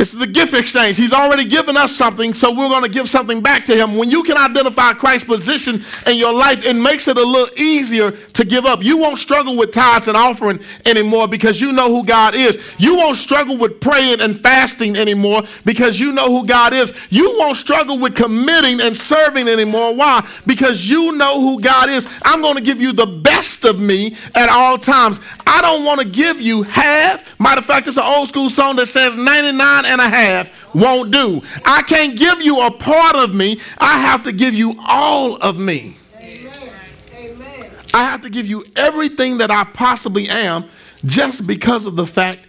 It's 0.00 0.12
the 0.12 0.26
gift 0.26 0.54
exchange. 0.54 0.96
He's 0.96 1.12
already 1.12 1.44
given 1.44 1.76
us 1.76 1.94
something, 1.94 2.32
so 2.32 2.50
we're 2.50 2.70
going 2.70 2.84
to 2.84 2.88
give 2.88 3.10
something 3.10 3.42
back 3.42 3.66
to 3.66 3.76
him. 3.76 3.98
When 3.98 4.10
you 4.10 4.22
can 4.22 4.38
identify 4.38 4.94
Christ's 4.94 5.26
position 5.26 5.84
in 6.06 6.16
your 6.16 6.32
life, 6.32 6.64
it 6.64 6.72
makes 6.72 7.06
it 7.06 7.18
a 7.18 7.22
little 7.22 7.54
easier 7.60 8.12
to 8.12 8.44
give 8.46 8.64
up. 8.64 8.82
You 8.82 8.96
won't 8.96 9.18
struggle 9.18 9.58
with 9.58 9.74
tithes 9.74 10.08
and 10.08 10.16
offering 10.16 10.58
anymore 10.86 11.28
because 11.28 11.60
you 11.60 11.72
know 11.72 11.94
who 11.94 12.02
God 12.02 12.34
is. 12.34 12.58
You 12.78 12.96
won't 12.96 13.18
struggle 13.18 13.58
with 13.58 13.78
praying 13.78 14.22
and 14.22 14.40
fasting 14.40 14.96
anymore 14.96 15.42
because 15.66 16.00
you 16.00 16.12
know 16.12 16.28
who 16.34 16.46
God 16.46 16.72
is. 16.72 16.96
You 17.10 17.36
won't 17.38 17.58
struggle 17.58 17.98
with 17.98 18.16
committing 18.16 18.80
and 18.80 18.96
serving 18.96 19.48
anymore. 19.48 19.94
Why? 19.94 20.26
Because 20.46 20.88
you 20.88 21.14
know 21.18 21.42
who 21.42 21.60
God 21.60 21.90
is. 21.90 22.08
I'm 22.22 22.40
going 22.40 22.54
to 22.56 22.62
give 22.62 22.80
you 22.80 22.94
the 22.94 23.04
best 23.04 23.66
of 23.66 23.78
me 23.78 24.16
at 24.34 24.48
all 24.48 24.78
times. 24.78 25.20
I 25.46 25.60
don't 25.60 25.84
want 25.84 26.00
to 26.00 26.08
give 26.08 26.40
you 26.40 26.62
half. 26.62 27.38
Matter 27.38 27.58
of 27.58 27.66
fact, 27.66 27.86
it's 27.86 27.98
an 27.98 28.04
old 28.04 28.28
school 28.28 28.48
song 28.48 28.76
that 28.76 28.86
says 28.86 29.18
99 29.18 29.89
and 29.90 30.00
a 30.00 30.08
half 30.08 30.48
won't 30.74 31.10
do. 31.10 31.42
I 31.64 31.82
can't 31.82 32.16
give 32.16 32.40
you 32.40 32.60
a 32.60 32.70
part 32.70 33.16
of 33.16 33.34
me. 33.34 33.60
I 33.78 33.98
have 33.98 34.24
to 34.24 34.32
give 34.32 34.54
you 34.54 34.76
all 34.86 35.36
of 35.36 35.58
me. 35.58 35.96
Amen. 36.18 36.72
Amen. 37.16 37.70
I 37.92 38.04
have 38.04 38.22
to 38.22 38.30
give 38.30 38.46
you 38.46 38.64
everything 38.76 39.38
that 39.38 39.50
I 39.50 39.64
possibly 39.64 40.28
am 40.28 40.66
just 41.04 41.46
because 41.46 41.86
of 41.86 41.96
the 41.96 42.06
fact 42.06 42.40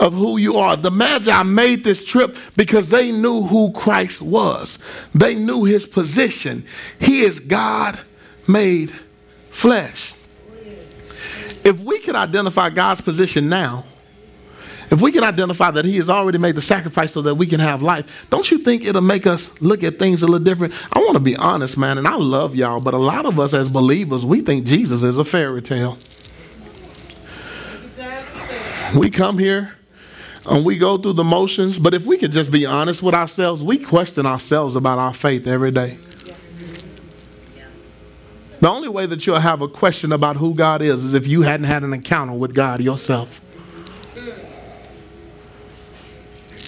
of 0.00 0.12
who 0.12 0.36
you 0.36 0.56
are. 0.56 0.76
The 0.76 0.90
Magi 0.90 1.42
made 1.42 1.84
this 1.84 2.04
trip 2.04 2.36
because 2.56 2.88
they 2.88 3.12
knew 3.12 3.42
who 3.42 3.72
Christ 3.72 4.20
was. 4.20 4.78
They 5.14 5.34
knew 5.34 5.64
his 5.64 5.86
position. 5.86 6.66
He 6.98 7.22
is 7.22 7.40
God 7.40 7.98
made 8.48 8.92
flesh. 9.50 10.14
Oh, 10.14 10.54
if 11.64 11.80
we 11.80 11.98
can 12.00 12.16
identify 12.16 12.70
God's 12.70 13.00
position 13.00 13.48
now, 13.48 13.84
if 14.90 15.00
we 15.00 15.12
can 15.12 15.24
identify 15.24 15.70
that 15.70 15.84
He 15.84 15.96
has 15.96 16.10
already 16.10 16.38
made 16.38 16.54
the 16.54 16.62
sacrifice 16.62 17.12
so 17.12 17.22
that 17.22 17.34
we 17.34 17.46
can 17.46 17.60
have 17.60 17.82
life, 17.82 18.26
don't 18.30 18.50
you 18.50 18.58
think 18.58 18.84
it'll 18.84 19.00
make 19.00 19.26
us 19.26 19.60
look 19.60 19.82
at 19.82 19.98
things 19.98 20.22
a 20.22 20.26
little 20.26 20.44
different? 20.44 20.74
I 20.92 20.98
want 21.00 21.14
to 21.14 21.20
be 21.20 21.36
honest, 21.36 21.76
man, 21.76 21.98
and 21.98 22.06
I 22.06 22.16
love 22.16 22.54
y'all, 22.54 22.80
but 22.80 22.94
a 22.94 22.98
lot 22.98 23.26
of 23.26 23.40
us 23.40 23.54
as 23.54 23.68
believers, 23.68 24.24
we 24.24 24.40
think 24.40 24.66
Jesus 24.66 25.02
is 25.02 25.18
a 25.18 25.24
fairy 25.24 25.62
tale. 25.62 25.98
We 28.96 29.10
come 29.10 29.38
here 29.38 29.74
and 30.46 30.64
we 30.64 30.78
go 30.78 30.98
through 30.98 31.14
the 31.14 31.24
motions, 31.24 31.78
but 31.78 31.94
if 31.94 32.04
we 32.04 32.16
could 32.16 32.32
just 32.32 32.50
be 32.52 32.64
honest 32.66 33.02
with 33.02 33.14
ourselves, 33.14 33.62
we 33.62 33.78
question 33.78 34.26
ourselves 34.26 34.76
about 34.76 34.98
our 34.98 35.12
faith 35.12 35.46
every 35.46 35.70
day. 35.70 35.98
The 38.60 38.70
only 38.70 38.88
way 38.88 39.04
that 39.06 39.26
you'll 39.26 39.40
have 39.40 39.60
a 39.60 39.68
question 39.68 40.12
about 40.12 40.36
who 40.36 40.54
God 40.54 40.80
is 40.80 41.04
is 41.04 41.12
if 41.12 41.26
you 41.26 41.42
hadn't 41.42 41.66
had 41.66 41.82
an 41.82 41.92
encounter 41.92 42.32
with 42.32 42.54
God 42.54 42.80
yourself. 42.80 43.40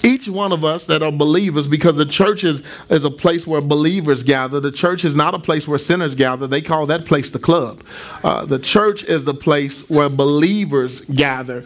Each 0.07 0.29
one 0.29 0.53
of 0.53 0.63
us 0.63 0.85
that 0.85 1.03
are 1.03 1.11
believers, 1.11 1.67
because 1.67 1.97
the 1.97 2.05
church 2.05 2.45
is, 2.45 2.63
is 2.89 3.03
a 3.03 3.11
place 3.11 3.45
where 3.45 3.59
believers 3.59 4.23
gather. 4.23 4.61
The 4.61 4.71
church 4.71 5.03
is 5.03 5.15
not 5.15 5.35
a 5.35 5.39
place 5.39 5.67
where 5.67 5.77
sinners 5.77 6.15
gather. 6.15 6.47
They 6.47 6.61
call 6.61 6.85
that 6.85 7.05
place 7.05 7.29
the 7.29 7.39
club. 7.39 7.83
Uh, 8.23 8.45
the 8.45 8.57
church 8.57 9.03
is 9.03 9.25
the 9.25 9.33
place 9.33 9.81
where 9.89 10.07
believers 10.07 11.01
gather. 11.01 11.65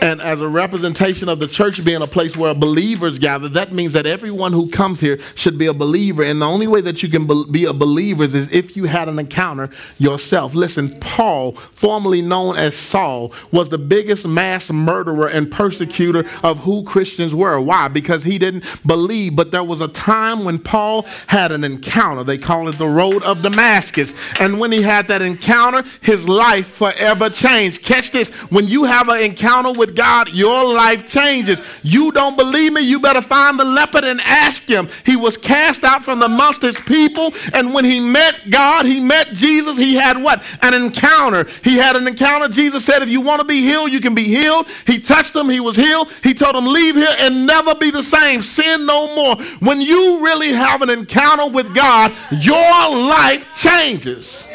And 0.00 0.22
as 0.22 0.40
a 0.40 0.48
representation 0.48 1.28
of 1.28 1.38
the 1.38 1.48
church 1.48 1.84
being 1.84 2.00
a 2.00 2.06
place 2.06 2.34
where 2.34 2.54
believers 2.54 3.18
gather, 3.18 3.48
that 3.50 3.72
means 3.72 3.92
that 3.92 4.06
everyone 4.06 4.52
who 4.52 4.70
comes 4.70 4.98
here 5.00 5.20
should 5.34 5.58
be 5.58 5.66
a 5.66 5.74
believer. 5.74 6.22
And 6.22 6.40
the 6.40 6.46
only 6.46 6.66
way 6.66 6.80
that 6.80 7.02
you 7.02 7.10
can 7.10 7.26
be 7.52 7.66
a 7.66 7.74
believer 7.74 8.24
is 8.24 8.34
if 8.34 8.74
you 8.74 8.84
had 8.84 9.08
an 9.10 9.18
encounter 9.18 9.68
yourself. 9.98 10.54
Listen, 10.54 10.98
Paul, 11.00 11.52
formerly 11.52 12.22
known 12.22 12.56
as 12.56 12.74
Saul, 12.74 13.34
was 13.50 13.68
the 13.68 13.78
biggest 13.78 14.26
mass 14.26 14.70
murderer 14.70 15.28
and 15.28 15.50
persecutor 15.50 16.24
of 16.42 16.58
who 16.60 16.84
Christians 16.84 17.34
were. 17.34 17.60
Why? 17.60 17.81
Because 17.88 18.22
he 18.22 18.38
didn't 18.38 18.64
believe. 18.86 19.36
But 19.36 19.50
there 19.50 19.64
was 19.64 19.80
a 19.80 19.88
time 19.88 20.44
when 20.44 20.58
Paul 20.58 21.02
had 21.26 21.52
an 21.52 21.64
encounter. 21.64 22.24
They 22.24 22.38
call 22.38 22.68
it 22.68 22.78
the 22.78 22.86
road 22.86 23.22
of 23.22 23.42
Damascus. 23.42 24.14
And 24.40 24.58
when 24.58 24.72
he 24.72 24.82
had 24.82 25.08
that 25.08 25.22
encounter, 25.22 25.82
his 26.00 26.28
life 26.28 26.66
forever 26.68 27.30
changed. 27.30 27.82
Catch 27.82 28.10
this. 28.10 28.32
When 28.50 28.66
you 28.66 28.84
have 28.84 29.08
an 29.08 29.22
encounter 29.22 29.72
with 29.72 29.96
God, 29.96 30.30
your 30.30 30.72
life 30.72 31.08
changes. 31.08 31.62
You 31.82 32.12
don't 32.12 32.36
believe 32.36 32.72
me? 32.72 32.80
You 32.82 33.00
better 33.00 33.22
find 33.22 33.58
the 33.58 33.64
leopard 33.64 34.04
and 34.04 34.20
ask 34.20 34.68
him. 34.68 34.88
He 35.04 35.16
was 35.16 35.36
cast 35.36 35.84
out 35.84 36.04
from 36.04 36.22
amongst 36.22 36.62
his 36.62 36.76
people. 36.76 37.32
And 37.54 37.72
when 37.74 37.84
he 37.84 38.00
met 38.00 38.40
God, 38.50 38.86
he 38.86 39.00
met 39.00 39.28
Jesus, 39.28 39.76
he 39.76 39.94
had 39.94 40.22
what? 40.22 40.42
An 40.62 40.74
encounter. 40.74 41.48
He 41.62 41.76
had 41.76 41.96
an 41.96 42.06
encounter. 42.06 42.48
Jesus 42.48 42.84
said, 42.84 43.02
if 43.02 43.08
you 43.08 43.20
want 43.20 43.40
to 43.40 43.46
be 43.46 43.60
healed, 43.60 43.92
you 43.92 44.00
can 44.00 44.14
be 44.14 44.24
healed. 44.24 44.66
He 44.86 45.00
touched 45.00 45.34
him. 45.34 45.48
He 45.48 45.60
was 45.60 45.76
healed. 45.76 46.12
He 46.22 46.34
told 46.34 46.56
him, 46.56 46.66
leave 46.66 46.96
here 46.96 47.14
and 47.18 47.46
never 47.46 47.71
never 47.72 47.80
be 47.80 47.90
the 47.90 48.02
same. 48.02 48.42
Sin 48.42 48.86
no 48.86 49.14
more. 49.14 49.36
When 49.60 49.80
you 49.80 50.24
really 50.24 50.52
have 50.52 50.82
an 50.82 50.90
encounter 50.90 51.48
with 51.48 51.74
God, 51.74 52.12
your 52.30 52.56
life 52.56 53.46
changes. 53.56 54.46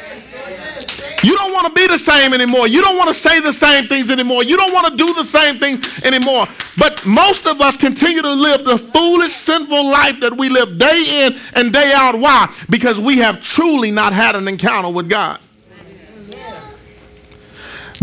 You 1.24 1.36
don't 1.36 1.51
want 1.51 1.68
to 1.68 1.74
be 1.74 1.88
the 1.88 1.97
same 1.97 2.34
anymore. 2.34 2.68
You 2.68 2.82
don't 2.82 2.95
want 2.95 3.07
to 3.07 3.13
say 3.13 3.39
the 3.39 3.51
same 3.51 3.88
things 3.88 4.11
anymore. 4.11 4.43
You 4.43 4.55
don't 4.55 4.72
want 4.72 4.91
to 4.91 4.97
do 4.97 5.13
the 5.15 5.24
same 5.24 5.57
things 5.57 6.03
anymore. 6.03 6.47
But 6.78 7.03
most 7.05 7.47
of 7.47 7.59
us 7.59 7.76
continue 7.76 8.22
to 8.22 8.34
live 8.34 8.63
the 8.63 8.78
foolish, 8.78 9.32
sinful 9.32 9.86
life 9.86 10.20
that 10.20 10.38
we 10.38 10.49
live 10.49 10.78
day 10.78 11.26
in 11.26 11.36
and 11.53 11.74
day 11.74 11.91
out. 11.95 12.18
Why? 12.20 12.53
Because 12.70 12.99
we 12.99 13.18
have 13.18 13.41
truly 13.41 13.89
not 13.89 14.13
had 14.13 14.36
an 14.36 14.47
encounter 14.47 14.89
with 14.89 15.09
God. 15.09 15.39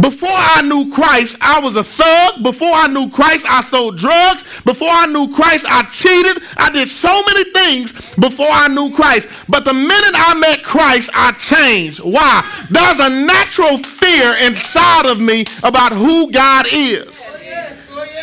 Before 0.00 0.28
I 0.30 0.62
knew 0.62 0.92
Christ, 0.92 1.36
I 1.40 1.60
was 1.60 1.76
a 1.76 1.84
thug. 1.84 2.42
Before 2.42 2.72
I 2.72 2.88
knew 2.88 3.10
Christ, 3.10 3.46
I 3.48 3.60
sold 3.60 3.96
drugs. 3.96 4.42
Before 4.64 4.88
I 4.90 5.06
knew 5.06 5.32
Christ, 5.32 5.66
I 5.68 5.84
cheated. 5.84 6.42
I 6.56 6.70
did 6.70 6.88
so 6.88 7.22
many 7.22 7.44
things 7.52 8.14
before 8.16 8.48
I 8.50 8.68
knew 8.68 8.94
Christ. 8.94 9.28
But 9.48 9.64
the 9.64 9.74
minute 9.74 10.14
I 10.14 10.36
met 10.38 10.62
Christ, 10.62 11.10
I 11.14 11.32
changed. 11.32 12.00
Why? 12.00 12.66
There's 12.70 12.98
a 13.00 13.10
natural 13.10 13.78
fear 13.78 14.34
inside 14.36 15.06
of 15.06 15.20
me 15.20 15.44
about 15.62 15.92
who 15.92 16.30
God 16.32 16.66
is. 16.72 17.20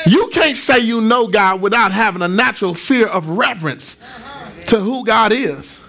You 0.05 0.30
can't 0.34 0.57
say 0.57 0.80
you 0.80 0.99
know 0.99 1.28
God 1.28 1.61
without 1.61 1.91
having 1.91 2.22
a 2.22 2.28
natural 2.28 2.74
fear 2.74 3.07
of 3.07 3.30
reverence 3.30 3.95
to 4.67 4.80
who 4.80 5.05
God 5.05 5.32
is. 5.32 5.80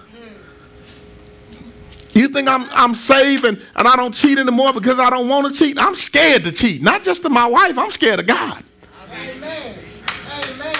You 2.13 2.27
think 2.27 2.47
I'm, 2.47 2.67
I'm 2.71 2.95
saved 2.95 3.43
and, 3.43 3.59
and 3.75 3.87
I 3.87 3.95
don't 3.95 4.13
cheat 4.13 4.37
anymore 4.37 4.71
because 4.71 4.99
I 4.99 5.09
don't 5.09 5.27
want 5.27 5.53
to 5.53 5.59
cheat? 5.59 5.79
I'm 5.79 5.95
scared 5.95 6.43
to 6.43 6.51
cheat. 6.51 6.81
Not 6.81 7.03
just 7.03 7.23
to 7.23 7.29
my 7.29 7.47
wife, 7.47 7.77
I'm 7.77 7.89
scared 7.89 8.19
of 8.19 8.27
God. 8.27 8.63
Amen. 9.11 9.79
Amen. 10.31 10.75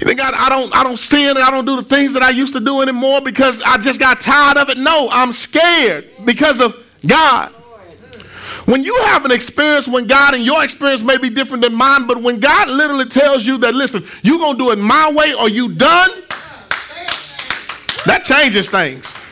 You 0.00 0.06
think 0.06 0.20
I, 0.20 0.46
I, 0.46 0.48
don't 0.48 0.74
I 0.74 0.82
don't 0.82 0.98
sin 0.98 1.30
and 1.30 1.38
I 1.38 1.50
don't 1.50 1.66
do 1.66 1.76
the 1.76 1.82
things 1.82 2.14
that 2.14 2.22
I 2.22 2.30
used 2.30 2.54
to 2.54 2.60
do 2.60 2.80
anymore 2.80 3.20
because 3.20 3.60
I 3.62 3.76
just 3.76 4.00
got 4.00 4.20
tired 4.20 4.56
of 4.56 4.70
it? 4.70 4.78
No, 4.78 5.08
I'm 5.10 5.32
scared 5.34 6.08
because 6.24 6.60
of 6.60 6.74
God. 7.06 7.50
When 8.64 8.82
you 8.82 8.96
have 9.02 9.26
an 9.26 9.30
experience 9.30 9.86
when 9.86 10.06
God 10.06 10.32
and 10.32 10.42
your 10.42 10.64
experience 10.64 11.02
may 11.02 11.18
be 11.18 11.28
different 11.28 11.62
than 11.62 11.74
mine, 11.74 12.06
but 12.06 12.22
when 12.22 12.40
God 12.40 12.68
literally 12.68 13.04
tells 13.04 13.44
you 13.44 13.58
that, 13.58 13.74
listen, 13.74 14.02
you're 14.22 14.38
going 14.38 14.56
to 14.56 14.58
do 14.58 14.70
it 14.70 14.78
my 14.78 15.12
way 15.12 15.34
or 15.34 15.50
you 15.50 15.74
done, 15.74 16.10
that 18.06 18.22
changes 18.24 18.70
things. 18.70 19.23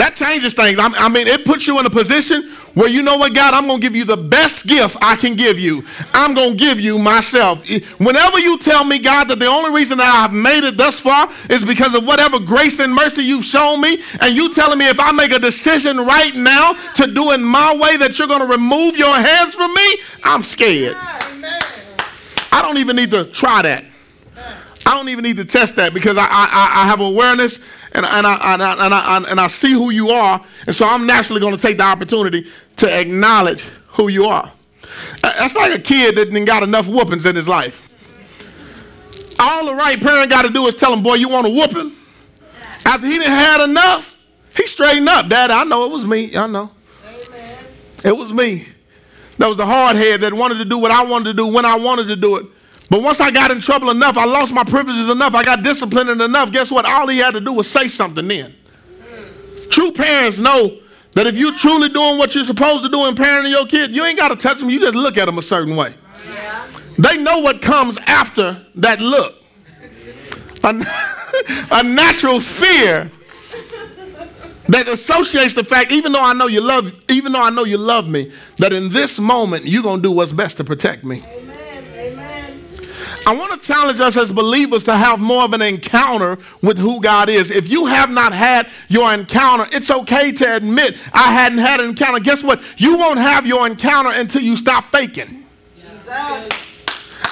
That 0.00 0.14
changes 0.14 0.54
things. 0.54 0.78
I 0.80 1.10
mean, 1.10 1.26
it 1.26 1.44
puts 1.44 1.66
you 1.66 1.78
in 1.78 1.84
a 1.84 1.90
position 1.90 2.52
where 2.72 2.88
you 2.88 3.02
know 3.02 3.18
what, 3.18 3.34
God, 3.34 3.52
I'm 3.52 3.66
going 3.66 3.82
to 3.82 3.82
give 3.82 3.94
you 3.94 4.06
the 4.06 4.16
best 4.16 4.66
gift 4.66 4.96
I 5.02 5.14
can 5.14 5.34
give 5.34 5.58
you. 5.58 5.84
I'm 6.14 6.32
going 6.34 6.52
to 6.52 6.56
give 6.56 6.80
you 6.80 6.98
myself. 6.98 7.68
Whenever 7.98 8.38
you 8.38 8.58
tell 8.58 8.82
me, 8.82 8.98
God, 8.98 9.28
that 9.28 9.38
the 9.38 9.44
only 9.44 9.70
reason 9.72 9.98
that 9.98 10.08
I've 10.08 10.32
made 10.32 10.64
it 10.64 10.78
thus 10.78 10.98
far 10.98 11.28
is 11.50 11.62
because 11.62 11.94
of 11.94 12.06
whatever 12.06 12.38
grace 12.38 12.80
and 12.80 12.94
mercy 12.94 13.24
you've 13.24 13.44
shown 13.44 13.82
me, 13.82 13.98
and 14.22 14.34
you 14.34 14.54
telling 14.54 14.78
me 14.78 14.88
if 14.88 14.98
I 14.98 15.12
make 15.12 15.32
a 15.32 15.38
decision 15.38 15.98
right 15.98 16.34
now 16.34 16.72
to 16.94 17.06
do 17.06 17.32
it 17.32 17.38
my 17.38 17.76
way 17.78 17.98
that 17.98 18.18
you're 18.18 18.26
going 18.26 18.40
to 18.40 18.46
remove 18.46 18.96
your 18.96 19.14
hands 19.14 19.54
from 19.54 19.74
me, 19.74 19.98
I'm 20.24 20.42
scared. 20.42 20.96
I 20.96 22.62
don't 22.62 22.78
even 22.78 22.96
need 22.96 23.10
to 23.10 23.26
try 23.26 23.60
that. 23.60 23.84
I 24.86 24.94
don't 24.94 25.10
even 25.10 25.24
need 25.24 25.36
to 25.36 25.44
test 25.44 25.76
that 25.76 25.92
because 25.92 26.16
I, 26.16 26.24
I, 26.24 26.84
I 26.84 26.86
have 26.86 27.00
awareness 27.00 27.60
and, 27.92 28.06
and, 28.06 28.26
I, 28.26 28.54
and, 28.54 28.62
I, 28.62 28.84
and, 28.86 28.94
I, 28.94 29.30
and 29.30 29.40
I 29.40 29.46
see 29.48 29.72
who 29.72 29.90
you 29.90 30.10
are. 30.10 30.40
And 30.66 30.74
so 30.74 30.86
I'm 30.86 31.06
naturally 31.06 31.40
going 31.40 31.56
to 31.56 31.60
take 31.60 31.76
the 31.76 31.84
opportunity 31.84 32.46
to 32.76 33.00
acknowledge 33.00 33.64
who 33.88 34.08
you 34.08 34.26
are. 34.26 34.50
Uh, 35.24 35.32
that's 35.38 35.56
like 35.56 35.76
a 35.76 35.82
kid 35.82 36.16
that 36.16 36.26
didn't 36.26 36.44
got 36.44 36.62
enough 36.62 36.86
whoopings 36.86 37.26
in 37.26 37.34
his 37.34 37.48
life. 37.48 37.88
All 39.38 39.66
the 39.66 39.74
right 39.74 39.98
parent 39.98 40.30
got 40.30 40.42
to 40.42 40.50
do 40.52 40.66
is 40.66 40.74
tell 40.74 40.92
him, 40.92 41.02
boy, 41.02 41.14
you 41.14 41.28
want 41.28 41.46
a 41.46 41.50
whooping? 41.50 41.96
After 42.84 43.06
he 43.06 43.18
didn't 43.18 43.32
had 43.32 43.64
enough, 43.64 44.16
he 44.56 44.66
straightened 44.66 45.08
up. 45.08 45.28
Dad, 45.28 45.50
I 45.50 45.64
know 45.64 45.84
it 45.84 45.90
was 45.90 46.04
me. 46.04 46.36
I 46.36 46.46
know. 46.46 46.70
Amen. 47.06 47.58
It 48.04 48.16
was 48.16 48.32
me. 48.32 48.68
That 49.38 49.48
was 49.48 49.56
the 49.56 49.66
hard 49.66 49.96
head 49.96 50.20
that 50.20 50.34
wanted 50.34 50.58
to 50.58 50.64
do 50.64 50.76
what 50.78 50.90
I 50.90 51.04
wanted 51.04 51.24
to 51.24 51.34
do 51.34 51.46
when 51.46 51.64
I 51.64 51.76
wanted 51.76 52.08
to 52.08 52.16
do 52.16 52.36
it. 52.36 52.46
But 52.90 53.02
once 53.02 53.20
I 53.20 53.30
got 53.30 53.52
in 53.52 53.60
trouble 53.60 53.90
enough, 53.90 54.16
I 54.16 54.24
lost 54.24 54.52
my 54.52 54.64
privileges 54.64 55.08
enough, 55.08 55.34
I 55.34 55.44
got 55.44 55.62
disciplined 55.62 56.10
enough, 56.10 56.50
guess 56.50 56.72
what? 56.72 56.84
All 56.84 57.06
he 57.06 57.18
had 57.18 57.34
to 57.34 57.40
do 57.40 57.52
was 57.52 57.70
say 57.70 57.86
something 57.86 58.26
then. 58.26 58.52
True 59.70 59.92
parents 59.92 60.38
know 60.38 60.76
that 61.12 61.28
if 61.28 61.36
you're 61.36 61.56
truly 61.56 61.88
doing 61.88 62.18
what 62.18 62.34
you're 62.34 62.44
supposed 62.44 62.82
to 62.82 62.90
do 62.90 63.06
in 63.06 63.14
parenting 63.14 63.50
your 63.50 63.66
kid, 63.66 63.92
you 63.92 64.04
ain't 64.04 64.18
got 64.18 64.28
to 64.28 64.36
touch 64.36 64.58
them, 64.58 64.68
you 64.68 64.80
just 64.80 64.94
look 64.94 65.16
at 65.16 65.26
them 65.26 65.38
a 65.38 65.42
certain 65.42 65.76
way. 65.76 65.94
Yeah. 66.28 66.66
They 66.98 67.22
know 67.22 67.38
what 67.38 67.62
comes 67.62 67.96
after 68.06 68.66
that 68.74 69.00
look. 69.00 69.36
A, 70.64 70.68
a 71.70 71.82
natural 71.84 72.40
fear 72.40 73.08
that 74.68 74.88
associates 74.88 75.54
the 75.54 75.64
fact, 75.64 75.92
even 75.92 76.10
though 76.10 76.24
I 76.24 76.32
know 76.32 76.48
you 76.48 76.60
love, 76.60 76.92
even 77.08 77.32
though 77.32 77.42
I 77.42 77.50
know 77.50 77.64
you 77.64 77.78
love 77.78 78.08
me, 78.08 78.32
that 78.58 78.72
in 78.72 78.90
this 78.90 79.20
moment 79.20 79.64
you're 79.64 79.82
gonna 79.82 80.02
do 80.02 80.10
what's 80.10 80.32
best 80.32 80.56
to 80.56 80.64
protect 80.64 81.04
me. 81.04 81.22
I 83.30 83.32
want 83.32 83.52
to 83.52 83.64
challenge 83.64 84.00
us 84.00 84.16
as 84.16 84.32
believers 84.32 84.82
to 84.84 84.96
have 84.96 85.20
more 85.20 85.44
of 85.44 85.52
an 85.52 85.62
encounter 85.62 86.36
with 86.62 86.76
who 86.76 87.00
God 87.00 87.28
is. 87.28 87.52
If 87.52 87.70
you 87.70 87.86
have 87.86 88.10
not 88.10 88.32
had 88.32 88.66
your 88.88 89.14
encounter, 89.14 89.68
it's 89.70 89.88
okay 89.88 90.32
to 90.32 90.56
admit 90.56 90.96
I 91.12 91.30
hadn't 91.30 91.58
had 91.58 91.78
an 91.78 91.90
encounter. 91.90 92.18
Guess 92.18 92.42
what? 92.42 92.60
You 92.76 92.98
won't 92.98 93.20
have 93.20 93.46
your 93.46 93.68
encounter 93.68 94.10
until 94.10 94.42
you 94.42 94.56
stop 94.56 94.90
faking. 94.90 95.44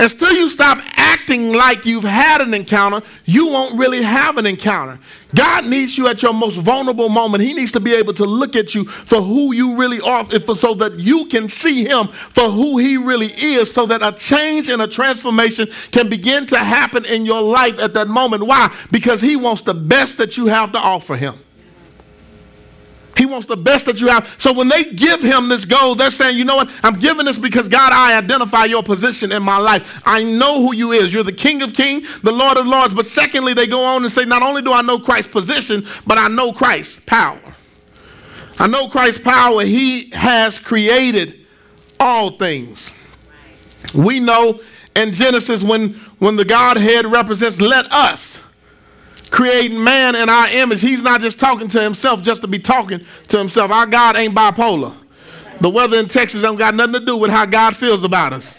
Until 0.01 0.33
you 0.33 0.49
stop 0.49 0.79
acting 0.95 1.53
like 1.53 1.85
you've 1.85 2.05
had 2.05 2.41
an 2.41 2.55
encounter, 2.55 3.05
you 3.25 3.49
won't 3.49 3.77
really 3.77 4.03
have 4.03 4.37
an 4.37 4.47
encounter. 4.47 4.99
God 5.35 5.67
needs 5.67 5.99
you 5.99 6.07
at 6.07 6.23
your 6.23 6.33
most 6.33 6.57
vulnerable 6.57 7.09
moment. 7.09 7.43
He 7.43 7.53
needs 7.53 7.73
to 7.73 7.81
be 7.81 7.95
able 7.95 8.15
to 8.15 8.25
look 8.25 8.55
at 8.55 8.75
you 8.75 8.85
for 8.85 9.21
who 9.21 9.53
you 9.53 9.77
really 9.77 10.01
are, 10.01 10.25
so 10.31 10.75
that 10.75 10.95
you 10.99 11.27
can 11.27 11.49
see 11.49 11.85
Him 11.85 12.07
for 12.07 12.49
who 12.49 12.79
He 12.79 12.97
really 12.97 13.27
is, 13.27 13.73
so 13.73 13.87
that 13.87 14.03
a 14.03 14.13
change 14.13 14.69
and 14.69 14.81
a 14.81 14.87
transformation 14.87 15.67
can 15.91 16.09
begin 16.09 16.47
to 16.47 16.59
happen 16.59 17.05
in 17.05 17.27
your 17.27 17.43
life 17.43 17.79
at 17.79 17.93
that 17.95 18.07
moment. 18.07 18.45
Why? 18.45 18.73
Because 18.93 19.21
He 19.21 19.35
wants 19.35 19.63
the 19.63 19.75
best 19.75 20.17
that 20.19 20.37
you 20.37 20.47
have 20.47 20.71
to 20.73 20.79
offer 20.79 21.17
Him. 21.17 21.35
He 23.19 23.27
wants 23.27 23.49
the 23.49 23.57
best 23.57 23.87
that 23.87 24.01
you 24.01 24.07
have. 24.07 24.37
So 24.39 24.53
when 24.53 24.69
they 24.69 24.85
give 24.85 25.21
him 25.21 25.49
this 25.49 25.65
gold, 25.65 25.99
they're 25.99 26.13
saying, 26.13 26.39
you 26.39 26.45
know 26.45 26.55
what? 26.55 26.71
I'm 26.85 27.01
giving 27.01 27.27
this 27.27 27.37
because 27.37 27.67
God, 27.67 27.93
I 27.93 28.17
identify 28.17 28.67
your 28.67 28.85
position 28.85 29.33
in 29.33 29.43
my 29.43 29.59
life. 29.59 30.01
I 30.07 30.23
know 30.23 30.63
who 30.63 30.73
you 30.73 30.93
is. 30.93 31.13
You're 31.13 31.25
the 31.25 31.33
King 31.33 31.63
of 31.63 31.75
Kings, 31.75 32.21
the 32.21 32.31
Lord 32.31 32.57
of 32.57 32.69
Lords. 32.69 32.95
But 32.95 33.07
secondly, 33.07 33.55
they 33.55 33.67
go 33.67 33.83
on 33.83 34.05
and 34.05 34.13
say, 34.13 34.25
not 34.25 34.43
only 34.43 34.63
do 34.63 34.73
I 34.73 34.83
know 34.83 35.01
Christ's 35.01 35.33
position, 35.33 35.85
but 36.07 36.17
I 36.17 36.29
know 36.29 36.53
Christ's 36.53 37.01
power. 37.01 37.41
I 38.61 38.69
know 38.69 38.89
Christ's 38.89 39.21
power. 39.21 39.65
He 39.65 40.11
has 40.11 40.61
created 40.61 41.45
all 41.99 42.39
things. 42.39 42.89
We 43.93 44.21
know 44.21 44.61
in 44.95 45.13
Genesis 45.13 45.61
when, 45.61 45.95
when 46.21 46.37
the 46.37 46.45
Godhead 46.45 47.05
represents, 47.07 47.61
let 47.61 47.91
us 47.91 48.41
creating 49.31 49.83
man 49.83 50.15
in 50.15 50.29
our 50.29 50.49
image. 50.49 50.81
He's 50.81 51.03
not 51.03 51.21
just 51.21 51.39
talking 51.39 51.69
to 51.69 51.83
himself 51.83 52.23
just 52.23 52.43
to 52.43 52.49
be 52.49 52.59
talking 52.59 53.05
to 53.29 53.39
himself. 53.39 53.71
Our 53.71 53.87
God 53.87 54.17
ain't 54.17 54.35
bipolar. 54.35 54.95
The 55.61 55.71
weather 55.71 55.99
in 55.99 56.09
Texas 56.09 56.43
don't 56.43 56.57
got 56.57 56.75
nothing 56.75 56.95
to 56.95 57.01
do 57.01 57.17
with 57.17 57.31
how 57.31 57.45
God 57.45 57.77
feels 57.77 58.05
about 58.05 58.33
us. 58.33 58.55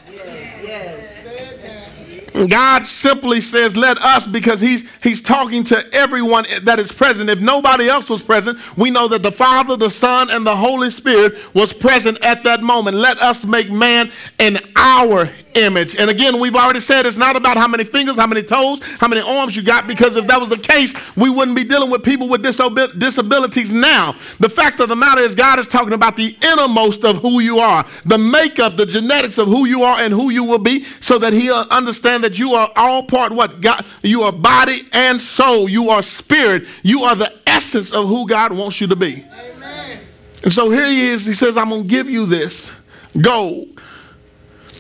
God 2.48 2.86
simply 2.86 3.42
says, 3.42 3.76
let 3.76 3.98
us, 3.98 4.26
because 4.26 4.60
he's, 4.60 4.90
he's 5.02 5.22
talking 5.22 5.64
to 5.66 5.94
everyone 5.94 6.46
that 6.62 6.80
is 6.80 6.92
present. 6.92 7.30
If 7.30 7.42
nobody 7.42 7.90
else 7.90 8.10
was 8.10 8.22
present, 8.22 8.58
we 8.78 8.92
know 8.92 9.08
that 9.10 9.24
the 9.24 9.32
Father, 9.32 9.76
the 9.76 9.90
Son, 9.90 10.30
and 10.30 10.46
the 10.46 10.56
Holy 10.56 10.90
Spirit 10.90 11.54
was 11.54 11.74
present 11.74 12.24
at 12.24 12.44
that 12.44 12.62
moment. 12.62 12.96
Let 12.96 13.18
us 13.20 13.44
make 13.44 13.70
man 13.70 14.12
in 14.38 14.60
our 14.76 15.30
image. 15.56 15.96
And 15.96 16.10
again, 16.10 16.40
we've 16.40 16.56
already 16.56 16.80
said 16.80 17.06
it's 17.06 17.18
not 17.18 17.36
about 17.36 17.58
how 17.58 17.68
many 17.68 17.84
fingers, 17.84 18.18
how 18.18 18.28
many 18.28 18.44
toes, 18.44 18.80
how 19.00 19.08
many 19.08 19.22
arms 19.22 19.56
you 19.56 19.64
got, 19.64 19.88
because 19.88 20.16
if 20.16 20.28
that 20.28 20.40
was 20.40 20.50
the 20.50 20.58
case, 20.58 20.94
we 21.16 21.30
wouldn't 21.30 21.56
be 21.56 21.64
dealing 21.64 21.90
with 21.90 22.04
people 22.04 22.28
with 22.28 22.44
disabilities 22.44 23.74
now. 23.74 24.16
The 24.40 24.50
fact 24.50 24.80
of 24.80 24.90
the 24.90 24.96
matter 24.96 25.22
is, 25.22 25.36
God 25.36 25.60
is 25.60 25.68
talking 25.68 25.94
about 25.94 26.16
the 26.16 26.36
innermost 26.44 27.04
of 27.04 27.18
who 27.18 27.40
you 27.40 27.60
are, 27.60 27.86
the 28.06 28.18
makeup, 28.18 28.78
the 28.78 28.86
genetics 28.86 29.38
of 29.38 29.48
who 29.48 29.66
you 29.66 29.84
are 29.84 30.00
and 30.00 30.14
who 30.14 30.30
you 30.30 30.44
will 30.44 30.60
be, 30.60 30.84
so 30.84 31.18
that 31.20 31.34
He'll 31.34 31.66
understand 31.70 32.24
that 32.24 32.38
you 32.38 32.54
are 32.54 32.72
all 32.76 33.04
part 33.04 33.32
what 33.32 33.62
God, 33.62 33.86
you 34.04 34.24
are 34.24 34.32
body 34.32 34.88
and 34.94 35.20
soul, 35.20 35.68
you 35.70 35.90
are 35.90 36.02
spirit, 36.02 36.66
you 36.84 37.04
are 37.04 37.16
the 37.16 37.34
essence 37.48 37.92
of 37.92 38.08
who 38.08 38.28
God 38.28 38.54
wants 38.54 38.80
you 38.80 38.88
to 38.88 38.96
be. 38.96 39.26
Amen. 39.32 40.00
And 40.44 40.54
so 40.54 40.70
here 40.70 40.86
He 40.86 41.08
is, 41.08 41.26
He 41.26 41.34
says, 41.34 41.58
I'm 41.58 41.70
going 41.70 41.84
to 41.84 41.88
give 41.88 42.10
you 42.10 42.26
this 42.26 42.72
gold 43.20 43.79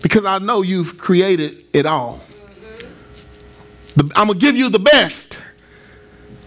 because 0.01 0.25
I 0.25 0.39
know 0.39 0.61
you've 0.61 0.97
created 0.97 1.65
it 1.73 1.85
all. 1.85 2.21
The, 3.95 4.09
I'm 4.15 4.27
going 4.27 4.39
to 4.39 4.45
give 4.45 4.55
you 4.55 4.69
the 4.69 4.79
best 4.79 5.39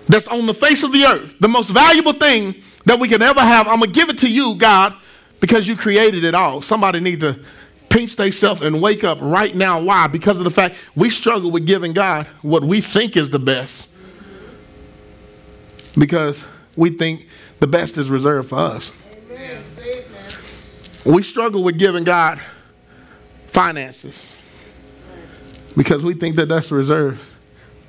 that's 0.09 0.29
on 0.29 0.47
the 0.47 0.55
face 0.55 0.83
of 0.83 0.93
the 0.93 1.05
earth, 1.05 1.35
the 1.39 1.49
most 1.49 1.69
valuable 1.69 2.13
thing 2.13 2.55
that 2.85 2.99
we 2.99 3.09
can 3.09 3.23
ever 3.23 3.41
have. 3.41 3.69
I'm 3.69 3.79
going 3.79 3.93
to 3.93 3.99
give 3.99 4.09
it 4.09 4.19
to 4.21 4.31
you, 4.31 4.55
God, 4.55 4.95
because 5.41 5.67
you 5.67 5.77
created 5.77 6.25
it 6.25 6.35
all. 6.35 6.63
Somebody 6.63 7.01
need 7.01 7.21
to 7.21 7.39
pinch 7.89 8.17
themselves 8.17 8.63
and 8.63 8.81
wake 8.81 9.05
up 9.05 9.19
right 9.21 9.55
now. 9.55 9.83
Why? 9.83 10.07
Because 10.07 10.39
of 10.39 10.45
the 10.45 10.51
fact 10.51 10.77
we 10.97 11.11
struggle 11.11 11.51
with 11.51 11.67
giving 11.67 11.93
God 11.93 12.27
what 12.41 12.65
we 12.65 12.81
think 12.81 13.17
is 13.17 13.31
the 13.31 13.39
best. 13.39 13.91
Because 15.99 16.45
we 16.75 16.91
think 16.91 17.29
the 17.61 17.67
best 17.67 17.99
is 17.99 18.09
reserved 18.09 18.49
for 18.49 18.59
us. 18.59 18.91
We 21.05 21.23
struggle 21.23 21.63
with 21.63 21.79
giving 21.79 22.05
God 22.05 22.41
finances 23.53 24.33
because 25.77 26.03
we 26.03 26.15
think 26.15 26.37
that 26.37 26.49
that's 26.49 26.71
reserved 26.71 27.21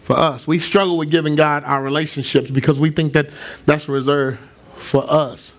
for 0.04 0.18
us. 0.18 0.46
We 0.46 0.60
struggle 0.60 0.98
with 0.98 1.10
giving 1.10 1.36
God 1.36 1.64
our 1.64 1.82
relationships 1.82 2.52
because 2.52 2.80
we 2.80 2.90
think 2.90 3.14
that 3.14 3.30
that's 3.66 3.88
reserved 3.88 4.40
for 4.76 5.10
us. 5.10 5.54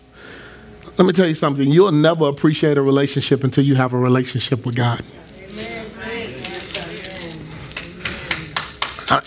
Let 0.99 1.07
me 1.07 1.13
tell 1.13 1.27
you 1.27 1.35
something. 1.35 1.71
You'll 1.71 1.93
never 1.93 2.29
appreciate 2.29 2.79
a 2.79 2.83
relationship 2.83 3.43
until 3.43 3.65
you 3.65 3.75
have 3.75 3.95
a 3.95 3.99
relationship 3.99 4.65
with 4.65 4.77
God. 4.77 5.03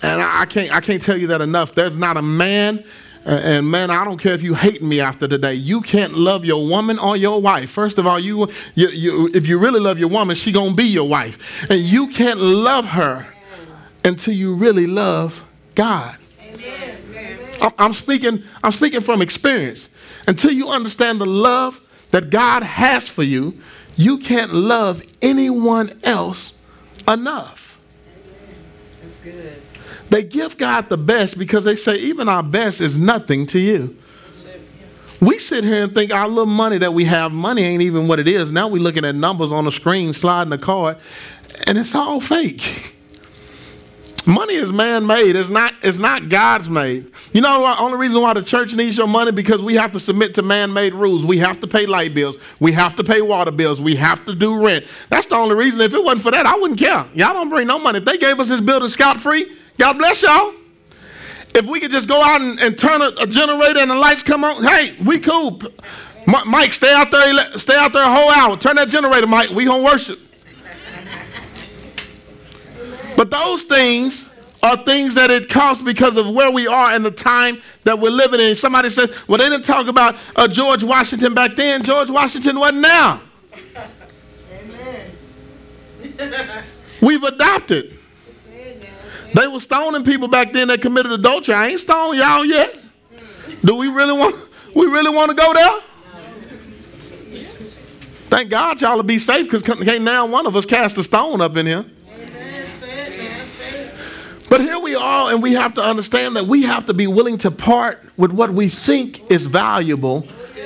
and 0.04 0.22
I 0.22 0.46
can't, 0.46 0.74
I 0.74 0.80
can't 0.82 1.02
tell 1.02 1.18
you 1.18 1.28
that 1.28 1.42
enough. 1.42 1.74
There's 1.74 1.98
not 1.98 2.18
a 2.18 2.22
man, 2.22 2.84
and 3.28 3.70
man, 3.70 3.92
I 3.92 4.06
don't 4.06 4.18
care 4.18 4.34
if 4.34 4.42
you 4.42 4.54
hate 4.54 4.82
me 4.82 5.02
after 5.02 5.28
today. 5.28 5.54
You 5.54 5.82
can't 5.82 6.14
love 6.14 6.46
your 6.46 6.66
woman 6.66 6.98
or 6.98 7.18
your 7.18 7.42
wife. 7.42 7.70
First 7.70 7.98
of 7.98 8.08
all, 8.08 8.20
you, 8.20 8.48
you, 8.74 8.90
you 8.90 9.32
if 9.34 9.48
you 9.48 9.60
really 9.60 9.80
love 9.80 10.00
your 10.00 10.08
woman, 10.08 10.36
she 10.36 10.52
gonna 10.52 10.74
be 10.74 10.86
your 10.86 11.08
wife, 11.08 11.70
and 11.70 11.82
you 11.82 12.08
can't 12.08 12.40
love 12.40 12.86
her 12.86 13.28
until 14.06 14.34
you 14.34 14.56
really 14.56 14.88
love 14.88 15.44
God. 15.76 16.18
I'm 17.78 17.94
speaking, 17.94 18.44
I'm 18.64 18.72
speaking 18.72 19.02
from 19.02 19.22
experience. 19.22 19.90
Until 20.28 20.52
you 20.52 20.70
understand 20.70 21.20
the 21.20 21.26
love 21.26 21.82
that 22.12 22.30
God 22.30 22.64
has 22.64 23.08
for 23.08 23.24
you, 23.24 23.60
you 23.96 24.20
can't 24.20 24.54
love 24.54 25.04
anyone 25.22 26.00
else 26.04 26.54
enough. 27.08 27.78
That's 29.02 29.20
good. 29.20 29.67
They 30.10 30.24
give 30.24 30.58
God 30.58 30.90
the 30.90 30.98
best 30.98 31.38
because 31.38 31.64
they 31.64 31.76
say, 31.76 31.96
even 31.96 32.30
our 32.30 32.44
best 32.44 32.82
is 32.82 32.98
nothing 32.98 33.46
to 33.48 33.60
you. 33.60 33.98
We 35.20 35.40
sit 35.40 35.64
here 35.64 35.84
and 35.84 35.94
think 35.94 36.14
our 36.14 36.28
little 36.28 36.46
money 36.46 36.78
that 36.78 36.94
we 36.94 37.06
have, 37.06 37.32
money 37.32 37.64
ain't 37.64 37.82
even 37.82 38.08
what 38.08 38.20
it 38.20 38.28
is. 38.28 38.52
Now 38.52 38.68
we're 38.68 38.82
looking 38.82 39.04
at 39.04 39.16
numbers 39.16 39.52
on 39.52 39.66
the 39.66 39.72
screen, 39.72 40.14
sliding 40.14 40.54
a 40.54 40.60
card, 40.60 40.98
and 41.66 41.78
it's 41.78 41.96
all 41.96 42.22
fake. 42.22 42.94
Money 44.28 44.56
is 44.56 44.74
man-made. 44.74 45.38
It's 45.38 45.50
not, 45.50 45.74
it's 45.82 45.98
not 45.98 46.28
God's 46.28 46.70
made. 46.70 47.12
You 47.32 47.40
know 47.40 47.62
the 47.62 47.80
only 47.80 47.98
reason 47.98 48.22
why 48.22 48.34
the 48.34 48.44
church 48.44 48.74
needs 48.76 48.98
your 48.98 49.08
money? 49.08 49.32
Because 49.32 49.62
we 49.62 49.76
have 49.76 49.94
to 49.94 50.00
submit 50.00 50.36
to 50.36 50.42
man-made 50.42 50.94
rules. 50.94 51.26
We 51.26 51.38
have 51.38 51.62
to 51.62 51.68
pay 51.68 51.86
light 51.86 52.14
bills. 52.14 52.38
We 52.60 52.74
have 52.74 52.96
to 52.98 53.04
pay 53.04 53.22
water 53.22 53.52
bills. 53.52 53.80
We 53.80 53.96
have 53.96 54.26
to 54.26 54.36
do 54.36 54.62
rent. 54.64 54.86
That's 55.10 55.28
the 55.28 55.36
only 55.36 55.56
reason. 55.56 55.80
If 55.80 55.94
it 55.94 56.04
wasn't 56.04 56.24
for 56.24 56.32
that, 56.32 56.46
I 56.46 56.58
wouldn't 56.58 56.80
care. 56.80 57.06
Y'all 57.16 57.34
don't 57.34 57.50
bring 57.50 57.68
no 57.68 57.80
money. 57.80 58.00
If 58.00 58.06
they 58.06 58.18
gave 58.18 58.40
us 58.40 58.50
this 58.50 58.60
building 58.60 58.90
scot-free, 58.90 59.50
God 59.78 59.98
bless 59.98 60.22
y'all. 60.22 60.54
If 61.56 61.66
we 61.66 61.80
could 61.80 61.92
just 61.92 62.08
go 62.08 62.22
out 62.22 62.42
and, 62.42 62.60
and 62.60 62.78
turn 62.78 63.02
a, 63.02 63.10
a, 63.20 63.28
generator 63.28 63.80
and 63.80 63.90
the 63.90 63.96
lights 63.96 64.24
come 64.24 64.44
on, 64.44 64.64
hey, 64.64 64.96
we 65.04 65.20
cool. 65.20 65.60
M- 66.28 66.50
Mike, 66.50 66.74
stay 66.74 66.94
out 66.94 67.10
there, 67.10 67.34
stay 67.58 67.76
out 67.76 67.94
there 67.94 68.04
a 68.04 68.14
whole 68.14 68.30
hour. 68.30 68.58
Turn 68.58 68.76
that 68.76 68.90
generator, 68.90 69.28
Mike. 69.28 69.50
We 69.50 69.66
gonna 69.66 69.84
worship. 69.84 70.20
But 73.16 73.32
those 73.32 73.64
things 73.64 74.30
are 74.62 74.78
things 74.78 75.16
that 75.16 75.32
it 75.32 75.50
costs 75.50 75.84
because 75.84 76.18
of 76.18 76.30
where 76.30 76.52
we 76.52 76.68
are 76.68 76.92
and 76.92 77.04
the 77.04 77.12
time 77.12 77.60
that 77.84 77.98
we're 77.98 78.12
living 78.12 78.40
in. 78.40 78.56
Somebody 78.56 78.90
says, 78.90 79.12
well, 79.28 79.38
they 79.38 79.50
didn't 79.50 79.66
talk 79.66 79.88
about 79.88 80.16
uh, 80.36 80.48
George 80.48 80.84
Washington 80.84 81.34
back 81.34 81.56
then. 81.56 81.82
George 81.84 82.10
Washington 82.10 82.60
wasn't 82.60 82.82
now. 82.82 83.22
Amen. 86.20 86.64
We've 87.02 87.24
adopted. 87.24 87.98
They 89.38 89.46
were 89.46 89.60
stoning 89.60 90.04
people 90.04 90.28
back 90.28 90.52
then 90.52 90.68
that 90.70 90.82
committed 90.82 91.12
adultery. 91.12 91.54
I 91.54 91.68
ain't 91.68 91.80
stoned 91.80 92.18
y'all 92.18 92.44
yet. 92.44 92.76
Do 93.64 93.76
we 93.76 93.88
really 93.88 94.18
want 94.18 94.36
we 94.74 94.88
really 94.88 95.14
want 95.16 95.30
to 95.30 95.38
go 95.38 95.54
there? 95.54 95.80
Thank 98.30 98.50
God 98.50 98.82
y'all 98.82 98.96
will 98.96 99.04
be 99.04 99.20
safe 99.20 99.46
because 99.46 99.62
can't 99.62 100.02
now 100.02 100.26
one 100.26 100.48
of 100.48 100.56
us 100.56 100.66
cast 100.66 100.98
a 100.98 101.04
stone 101.04 101.40
up 101.40 101.56
in 101.56 101.68
here. 101.68 101.86
But 104.50 104.62
here 104.62 104.80
we 104.80 104.96
are, 104.96 105.32
and 105.32 105.44
we 105.44 105.54
have 105.54 105.76
to 105.76 105.84
understand 105.84 106.36
that 106.36 106.48
we 106.48 106.64
have 106.64 106.88
to 106.88 106.94
be 106.96 107.06
willing 107.06 107.38
to 107.40 107.52
part 107.52 108.00
with 108.18 108.32
what 108.32 108.50
we 108.50 108.70
think 108.70 109.30
is 109.30 109.46
valuable 109.46 110.26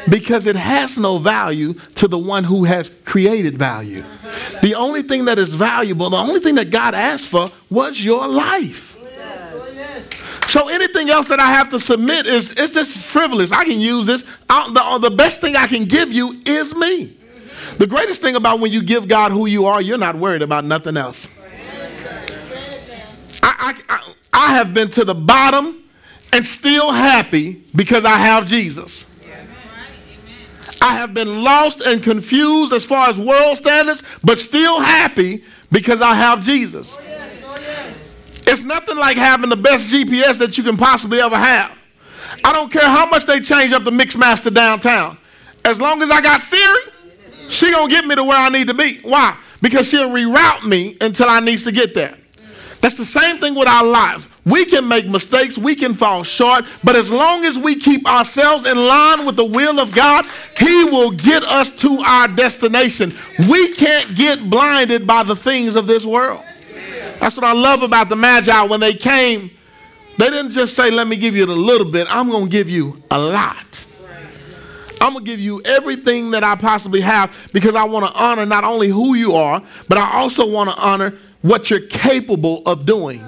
because 0.09 0.47
it 0.47 0.55
has 0.55 0.97
no 0.97 1.17
value 1.17 1.73
to 1.95 2.07
the 2.07 2.17
one 2.17 2.43
who 2.43 2.63
has 2.63 2.89
created 3.05 3.57
value. 3.57 4.03
The 4.61 4.75
only 4.75 5.03
thing 5.03 5.25
that 5.25 5.37
is 5.37 5.53
valuable, 5.53 6.09
the 6.09 6.17
only 6.17 6.39
thing 6.39 6.55
that 6.55 6.71
God 6.71 6.93
asked 6.93 7.27
for 7.27 7.49
was 7.69 8.03
your 8.03 8.27
life. 8.27 8.89
So 10.47 10.67
anything 10.67 11.09
else 11.09 11.29
that 11.29 11.39
I 11.39 11.45
have 11.45 11.69
to 11.69 11.79
submit 11.79 12.25
is 12.25 12.51
it's 12.57 12.73
just 12.73 12.97
frivolous. 12.97 13.53
I 13.53 13.63
can 13.63 13.79
use 13.79 14.05
this. 14.05 14.23
the, 14.49 14.99
the 15.01 15.09
best 15.09 15.39
thing 15.39 15.55
I 15.55 15.65
can 15.65 15.85
give 15.85 16.11
you 16.11 16.41
is 16.45 16.75
me. 16.75 17.17
The 17.77 17.87
greatest 17.87 18.21
thing 18.21 18.35
about 18.35 18.59
when 18.59 18.71
you 18.71 18.83
give 18.83 19.07
God 19.07 19.31
who 19.31 19.45
you 19.45 19.65
are, 19.65 19.81
you're 19.81 19.97
not 19.97 20.15
worried 20.15 20.41
about 20.41 20.65
nothing 20.65 20.97
else. 20.97 21.25
I, 23.41 23.75
I, 23.87 24.13
I 24.33 24.53
have 24.55 24.73
been 24.73 24.89
to 24.91 25.05
the 25.05 25.15
bottom 25.15 25.83
and 26.33 26.45
still 26.45 26.91
happy 26.91 27.63
because 27.75 28.05
I 28.05 28.17
have 28.17 28.45
Jesus. 28.45 29.05
I 30.81 30.95
have 30.95 31.13
been 31.13 31.43
lost 31.43 31.81
and 31.81 32.03
confused 32.03 32.73
as 32.73 32.83
far 32.83 33.09
as 33.09 33.19
world 33.19 33.57
standards, 33.57 34.03
but 34.23 34.39
still 34.39 34.79
happy 34.79 35.43
because 35.71 36.01
I 36.01 36.15
have 36.15 36.41
Jesus. 36.41 36.95
Oh, 36.97 37.01
yes. 37.03 37.43
Oh, 37.45 37.57
yes. 37.59 38.41
It's 38.47 38.63
nothing 38.63 38.97
like 38.97 39.15
having 39.15 39.49
the 39.49 39.55
best 39.55 39.93
GPS 39.93 40.39
that 40.39 40.57
you 40.57 40.63
can 40.63 40.77
possibly 40.77 41.21
ever 41.21 41.37
have. 41.37 41.71
I 42.43 42.51
don't 42.51 42.71
care 42.71 42.87
how 42.87 43.05
much 43.07 43.25
they 43.25 43.39
change 43.39 43.73
up 43.73 43.83
the 43.83 43.91
Mixmaster 43.91 44.53
downtown. 44.53 45.17
As 45.63 45.79
long 45.79 46.01
as 46.01 46.09
I 46.09 46.21
got 46.21 46.41
Siri, 46.41 46.79
she 47.47 47.71
gonna 47.71 47.89
get 47.89 48.05
me 48.05 48.15
to 48.15 48.23
where 48.23 48.37
I 48.37 48.49
need 48.49 48.67
to 48.67 48.73
be. 48.73 48.99
Why? 49.01 49.37
Because 49.61 49.87
she'll 49.87 50.09
reroute 50.09 50.65
me 50.67 50.97
until 51.01 51.29
I 51.29 51.39
needs 51.39 51.63
to 51.65 51.71
get 51.71 51.93
there. 51.93 52.17
That's 52.81 52.95
the 52.95 53.05
same 53.05 53.37
thing 53.37 53.53
with 53.53 53.67
our 53.67 53.83
lives. 53.85 54.27
We 54.43 54.65
can 54.65 54.87
make 54.87 55.07
mistakes, 55.07 55.57
we 55.57 55.75
can 55.75 55.93
fall 55.93 56.23
short, 56.23 56.65
but 56.83 56.95
as 56.95 57.11
long 57.11 57.45
as 57.45 57.59
we 57.59 57.75
keep 57.75 58.07
ourselves 58.07 58.65
in 58.65 58.75
line 58.75 59.25
with 59.25 59.35
the 59.35 59.45
will 59.45 59.79
of 59.79 59.91
God, 59.91 60.25
He 60.57 60.85
will 60.85 61.11
get 61.11 61.43
us 61.43 61.69
to 61.77 61.99
our 61.99 62.27
destination. 62.27 63.13
We 63.47 63.71
can't 63.73 64.15
get 64.15 64.49
blinded 64.49 65.05
by 65.05 65.23
the 65.23 65.35
things 65.35 65.75
of 65.75 65.85
this 65.85 66.03
world. 66.05 66.43
That's 67.19 67.35
what 67.35 67.45
I 67.45 67.53
love 67.53 67.83
about 67.83 68.09
the 68.09 68.15
Magi. 68.15 68.63
When 68.63 68.79
they 68.79 68.93
came, 68.93 69.51
they 70.17 70.29
didn't 70.31 70.51
just 70.51 70.75
say, 70.75 70.89
Let 70.89 71.07
me 71.07 71.17
give 71.17 71.35
you 71.35 71.45
a 71.45 71.47
little 71.47 71.89
bit, 71.89 72.07
I'm 72.09 72.29
going 72.29 72.45
to 72.45 72.51
give 72.51 72.67
you 72.67 73.01
a 73.11 73.19
lot. 73.19 73.85
I'm 74.99 75.13
going 75.13 75.25
to 75.25 75.31
give 75.31 75.39
you 75.39 75.61
everything 75.63 76.31
that 76.31 76.43
I 76.43 76.55
possibly 76.55 77.01
have 77.01 77.49
because 77.53 77.73
I 77.73 77.83
want 77.83 78.05
to 78.05 78.13
honor 78.13 78.45
not 78.45 78.63
only 78.63 78.89
who 78.89 79.15
you 79.15 79.33
are, 79.33 79.61
but 79.87 79.97
I 79.97 80.13
also 80.13 80.47
want 80.47 80.69
to 80.69 80.75
honor 80.77 81.17
what 81.41 81.71
you're 81.71 81.87
capable 81.87 82.61
of 82.67 82.85
doing. 82.85 83.23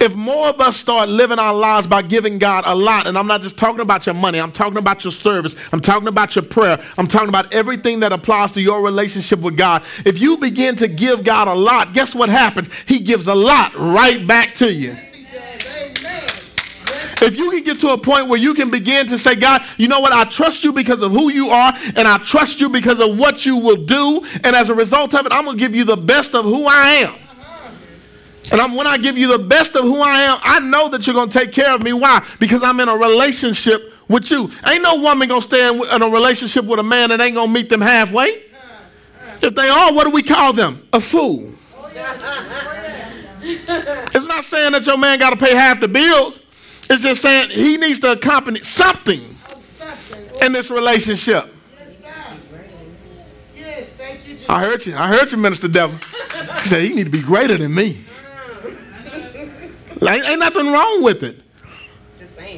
If 0.00 0.14
more 0.14 0.48
of 0.48 0.60
us 0.60 0.76
start 0.76 1.08
living 1.08 1.38
our 1.38 1.54
lives 1.54 1.86
by 1.86 2.02
giving 2.02 2.38
God 2.38 2.64
a 2.66 2.74
lot, 2.74 3.06
and 3.06 3.18
I'm 3.18 3.26
not 3.26 3.42
just 3.42 3.58
talking 3.58 3.80
about 3.80 4.06
your 4.06 4.14
money, 4.14 4.38
I'm 4.38 4.52
talking 4.52 4.78
about 4.78 5.02
your 5.02 5.12
service, 5.12 5.56
I'm 5.72 5.80
talking 5.80 6.08
about 6.08 6.36
your 6.36 6.44
prayer, 6.44 6.80
I'm 6.96 7.08
talking 7.08 7.28
about 7.28 7.52
everything 7.52 8.00
that 8.00 8.12
applies 8.12 8.52
to 8.52 8.60
your 8.60 8.80
relationship 8.82 9.40
with 9.40 9.56
God. 9.56 9.82
If 10.04 10.20
you 10.20 10.36
begin 10.36 10.76
to 10.76 10.88
give 10.88 11.24
God 11.24 11.48
a 11.48 11.54
lot, 11.54 11.94
guess 11.94 12.14
what 12.14 12.28
happens? 12.28 12.72
He 12.86 13.00
gives 13.00 13.26
a 13.26 13.34
lot 13.34 13.74
right 13.74 14.24
back 14.26 14.54
to 14.56 14.72
you. 14.72 14.96
If 17.20 17.36
you 17.36 17.50
can 17.50 17.64
get 17.64 17.80
to 17.80 17.90
a 17.90 17.98
point 17.98 18.28
where 18.28 18.38
you 18.38 18.54
can 18.54 18.70
begin 18.70 19.08
to 19.08 19.18
say, 19.18 19.34
God, 19.34 19.62
you 19.76 19.88
know 19.88 19.98
what? 19.98 20.12
I 20.12 20.24
trust 20.24 20.62
you 20.62 20.72
because 20.72 21.02
of 21.02 21.10
who 21.10 21.32
you 21.32 21.50
are, 21.50 21.72
and 21.96 22.06
I 22.06 22.18
trust 22.18 22.60
you 22.60 22.68
because 22.68 23.00
of 23.00 23.18
what 23.18 23.44
you 23.44 23.56
will 23.56 23.84
do. 23.84 24.24
And 24.44 24.54
as 24.54 24.68
a 24.68 24.74
result 24.74 25.14
of 25.14 25.26
it, 25.26 25.32
I'm 25.32 25.44
going 25.44 25.56
to 25.56 25.60
give 25.60 25.74
you 25.74 25.82
the 25.82 25.96
best 25.96 26.36
of 26.36 26.44
who 26.44 26.66
I 26.66 27.04
am. 27.04 27.27
And 28.50 28.60
I'm, 28.60 28.74
when 28.74 28.86
I 28.86 28.96
give 28.96 29.18
you 29.18 29.28
the 29.28 29.38
best 29.38 29.76
of 29.76 29.84
who 29.84 30.00
I 30.00 30.20
am, 30.22 30.38
I 30.42 30.60
know 30.60 30.88
that 30.88 31.06
you're 31.06 31.14
going 31.14 31.28
to 31.28 31.38
take 31.38 31.52
care 31.52 31.74
of 31.74 31.82
me. 31.82 31.92
Why? 31.92 32.26
Because 32.38 32.62
I'm 32.62 32.80
in 32.80 32.88
a 32.88 32.96
relationship 32.96 33.92
with 34.08 34.30
you. 34.30 34.50
Ain't 34.66 34.82
no 34.82 34.96
woman 34.96 35.28
going 35.28 35.42
to 35.42 35.46
stay 35.46 35.68
in, 35.68 35.82
in 35.94 36.02
a 36.02 36.08
relationship 36.08 36.64
with 36.64 36.80
a 36.80 36.82
man 36.82 37.10
that 37.10 37.20
ain't 37.20 37.34
going 37.34 37.48
to 37.48 37.54
meet 37.54 37.68
them 37.68 37.80
halfway. 37.80 38.42
If 39.40 39.54
they 39.54 39.68
are, 39.68 39.92
what 39.92 40.04
do 40.04 40.10
we 40.10 40.22
call 40.22 40.52
them? 40.52 40.86
A 40.92 41.00
fool. 41.00 41.52
It's 43.40 44.26
not 44.26 44.44
saying 44.44 44.72
that 44.72 44.86
your 44.86 44.96
man 44.96 45.18
got 45.18 45.30
to 45.30 45.36
pay 45.36 45.54
half 45.54 45.80
the 45.80 45.88
bills. 45.88 46.40
It's 46.90 47.02
just 47.02 47.22
saying 47.22 47.50
he 47.50 47.76
needs 47.76 48.00
to 48.00 48.12
accompany 48.12 48.60
something 48.60 49.20
in 50.42 50.52
this 50.52 50.70
relationship. 50.70 51.46
Yes, 53.54 53.90
thank 53.90 54.26
you, 54.26 54.38
I 54.48 54.60
heard 54.64 54.86
you. 54.86 54.96
I 54.96 55.08
heard 55.08 55.30
you, 55.30 55.38
Minister 55.38 55.68
Devil. 55.68 55.98
He 56.62 56.68
said 56.68 56.82
he 56.82 56.94
need 56.94 57.04
to 57.04 57.10
be 57.10 57.22
greater 57.22 57.56
than 57.58 57.74
me. 57.74 58.04
Like, 60.00 60.24
ain't 60.24 60.40
nothing 60.40 60.72
wrong 60.72 61.02
with 61.02 61.22
it. 61.22 61.40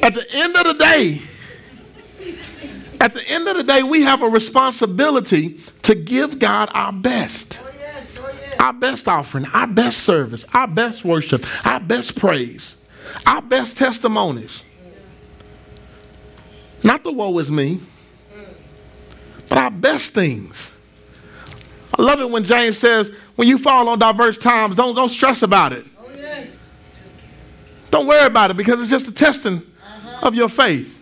At 0.03 0.13
the 0.13 0.25
end 0.31 0.55
of 0.55 0.65
the 0.65 0.73
day, 0.73 1.21
at 2.99 3.13
the 3.13 3.27
end 3.27 3.47
of 3.47 3.57
the 3.57 3.63
day, 3.63 3.83
we 3.83 4.03
have 4.03 4.21
a 4.21 4.29
responsibility 4.29 5.59
to 5.83 5.95
give 5.95 6.37
God 6.37 6.69
our 6.73 6.93
best. 6.93 7.59
Oh, 7.61 7.71
yes, 7.79 8.17
oh, 8.19 8.31
yes. 8.31 8.55
Our 8.59 8.73
best 8.73 9.07
offering, 9.07 9.45
our 9.47 9.67
best 9.67 9.99
service, 9.99 10.45
our 10.53 10.67
best 10.67 11.03
worship, 11.03 11.45
our 11.65 11.79
best 11.79 12.19
praise 12.19 12.75
our 13.25 13.41
best 13.41 13.77
testimonies. 13.77 14.63
Not 16.83 17.03
the 17.03 17.11
woe 17.11 17.37
is 17.37 17.51
me, 17.51 17.79
but 19.47 19.57
our 19.57 19.71
best 19.71 20.13
things. 20.13 20.75
I 21.97 22.01
love 22.01 22.21
it 22.21 22.29
when 22.29 22.43
James 22.43 22.77
says, 22.77 23.11
when 23.35 23.47
you 23.47 23.57
fall 23.57 23.89
on 23.89 23.99
diverse 23.99 24.37
times, 24.37 24.75
don't, 24.75 24.95
don't 24.95 25.09
stress 25.09 25.41
about 25.43 25.73
it. 25.73 25.85
Don't 27.91 28.07
worry 28.07 28.25
about 28.25 28.49
it 28.51 28.57
because 28.57 28.81
it's 28.81 28.89
just 28.89 29.07
a 29.07 29.11
testing 29.11 29.57
Uh-huh. 29.57 30.27
of 30.27 30.35
your 30.35 30.49
faith. 30.49 30.97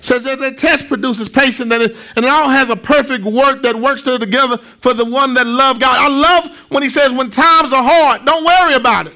Says 0.00 0.24
that 0.24 0.38
the 0.38 0.52
test 0.52 0.86
produces 0.86 1.30
patience 1.30 1.72
and 1.72 1.82
it, 1.82 1.96
and 2.14 2.26
it 2.26 2.28
all 2.28 2.50
has 2.50 2.68
a 2.68 2.76
perfect 2.76 3.24
work 3.24 3.62
that 3.62 3.74
works 3.74 4.02
together 4.02 4.58
for 4.80 4.92
the 4.92 5.04
one 5.04 5.32
that 5.32 5.46
love 5.46 5.80
God. 5.80 5.96
I 5.98 6.08
love 6.08 6.54
when 6.68 6.82
he 6.82 6.90
says 6.90 7.10
when 7.10 7.30
times 7.30 7.72
are 7.72 7.82
hard, 7.82 8.24
don't 8.26 8.44
worry 8.44 8.74
about 8.74 9.06
it. 9.06 9.14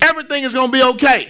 Everything 0.00 0.44
is 0.44 0.52
going 0.52 0.68
to 0.68 0.72
be 0.72 0.82
okay. 0.82 1.28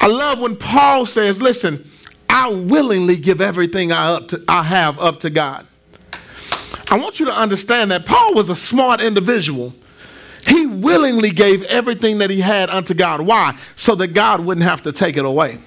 I 0.00 0.06
love 0.08 0.40
when 0.40 0.56
Paul 0.56 1.06
says, 1.06 1.40
listen, 1.40 1.88
I 2.28 2.48
willingly 2.50 3.16
give 3.16 3.40
everything 3.40 3.90
I, 3.90 4.08
up 4.12 4.28
to, 4.28 4.44
I 4.46 4.62
have 4.62 4.98
up 4.98 5.20
to 5.20 5.30
God. 5.30 5.66
I 6.90 6.98
want 6.98 7.18
you 7.18 7.24
to 7.26 7.34
understand 7.34 7.90
that 7.92 8.04
Paul 8.04 8.34
was 8.34 8.50
a 8.50 8.56
smart 8.56 9.00
individual. 9.00 9.72
Willingly 10.82 11.30
gave 11.30 11.62
everything 11.64 12.18
that 12.18 12.30
he 12.30 12.40
had 12.40 12.70
unto 12.70 12.94
God. 12.94 13.20
Why? 13.20 13.56
So 13.76 13.94
that 13.96 14.08
God 14.08 14.40
wouldn't 14.40 14.64
have 14.64 14.82
to 14.82 14.92
take 14.92 15.16
it 15.16 15.24
away. 15.24 15.58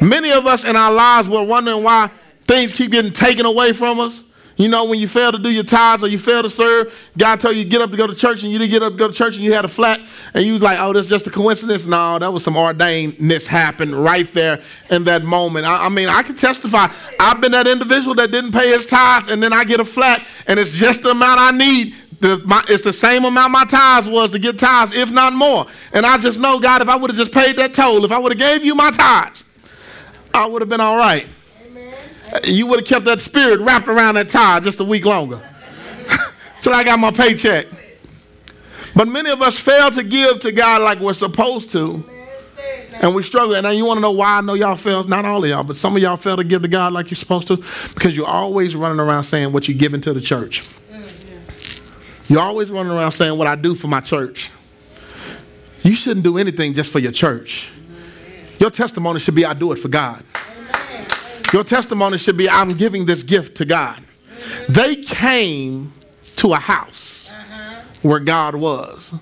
Many 0.00 0.32
of 0.32 0.46
us 0.46 0.64
in 0.64 0.76
our 0.76 0.92
lives 0.92 1.28
were 1.28 1.42
wondering 1.42 1.82
why 1.82 2.10
things 2.46 2.72
keep 2.72 2.90
getting 2.90 3.12
taken 3.12 3.46
away 3.46 3.72
from 3.72 4.00
us. 4.00 4.22
You 4.60 4.68
know, 4.68 4.84
when 4.84 4.98
you 4.98 5.08
fail 5.08 5.32
to 5.32 5.38
do 5.38 5.48
your 5.50 5.64
tithes 5.64 6.02
or 6.02 6.08
you 6.08 6.18
fail 6.18 6.42
to 6.42 6.50
serve, 6.50 6.94
God 7.16 7.40
told 7.40 7.56
you 7.56 7.64
get 7.64 7.80
up 7.80 7.90
to 7.92 7.96
go 7.96 8.06
to 8.06 8.14
church 8.14 8.42
and 8.42 8.52
you 8.52 8.58
didn't 8.58 8.70
get 8.70 8.82
up 8.82 8.92
to 8.92 8.98
go 8.98 9.08
to 9.08 9.14
church 9.14 9.36
and 9.36 9.44
you 9.44 9.54
had 9.54 9.64
a 9.64 9.68
flat 9.68 10.00
and 10.34 10.44
you 10.44 10.52
was 10.52 10.60
like, 10.60 10.78
oh, 10.78 10.92
that's 10.92 11.08
just 11.08 11.26
a 11.26 11.30
coincidence. 11.30 11.86
No, 11.86 12.18
that 12.18 12.30
was 12.30 12.44
some 12.44 12.54
ordainedness 12.54 13.46
happened 13.46 13.94
right 13.94 14.30
there 14.34 14.60
in 14.90 15.04
that 15.04 15.22
moment. 15.22 15.64
I, 15.64 15.86
I 15.86 15.88
mean, 15.88 16.10
I 16.10 16.20
can 16.20 16.36
testify. 16.36 16.88
I've 17.18 17.40
been 17.40 17.52
that 17.52 17.66
individual 17.66 18.14
that 18.16 18.30
didn't 18.30 18.52
pay 18.52 18.68
his 18.68 18.84
tithes 18.84 19.28
and 19.28 19.42
then 19.42 19.54
I 19.54 19.64
get 19.64 19.80
a 19.80 19.84
flat 19.84 20.22
and 20.46 20.60
it's 20.60 20.72
just 20.72 21.04
the 21.04 21.12
amount 21.12 21.40
I 21.40 21.52
need. 21.52 21.94
The, 22.20 22.36
my, 22.44 22.62
it's 22.68 22.84
the 22.84 22.92
same 22.92 23.24
amount 23.24 23.52
my 23.52 23.64
tithes 23.64 24.06
was 24.06 24.30
to 24.32 24.38
get 24.38 24.58
tithes, 24.58 24.92
if 24.92 25.10
not 25.10 25.32
more. 25.32 25.66
And 25.92 26.04
I 26.04 26.18
just 26.18 26.38
know, 26.38 26.60
God, 26.60 26.82
if 26.82 26.88
I 26.88 26.96
would 26.96 27.10
have 27.10 27.18
just 27.18 27.32
paid 27.32 27.56
that 27.56 27.74
toll, 27.74 28.04
if 28.04 28.12
I 28.12 28.18
would 28.18 28.32
have 28.32 28.38
gave 28.38 28.62
you 28.62 28.74
my 28.74 28.90
tithes, 28.90 29.44
I 30.34 30.46
would 30.46 30.60
have 30.60 30.68
been 30.68 30.80
all 30.80 30.98
right. 30.98 31.26
Amen. 31.66 31.94
You 32.44 32.66
would 32.66 32.80
have 32.80 32.86
kept 32.86 33.06
that 33.06 33.20
spirit 33.20 33.60
wrapped 33.60 33.88
around 33.88 34.16
that 34.16 34.28
tie 34.28 34.60
just 34.60 34.80
a 34.80 34.84
week 34.84 35.06
longer. 35.06 35.40
Till 36.60 36.74
I 36.74 36.84
got 36.84 36.98
my 36.98 37.10
paycheck. 37.10 37.66
But 38.94 39.08
many 39.08 39.30
of 39.30 39.40
us 39.40 39.58
fail 39.58 39.90
to 39.92 40.02
give 40.02 40.40
to 40.40 40.52
God 40.52 40.82
like 40.82 40.98
we're 40.98 41.14
supposed 41.14 41.70
to. 41.70 41.88
Man, 41.88 42.04
say 42.54 42.82
it 42.82 42.92
now. 42.92 42.98
And 43.00 43.14
we 43.14 43.22
struggle. 43.22 43.54
And 43.54 43.64
now 43.64 43.70
you 43.70 43.86
want 43.86 43.96
to 43.96 44.02
know 44.02 44.10
why 44.10 44.36
I 44.36 44.40
know 44.42 44.52
y'all 44.52 44.76
fail? 44.76 45.04
Not 45.04 45.24
all 45.24 45.42
of 45.42 45.48
y'all, 45.48 45.62
but 45.62 45.78
some 45.78 45.96
of 45.96 46.02
y'all 46.02 46.18
fail 46.18 46.36
to 46.36 46.44
give 46.44 46.60
to 46.62 46.68
God 46.68 46.92
like 46.92 47.10
you're 47.10 47.16
supposed 47.16 47.46
to 47.48 47.64
because 47.94 48.14
you're 48.14 48.26
always 48.26 48.76
running 48.76 49.00
around 49.00 49.24
saying 49.24 49.52
what 49.52 49.68
you're 49.68 49.78
giving 49.78 50.02
to 50.02 50.12
the 50.12 50.20
church. 50.20 50.62
You're 52.30 52.40
always 52.40 52.70
running 52.70 52.92
around 52.92 53.10
saying 53.10 53.36
what 53.36 53.48
I 53.48 53.56
do 53.56 53.74
for 53.74 53.88
my 53.88 54.00
church. 54.00 54.52
You 55.82 55.96
shouldn't 55.96 56.22
do 56.22 56.38
anything 56.38 56.74
just 56.74 56.92
for 56.92 57.00
your 57.00 57.10
church. 57.10 57.68
Your 58.60 58.70
testimony 58.70 59.18
should 59.18 59.34
be 59.34 59.44
I 59.44 59.52
do 59.52 59.72
it 59.72 59.80
for 59.80 59.88
God. 59.88 60.22
Your 61.52 61.64
testimony 61.64 62.18
should 62.18 62.36
be 62.36 62.48
I'm 62.48 62.74
giving 62.74 63.04
this 63.04 63.24
gift 63.24 63.56
to 63.56 63.64
God. 63.64 64.00
They 64.68 64.94
came 64.94 65.92
to 66.36 66.52
a 66.52 66.56
house 66.56 67.28
where 68.02 68.20
God 68.20 68.54
was, 68.54 69.12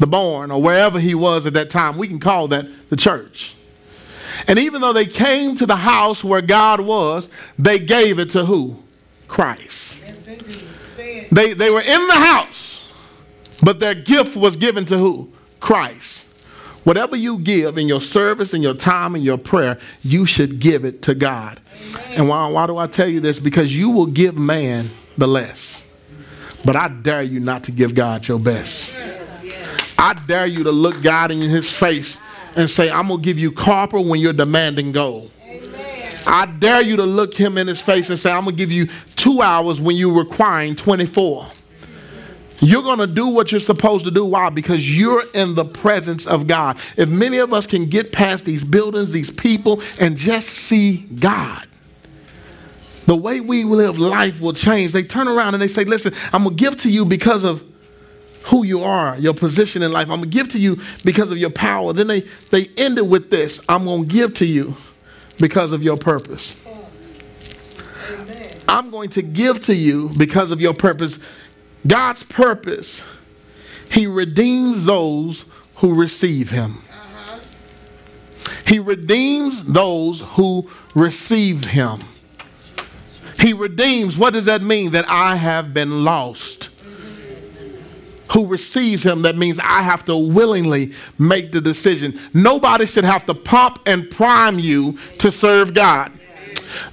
the 0.00 0.08
born, 0.08 0.50
or 0.50 0.60
wherever 0.60 0.98
he 0.98 1.14
was 1.14 1.46
at 1.46 1.52
that 1.52 1.70
time. 1.70 1.96
We 1.96 2.08
can 2.08 2.18
call 2.18 2.48
that 2.48 2.66
the 2.90 2.96
church. 2.96 3.54
And 4.48 4.58
even 4.58 4.80
though 4.80 4.92
they 4.92 5.06
came 5.06 5.54
to 5.58 5.66
the 5.66 5.76
house 5.76 6.24
where 6.24 6.42
God 6.42 6.80
was, 6.80 7.28
they 7.56 7.78
gave 7.78 8.18
it 8.18 8.30
to 8.30 8.44
who? 8.44 8.82
Christ. 9.28 9.96
Yes. 10.04 10.22
They, 11.30 11.54
they 11.54 11.70
were 11.70 11.80
in 11.80 12.06
the 12.06 12.14
house, 12.14 12.82
but 13.62 13.80
their 13.80 13.94
gift 13.94 14.36
was 14.36 14.56
given 14.56 14.84
to 14.86 14.98
who? 14.98 15.32
Christ. 15.60 16.26
Whatever 16.84 17.14
you 17.14 17.38
give 17.38 17.78
in 17.78 17.86
your 17.86 18.00
service, 18.00 18.54
in 18.54 18.62
your 18.62 18.74
time, 18.74 19.14
in 19.14 19.22
your 19.22 19.38
prayer, 19.38 19.78
you 20.02 20.26
should 20.26 20.58
give 20.58 20.84
it 20.84 21.02
to 21.02 21.14
God. 21.14 21.60
And 22.10 22.28
why, 22.28 22.48
why 22.48 22.66
do 22.66 22.76
I 22.76 22.88
tell 22.88 23.06
you 23.06 23.20
this? 23.20 23.38
Because 23.38 23.76
you 23.76 23.90
will 23.90 24.06
give 24.06 24.36
man 24.36 24.90
the 25.16 25.28
less. 25.28 25.88
But 26.64 26.74
I 26.74 26.88
dare 26.88 27.22
you 27.22 27.38
not 27.38 27.64
to 27.64 27.72
give 27.72 27.94
God 27.94 28.26
your 28.26 28.38
best. 28.38 28.92
I 29.96 30.14
dare 30.26 30.46
you 30.46 30.64
to 30.64 30.72
look 30.72 31.00
God 31.02 31.30
in 31.30 31.40
his 31.40 31.70
face 31.70 32.18
and 32.56 32.68
say, 32.68 32.90
I'm 32.90 33.08
going 33.08 33.20
to 33.20 33.24
give 33.24 33.38
you 33.38 33.52
copper 33.52 34.00
when 34.00 34.20
you're 34.20 34.32
demanding 34.32 34.90
gold. 34.90 35.30
I 36.26 36.46
dare 36.46 36.82
you 36.82 36.96
to 36.96 37.04
look 37.04 37.34
him 37.34 37.58
in 37.58 37.66
his 37.66 37.80
face 37.80 38.10
and 38.10 38.18
say, 38.18 38.30
I'm 38.30 38.44
going 38.44 38.56
to 38.56 38.58
give 38.58 38.72
you 38.72 38.88
two 39.16 39.42
hours 39.42 39.80
when 39.80 39.96
you're 39.96 40.16
requiring 40.16 40.76
24. 40.76 41.46
You're 42.60 42.82
going 42.82 42.98
to 42.98 43.08
do 43.08 43.26
what 43.26 43.50
you're 43.50 43.60
supposed 43.60 44.04
to 44.04 44.12
do. 44.12 44.24
Why? 44.24 44.48
Because 44.48 44.96
you're 44.96 45.24
in 45.34 45.56
the 45.56 45.64
presence 45.64 46.26
of 46.26 46.46
God. 46.46 46.78
If 46.96 47.08
many 47.08 47.38
of 47.38 47.52
us 47.52 47.66
can 47.66 47.86
get 47.86 48.12
past 48.12 48.44
these 48.44 48.62
buildings, 48.62 49.10
these 49.10 49.30
people, 49.30 49.82
and 49.98 50.16
just 50.16 50.48
see 50.48 50.98
God, 51.18 51.66
the 53.06 53.16
way 53.16 53.40
we 53.40 53.64
live 53.64 53.98
life 53.98 54.40
will 54.40 54.52
change. 54.52 54.92
They 54.92 55.02
turn 55.02 55.26
around 55.26 55.54
and 55.54 55.62
they 55.62 55.66
say, 55.68 55.84
Listen, 55.84 56.14
I'm 56.32 56.44
going 56.44 56.56
to 56.56 56.62
give 56.62 56.76
to 56.82 56.90
you 56.90 57.04
because 57.04 57.42
of 57.42 57.64
who 58.44 58.64
you 58.64 58.82
are, 58.84 59.18
your 59.18 59.34
position 59.34 59.82
in 59.82 59.90
life. 59.90 60.08
I'm 60.08 60.20
going 60.20 60.30
to 60.30 60.36
give 60.36 60.48
to 60.50 60.60
you 60.60 60.80
because 61.04 61.32
of 61.32 61.38
your 61.38 61.50
power. 61.50 61.92
Then 61.92 62.06
they, 62.06 62.20
they 62.50 62.70
end 62.76 62.96
it 62.98 63.06
with 63.06 63.30
this 63.30 63.60
I'm 63.68 63.84
going 63.84 64.08
to 64.08 64.14
give 64.14 64.34
to 64.36 64.46
you 64.46 64.76
because 65.42 65.72
of 65.72 65.82
your 65.82 65.96
purpose. 65.96 66.54
I'm 68.68 68.90
going 68.90 69.10
to 69.10 69.22
give 69.22 69.64
to 69.64 69.74
you 69.74 70.08
because 70.16 70.52
of 70.52 70.60
your 70.60 70.72
purpose. 70.72 71.18
God's 71.84 72.22
purpose, 72.22 73.02
He 73.90 74.06
redeems 74.06 74.86
those 74.86 75.44
who 75.76 75.94
receive 75.94 76.50
Him. 76.50 76.78
He 78.68 78.78
redeems 78.78 79.64
those 79.66 80.20
who 80.20 80.70
receive 80.94 81.64
Him. 81.64 82.04
He 83.40 83.52
redeems, 83.52 84.16
what 84.16 84.34
does 84.34 84.44
that 84.44 84.62
mean? 84.62 84.92
That 84.92 85.06
I 85.08 85.34
have 85.34 85.74
been 85.74 86.04
lost. 86.04 86.71
Who 88.32 88.46
receives 88.46 89.02
Him, 89.02 89.22
that 89.22 89.36
means 89.36 89.58
I 89.58 89.82
have 89.82 90.04
to 90.06 90.16
willingly 90.16 90.92
make 91.18 91.52
the 91.52 91.60
decision. 91.60 92.18
Nobody 92.32 92.86
should 92.86 93.04
have 93.04 93.26
to 93.26 93.34
pump 93.34 93.80
and 93.86 94.10
prime 94.10 94.58
you 94.58 94.98
to 95.18 95.30
serve 95.30 95.74
God. 95.74 96.12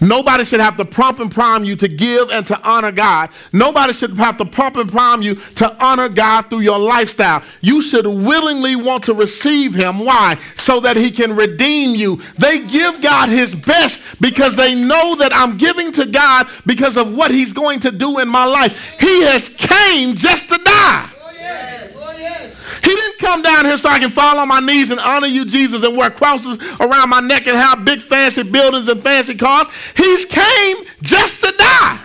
Nobody 0.02 0.46
should 0.46 0.60
have 0.60 0.78
to 0.78 0.86
prompt 0.86 1.20
and 1.20 1.32
prime 1.32 1.64
you 1.64 1.76
to 1.78 1.88
give 1.88 2.30
and 2.32 2.46
to 2.48 2.60
honor 2.68 2.92
God. 2.92 3.30
Nobody 3.54 3.94
should 3.94 4.12
have 4.18 4.38
to 4.38 4.46
prompt 4.46 4.78
and 4.78 4.92
prime 4.92 5.22
you 5.22 5.36
to 5.36 5.84
honor 5.84 6.10
God 6.10 6.50
through 6.50 6.62
your 6.62 6.80
lifestyle. 6.80 7.44
You 7.62 7.82
should 7.82 8.06
willingly 8.06 8.76
want 8.76 9.06
to 9.06 9.14
receive 9.14 9.74
Him. 9.74 10.00
Why? 10.06 10.38
So 10.58 10.80
that 10.82 10.98
He 10.98 11.12
can 11.12 11.36
redeem 11.36 11.96
you. 11.96 12.18
They 12.38 12.66
give 12.66 13.02
God 13.02 13.30
His 13.30 13.56
best 13.56 14.22
because 14.22 14.56
they 14.56 14.76
know 14.76 15.16
that 15.16 15.34
I'm 15.34 15.58
giving 15.58 15.92
to 15.94 16.06
God 16.06 16.48
because 16.66 16.98
of 16.98 17.14
what 17.14 17.32
He's 17.32 17.54
going 17.54 17.80
to 17.82 17.92
do 17.92 18.20
in 18.20 18.28
my 18.28 18.46
life. 18.46 18.96
He 19.00 19.24
has 19.24 19.50
came 19.50 20.16
just 20.16 20.50
to 20.50 20.58
die. 20.58 21.10
Oh, 21.22 21.32
yes. 21.32 21.96
Oh, 21.98 22.16
yes. 22.18 22.80
He 22.84 22.96
didn't 22.96 23.19
come 23.30 23.42
down 23.44 23.66
here 23.66 23.78
so 23.78 23.90
I 23.90 24.00
can 24.00 24.10
fall 24.10 24.40
on 24.40 24.48
my 24.48 24.60
knees 24.60 24.90
and 24.90 25.00
honor 25.00 25.28
you, 25.28 25.46
Jesus, 25.46 25.84
and 25.84 25.96
wear 25.96 26.10
crosses 26.10 26.58
around 26.80 27.10
my 27.10 27.20
neck 27.20 27.46
and 27.46 27.56
have 27.56 27.86
big 27.86 28.00
fancy 28.00 28.42
buildings 28.42 28.88
and 28.88 29.04
fancy 29.04 29.36
cars. 29.36 29.68
He's 29.96 30.26
came 30.26 30.78
just 31.04 31.44
to 31.44 31.54
die. 31.56 32.00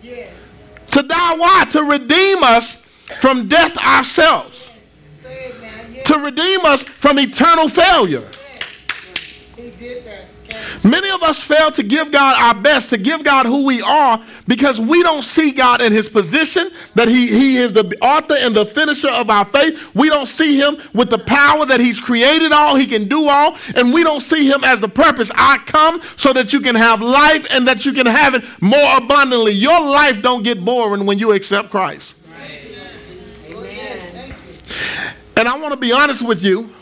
Yes. 0.00 0.32
To 0.92 1.02
die 1.02 1.36
why? 1.36 1.64
To 1.70 1.82
redeem 1.82 2.42
us 2.44 2.76
from 3.20 3.48
death 3.48 3.76
ourselves. 3.78 4.70
Say 5.22 5.46
it 5.46 5.60
now. 5.60 5.68
Yes. 5.92 6.06
To 6.06 6.18
redeem 6.20 6.60
us 6.64 6.82
from 6.84 7.18
eternal 7.18 7.68
failure. 7.68 8.28
He 9.56 9.70
did 9.70 10.04
that. 10.04 10.27
Many 10.84 11.10
of 11.10 11.22
us 11.22 11.40
fail 11.40 11.70
to 11.72 11.82
give 11.82 12.12
God 12.12 12.36
our 12.38 12.62
best, 12.62 12.90
to 12.90 12.98
give 12.98 13.24
God 13.24 13.46
who 13.46 13.64
we 13.64 13.82
are, 13.82 14.22
because 14.46 14.78
we 14.80 15.02
don't 15.02 15.24
see 15.24 15.50
God 15.50 15.80
in 15.80 15.92
his 15.92 16.08
position, 16.08 16.70
that 16.94 17.08
he, 17.08 17.26
he 17.26 17.56
is 17.56 17.72
the 17.72 17.96
author 18.00 18.34
and 18.36 18.54
the 18.54 18.64
finisher 18.64 19.08
of 19.08 19.28
our 19.28 19.44
faith. 19.44 19.94
We 19.94 20.08
don't 20.08 20.28
see 20.28 20.58
him 20.58 20.76
with 20.94 21.10
the 21.10 21.18
power 21.18 21.66
that 21.66 21.80
he's 21.80 21.98
created 21.98 22.52
all, 22.52 22.76
he 22.76 22.86
can 22.86 23.08
do 23.08 23.28
all, 23.28 23.56
and 23.74 23.92
we 23.92 24.04
don't 24.04 24.20
see 24.20 24.48
him 24.48 24.62
as 24.64 24.80
the 24.80 24.88
purpose. 24.88 25.30
I 25.34 25.58
come 25.66 26.00
so 26.16 26.32
that 26.32 26.52
you 26.52 26.60
can 26.60 26.74
have 26.74 27.00
life 27.02 27.46
and 27.50 27.66
that 27.66 27.84
you 27.84 27.92
can 27.92 28.06
have 28.06 28.34
it 28.34 28.44
more 28.60 28.96
abundantly. 28.96 29.52
Your 29.52 29.80
life 29.80 30.22
don't 30.22 30.42
get 30.42 30.64
boring 30.64 31.06
when 31.06 31.18
you 31.18 31.32
accept 31.32 31.70
Christ. 31.70 32.14
You. 33.48 33.58
And 35.36 35.48
I 35.48 35.56
want 35.58 35.72
to 35.72 35.78
be 35.78 35.92
honest 35.92 36.22
with 36.22 36.42
you. 36.42 36.72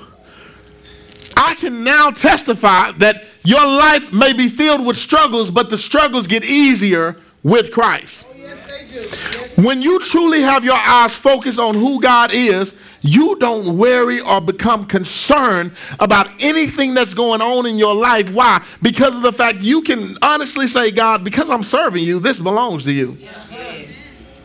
I 1.37 1.55
can 1.57 1.85
now 1.85 2.11
testify 2.11 2.93
that 2.93 3.25
your 3.47 3.65
life 3.65 4.13
may 4.13 4.33
be 4.33 4.49
filled 4.49 4.85
with 4.85 4.97
struggles, 4.97 5.51
but 5.51 5.71
the 5.71 5.79
struggles 5.79 6.27
get 6.27 6.45
easier 6.45 7.17
with 7.45 7.71
Christ. 7.71 8.27
Oh, 8.29 8.35
yes, 8.37 8.61
they 8.63 8.87
do. 8.89 8.95
Yes. 8.95 9.57
When 9.57 9.81
you 9.81 10.01
truly 10.01 10.41
have 10.43 10.65
your 10.65 10.75
eyes 10.75 11.15
focused 11.15 11.61
on 11.61 11.77
who 11.77 12.01
God 12.01 12.33
is, 12.33 12.77
you 13.03 13.37
don't 13.37 13.79
worry 13.79 14.21
or 14.21 14.41
become 14.41 14.85
concerned 14.85 15.71
about 16.01 16.29
anything 16.41 16.93
that's 16.93 17.15
going 17.15 17.41
on 17.41 17.67
in 17.67 17.77
your 17.77 17.95
life. 17.95 18.33
Why? 18.33 18.65
Because 18.83 19.15
of 19.15 19.23
the 19.23 19.33
fact 19.33 19.61
you 19.61 19.81
can 19.83 20.17
honestly 20.23 20.67
say, 20.67 20.91
God, 20.91 21.23
because 21.23 21.49
I'm 21.49 21.63
serving 21.63 22.03
you, 22.03 22.19
this 22.19 22.41
belongs 22.41 22.83
to 22.83 22.93
you. 22.93 23.17
Yes. 23.21 23.53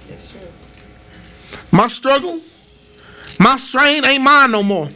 Yes, 0.08 0.34
sir. 0.34 1.58
My 1.72 1.88
struggle, 1.88 2.40
my 3.40 3.58
strain 3.58 4.06
ain't 4.06 4.24
mine 4.24 4.52
no 4.52 4.62
more. 4.62 4.90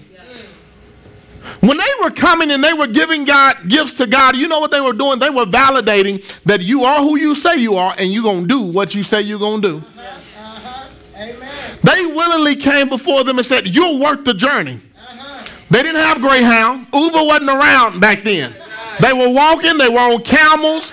When 1.62 1.78
they 1.78 1.92
were 2.02 2.12
coming 2.12 2.52
and 2.52 2.64
they 2.64 2.74
were 2.74 2.88
giving 2.88 3.26
God 3.26 3.58
gifts 3.68 3.94
to 3.96 4.08
God, 4.08 4.36
you 4.36 4.48
know 4.48 4.60
what 4.60 4.72
they 4.72 4.82
were 4.82 4.94
doing? 4.94 5.20
They 5.20 5.30
were 5.30 5.46
validating 5.46 6.24
that 6.44 6.62
you 6.62 6.84
are 6.84 7.02
who 7.02 7.18
you 7.18 7.36
say 7.36 7.58
you 7.58 7.76
are 7.76 7.96
and 7.98 8.12
you're 8.12 8.24
going 8.24 8.42
to 8.42 8.48
do 8.48 8.62
what 8.62 8.96
you 8.96 9.04
say 9.04 9.22
you're 9.22 9.40
going 9.40 9.62
to 9.62 9.68
do. 9.68 9.78
Uh-huh. 9.78 10.90
Amen. 11.18 11.78
They 11.84 12.06
willingly 12.06 12.56
came 12.56 12.90
before 12.90 13.24
them 13.24 13.38
and 13.38 13.46
said, 13.46 13.68
You're 13.68 14.00
worth 14.00 14.26
the 14.26 14.34
journey. 14.34 14.80
Uh-huh. 14.98 15.48
They 15.70 15.84
didn't 15.84 16.02
have 16.02 16.20
Greyhound. 16.20 16.88
Uber 16.94 17.24
wasn't 17.24 17.50
around 17.50 18.00
back 18.00 18.24
then. 18.24 18.54
They 19.02 19.14
were 19.14 19.30
walking, 19.30 19.78
they 19.78 19.90
were 19.90 20.00
on 20.00 20.22
camels. 20.24 20.92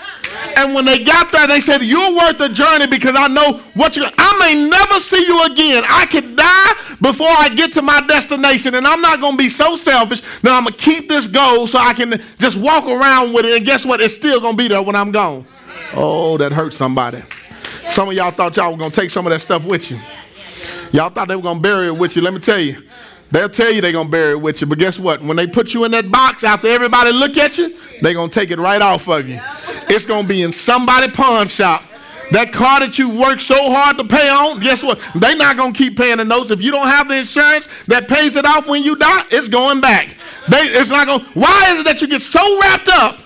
And 0.56 0.74
when 0.74 0.84
they 0.84 1.04
got 1.04 1.30
there, 1.32 1.46
they 1.46 1.60
said, 1.60 1.82
You're 1.82 2.14
worth 2.14 2.38
the 2.38 2.48
journey 2.48 2.86
because 2.86 3.14
I 3.16 3.28
know 3.28 3.60
what 3.74 3.96
you're 3.96 4.10
I 4.18 4.38
may 4.38 4.68
never 4.68 5.00
see 5.00 5.24
you 5.24 5.44
again. 5.44 5.84
I 5.86 6.06
could 6.06 6.36
die 6.36 6.91
before 7.02 7.28
I 7.28 7.48
get 7.50 7.74
to 7.74 7.82
my 7.82 8.00
destination. 8.06 8.74
And 8.76 8.86
I'm 8.86 9.02
not 9.02 9.20
gonna 9.20 9.36
be 9.36 9.48
so 9.48 9.76
selfish 9.76 10.20
that 10.40 10.52
I'm 10.52 10.64
gonna 10.64 10.76
keep 10.76 11.08
this 11.08 11.26
goal 11.26 11.66
so 11.66 11.78
I 11.78 11.92
can 11.92 12.22
just 12.38 12.56
walk 12.56 12.84
around 12.84 13.34
with 13.34 13.44
it. 13.44 13.56
And 13.56 13.66
guess 13.66 13.84
what? 13.84 14.00
It's 14.00 14.14
still 14.14 14.40
gonna 14.40 14.56
be 14.56 14.68
there 14.68 14.80
when 14.80 14.96
I'm 14.96 15.10
gone. 15.10 15.44
Oh, 15.94 16.38
that 16.38 16.52
hurt 16.52 16.72
somebody. 16.72 17.22
Some 17.90 18.08
of 18.08 18.14
y'all 18.14 18.30
thought 18.30 18.56
y'all 18.56 18.70
were 18.72 18.78
gonna 18.78 18.90
take 18.90 19.10
some 19.10 19.26
of 19.26 19.30
that 19.32 19.40
stuff 19.40 19.64
with 19.64 19.90
you. 19.90 19.98
Y'all 20.92 21.10
thought 21.10 21.28
they 21.28 21.36
were 21.36 21.42
gonna 21.42 21.60
bury 21.60 21.88
it 21.88 21.96
with 21.96 22.16
you. 22.16 22.22
Let 22.22 22.32
me 22.32 22.40
tell 22.40 22.60
you. 22.60 22.82
They'll 23.30 23.48
tell 23.48 23.72
you 23.72 23.80
they're 23.80 23.92
gonna 23.92 24.10
bury 24.10 24.32
it 24.32 24.40
with 24.40 24.60
you, 24.60 24.66
but 24.66 24.78
guess 24.78 24.98
what? 24.98 25.22
When 25.22 25.38
they 25.38 25.46
put 25.46 25.72
you 25.72 25.84
in 25.84 25.90
that 25.92 26.10
box 26.10 26.44
after 26.44 26.68
everybody 26.68 27.12
look 27.12 27.38
at 27.38 27.56
you, 27.56 27.74
they're 28.02 28.12
gonna 28.12 28.30
take 28.30 28.50
it 28.50 28.58
right 28.58 28.80
off 28.82 29.08
of 29.08 29.26
you. 29.26 29.40
It's 29.88 30.04
gonna 30.04 30.28
be 30.28 30.42
in 30.42 30.52
somebody 30.52 31.10
pawn 31.10 31.48
shop. 31.48 31.82
That 32.32 32.52
car 32.52 32.80
that 32.80 32.98
you 32.98 33.08
worked 33.08 33.42
so 33.42 33.72
hard 33.72 33.98
to 33.98 34.04
pay 34.04 34.28
on, 34.28 34.60
guess 34.60 34.82
what? 34.82 35.04
They're 35.14 35.36
not 35.36 35.56
gonna 35.56 35.72
keep 35.72 35.96
paying 35.96 36.16
the 36.16 36.24
notes. 36.24 36.50
If 36.50 36.62
you 36.62 36.70
don't 36.70 36.88
have 36.88 37.08
the 37.08 37.18
insurance 37.18 37.68
that 37.86 38.08
pays 38.08 38.36
it 38.36 38.44
off 38.44 38.68
when 38.68 38.82
you 38.82 38.96
die, 38.96 39.24
it's 39.30 39.48
going 39.48 39.80
back. 39.80 40.16
They, 40.48 40.58
it's 40.58 40.90
not 40.90 41.06
going. 41.06 41.20
Why 41.34 41.68
is 41.70 41.80
it 41.80 41.84
that 41.84 42.00
you 42.00 42.08
get 42.08 42.22
so 42.22 42.60
wrapped 42.60 42.88
up 42.88 43.18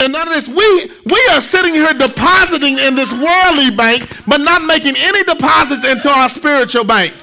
and 0.00 0.12
none 0.12 0.28
of 0.28 0.34
this, 0.34 0.48
we 0.48 0.90
we 1.04 1.28
are 1.32 1.40
sitting 1.40 1.72
here 1.72 1.92
depositing 1.92 2.78
in 2.78 2.94
this 2.94 3.10
worldly 3.12 3.74
bank, 3.74 4.08
but 4.26 4.38
not 4.38 4.64
making 4.64 4.94
any 4.96 5.22
deposits 5.24 5.84
into 5.84 6.10
our 6.10 6.28
spiritual 6.28 6.84
bank. 6.84 7.14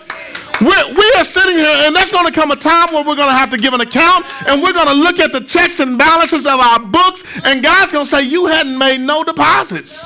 We're, 0.62 0.94
we 0.94 1.12
are 1.18 1.24
sitting 1.26 1.58
here, 1.58 1.66
and 1.86 1.96
there's 1.96 2.12
going 2.12 2.26
to 2.26 2.32
come 2.32 2.52
a 2.52 2.56
time 2.56 2.94
where 2.94 3.04
we're 3.04 3.16
going 3.16 3.30
to 3.30 3.36
have 3.36 3.50
to 3.52 3.58
give 3.58 3.74
an 3.74 3.82
account, 3.82 4.26
and 4.48 4.62
we're 4.62 4.74
going 4.74 4.88
to 4.88 4.94
look 4.94 5.20
at 5.20 5.32
the 5.32 5.42
checks 5.42 5.80
and 5.80 5.98
balances 5.98 6.46
of 6.46 6.60
our 6.60 6.80
books, 6.80 7.24
and 7.44 7.64
God's 7.64 7.92
going 7.92 8.06
to 8.06 8.10
say, 8.10 8.22
"You 8.24 8.46
hadn't 8.46 8.78
made 8.78 9.02
no 9.02 9.24
deposits. 9.24 10.06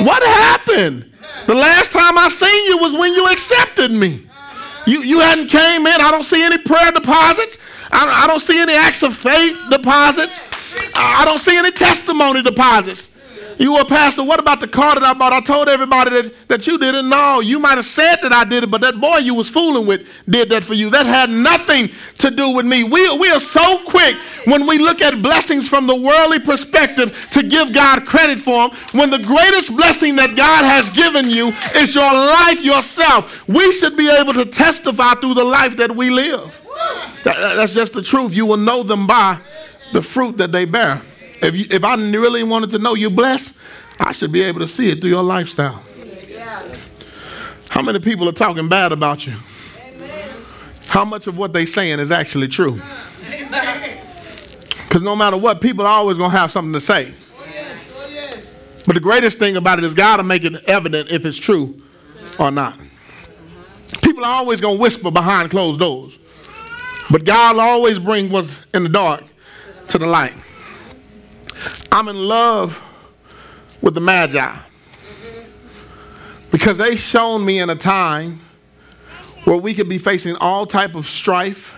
What 0.00 0.22
happened? 0.22 1.12
The 1.46 1.54
last 1.54 1.92
time 1.92 2.18
I 2.18 2.28
seen 2.28 2.66
you 2.66 2.78
was 2.78 2.92
when 2.92 3.12
you 3.12 3.26
accepted 3.28 3.92
me. 3.92 4.26
You 4.86 5.02
you 5.02 5.20
hadn't 5.20 5.48
came 5.48 5.86
in. 5.86 6.00
I 6.00 6.10
don't 6.10 6.24
see 6.24 6.42
any 6.42 6.58
prayer 6.58 6.90
deposits. 6.90 7.58
I, 7.92 8.24
I 8.24 8.26
don't 8.26 8.40
see 8.40 8.58
any 8.58 8.74
acts 8.74 9.02
of 9.02 9.16
faith 9.16 9.60
deposits. 9.70 10.40
I 10.94 11.22
I 11.22 11.24
don't 11.24 11.40
see 11.40 11.56
any 11.56 11.70
testimony 11.70 12.42
deposits. 12.42 13.10
You 13.58 13.72
were 13.72 13.80
a 13.80 13.84
pastor. 13.86 14.22
What 14.22 14.38
about 14.38 14.60
the 14.60 14.68
car 14.68 14.94
that 14.94 15.02
I 15.02 15.14
bought? 15.14 15.32
I 15.32 15.40
told 15.40 15.68
everybody 15.68 16.10
that, 16.10 16.48
that 16.48 16.66
you 16.66 16.78
didn't 16.78 17.08
know. 17.08 17.40
You 17.40 17.58
might 17.58 17.76
have 17.76 17.86
said 17.86 18.16
that 18.22 18.32
I 18.32 18.44
did 18.44 18.64
it, 18.64 18.70
but 18.70 18.82
that 18.82 19.00
boy 19.00 19.18
you 19.18 19.34
was 19.34 19.48
fooling 19.48 19.86
with 19.86 20.06
did 20.28 20.50
that 20.50 20.62
for 20.62 20.74
you. 20.74 20.90
That 20.90 21.06
had 21.06 21.30
nothing 21.30 21.88
to 22.18 22.30
do 22.30 22.50
with 22.50 22.66
me. 22.66 22.84
We, 22.84 23.16
we 23.18 23.30
are 23.30 23.40
so 23.40 23.78
quick 23.86 24.14
when 24.44 24.66
we 24.66 24.78
look 24.78 25.00
at 25.00 25.22
blessings 25.22 25.66
from 25.68 25.86
the 25.86 25.94
worldly 25.96 26.38
perspective 26.40 27.28
to 27.32 27.42
give 27.42 27.72
God 27.72 28.04
credit 28.06 28.38
for 28.40 28.68
them. 28.68 28.78
When 28.92 29.08
the 29.10 29.18
greatest 29.18 29.74
blessing 29.74 30.16
that 30.16 30.36
God 30.36 30.64
has 30.64 30.90
given 30.90 31.30
you 31.30 31.48
is 31.76 31.94
your 31.94 32.12
life 32.12 32.62
yourself. 32.62 33.48
We 33.48 33.72
should 33.72 33.96
be 33.96 34.10
able 34.10 34.34
to 34.34 34.44
testify 34.44 35.14
through 35.14 35.34
the 35.34 35.44
life 35.44 35.76
that 35.78 35.94
we 35.96 36.10
live. 36.10 36.62
That- 37.24 37.56
that's 37.56 37.72
just 37.72 37.94
the 37.94 38.02
truth. 38.02 38.34
You 38.34 38.44
will 38.44 38.56
know 38.58 38.82
them 38.82 39.06
by 39.06 39.38
the 39.92 40.02
fruit 40.02 40.36
that 40.36 40.52
they 40.52 40.66
bear. 40.66 41.00
If, 41.42 41.54
you, 41.54 41.66
if 41.70 41.84
I 41.84 41.94
really 41.94 42.42
wanted 42.42 42.70
to 42.72 42.78
know 42.78 42.94
you're 42.94 43.10
blessed, 43.10 43.56
I 43.98 44.12
should 44.12 44.32
be 44.32 44.42
able 44.42 44.60
to 44.60 44.68
see 44.68 44.90
it 44.90 45.00
through 45.00 45.10
your 45.10 45.22
lifestyle. 45.22 45.82
How 47.68 47.82
many 47.82 47.98
people 47.98 48.28
are 48.28 48.32
talking 48.32 48.68
bad 48.68 48.92
about 48.92 49.26
you? 49.26 49.34
How 50.86 51.04
much 51.04 51.26
of 51.26 51.36
what 51.36 51.52
they're 51.52 51.66
saying 51.66 51.98
is 51.98 52.10
actually 52.10 52.48
true? 52.48 52.80
Because 54.88 55.02
no 55.02 55.14
matter 55.14 55.36
what, 55.36 55.60
people 55.60 55.84
are 55.84 55.92
always 55.92 56.16
going 56.16 56.30
to 56.30 56.36
have 56.36 56.50
something 56.50 56.72
to 56.72 56.80
say. 56.80 57.12
But 58.86 58.94
the 58.94 59.00
greatest 59.00 59.38
thing 59.38 59.56
about 59.56 59.78
it 59.78 59.84
is 59.84 59.94
God 59.94 60.18
will 60.18 60.24
make 60.24 60.44
it 60.44 60.54
evident 60.66 61.10
if 61.10 61.26
it's 61.26 61.36
true 61.36 61.82
or 62.38 62.50
not. 62.50 62.78
People 64.00 64.24
are 64.24 64.34
always 64.34 64.60
going 64.60 64.76
to 64.76 64.80
whisper 64.80 65.10
behind 65.10 65.50
closed 65.50 65.80
doors. 65.80 66.16
But 67.10 67.24
God 67.24 67.56
will 67.56 67.62
always 67.62 67.98
bring 67.98 68.30
what's 68.30 68.64
in 68.72 68.84
the 68.84 68.88
dark 68.88 69.24
to 69.88 69.98
the 69.98 70.06
light. 70.06 70.32
I'm 71.92 72.08
in 72.08 72.16
love 72.16 72.80
with 73.80 73.94
the 73.94 74.00
Magi 74.00 74.56
because 76.50 76.78
they 76.78 76.96
shown 76.96 77.44
me 77.44 77.58
in 77.58 77.70
a 77.70 77.76
time 77.76 78.40
where 79.44 79.56
we 79.56 79.74
could 79.74 79.88
be 79.88 79.98
facing 79.98 80.36
all 80.36 80.66
type 80.66 80.94
of 80.94 81.06
strife 81.06 81.74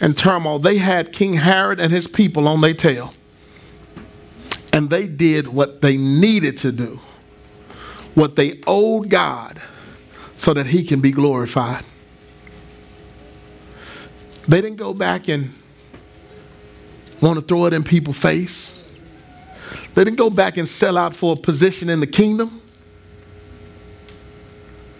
and 0.00 0.16
turmoil. 0.16 0.58
They 0.58 0.78
had 0.78 1.12
King 1.12 1.34
Herod 1.34 1.80
and 1.80 1.92
his 1.92 2.06
people 2.06 2.48
on 2.48 2.60
their 2.60 2.74
tail 2.74 3.14
and 4.72 4.90
they 4.90 5.06
did 5.06 5.48
what 5.48 5.80
they 5.80 5.96
needed 5.96 6.58
to 6.58 6.72
do, 6.72 7.00
what 8.14 8.36
they 8.36 8.60
owed 8.66 9.08
God, 9.08 9.60
so 10.38 10.54
that 10.54 10.66
He 10.66 10.84
can 10.84 11.00
be 11.00 11.10
glorified. 11.10 11.84
They 14.48 14.60
didn't 14.60 14.76
go 14.78 14.94
back 14.94 15.28
and 15.28 15.50
want 17.20 17.38
to 17.38 17.44
throw 17.44 17.66
it 17.66 17.74
in 17.74 17.84
people's 17.84 18.16
face. 18.16 18.79
They 19.94 20.04
didn't 20.04 20.18
go 20.18 20.30
back 20.30 20.56
and 20.56 20.68
sell 20.68 20.96
out 20.96 21.14
for 21.16 21.34
a 21.34 21.36
position 21.36 21.88
in 21.88 22.00
the 22.00 22.06
kingdom. 22.06 22.62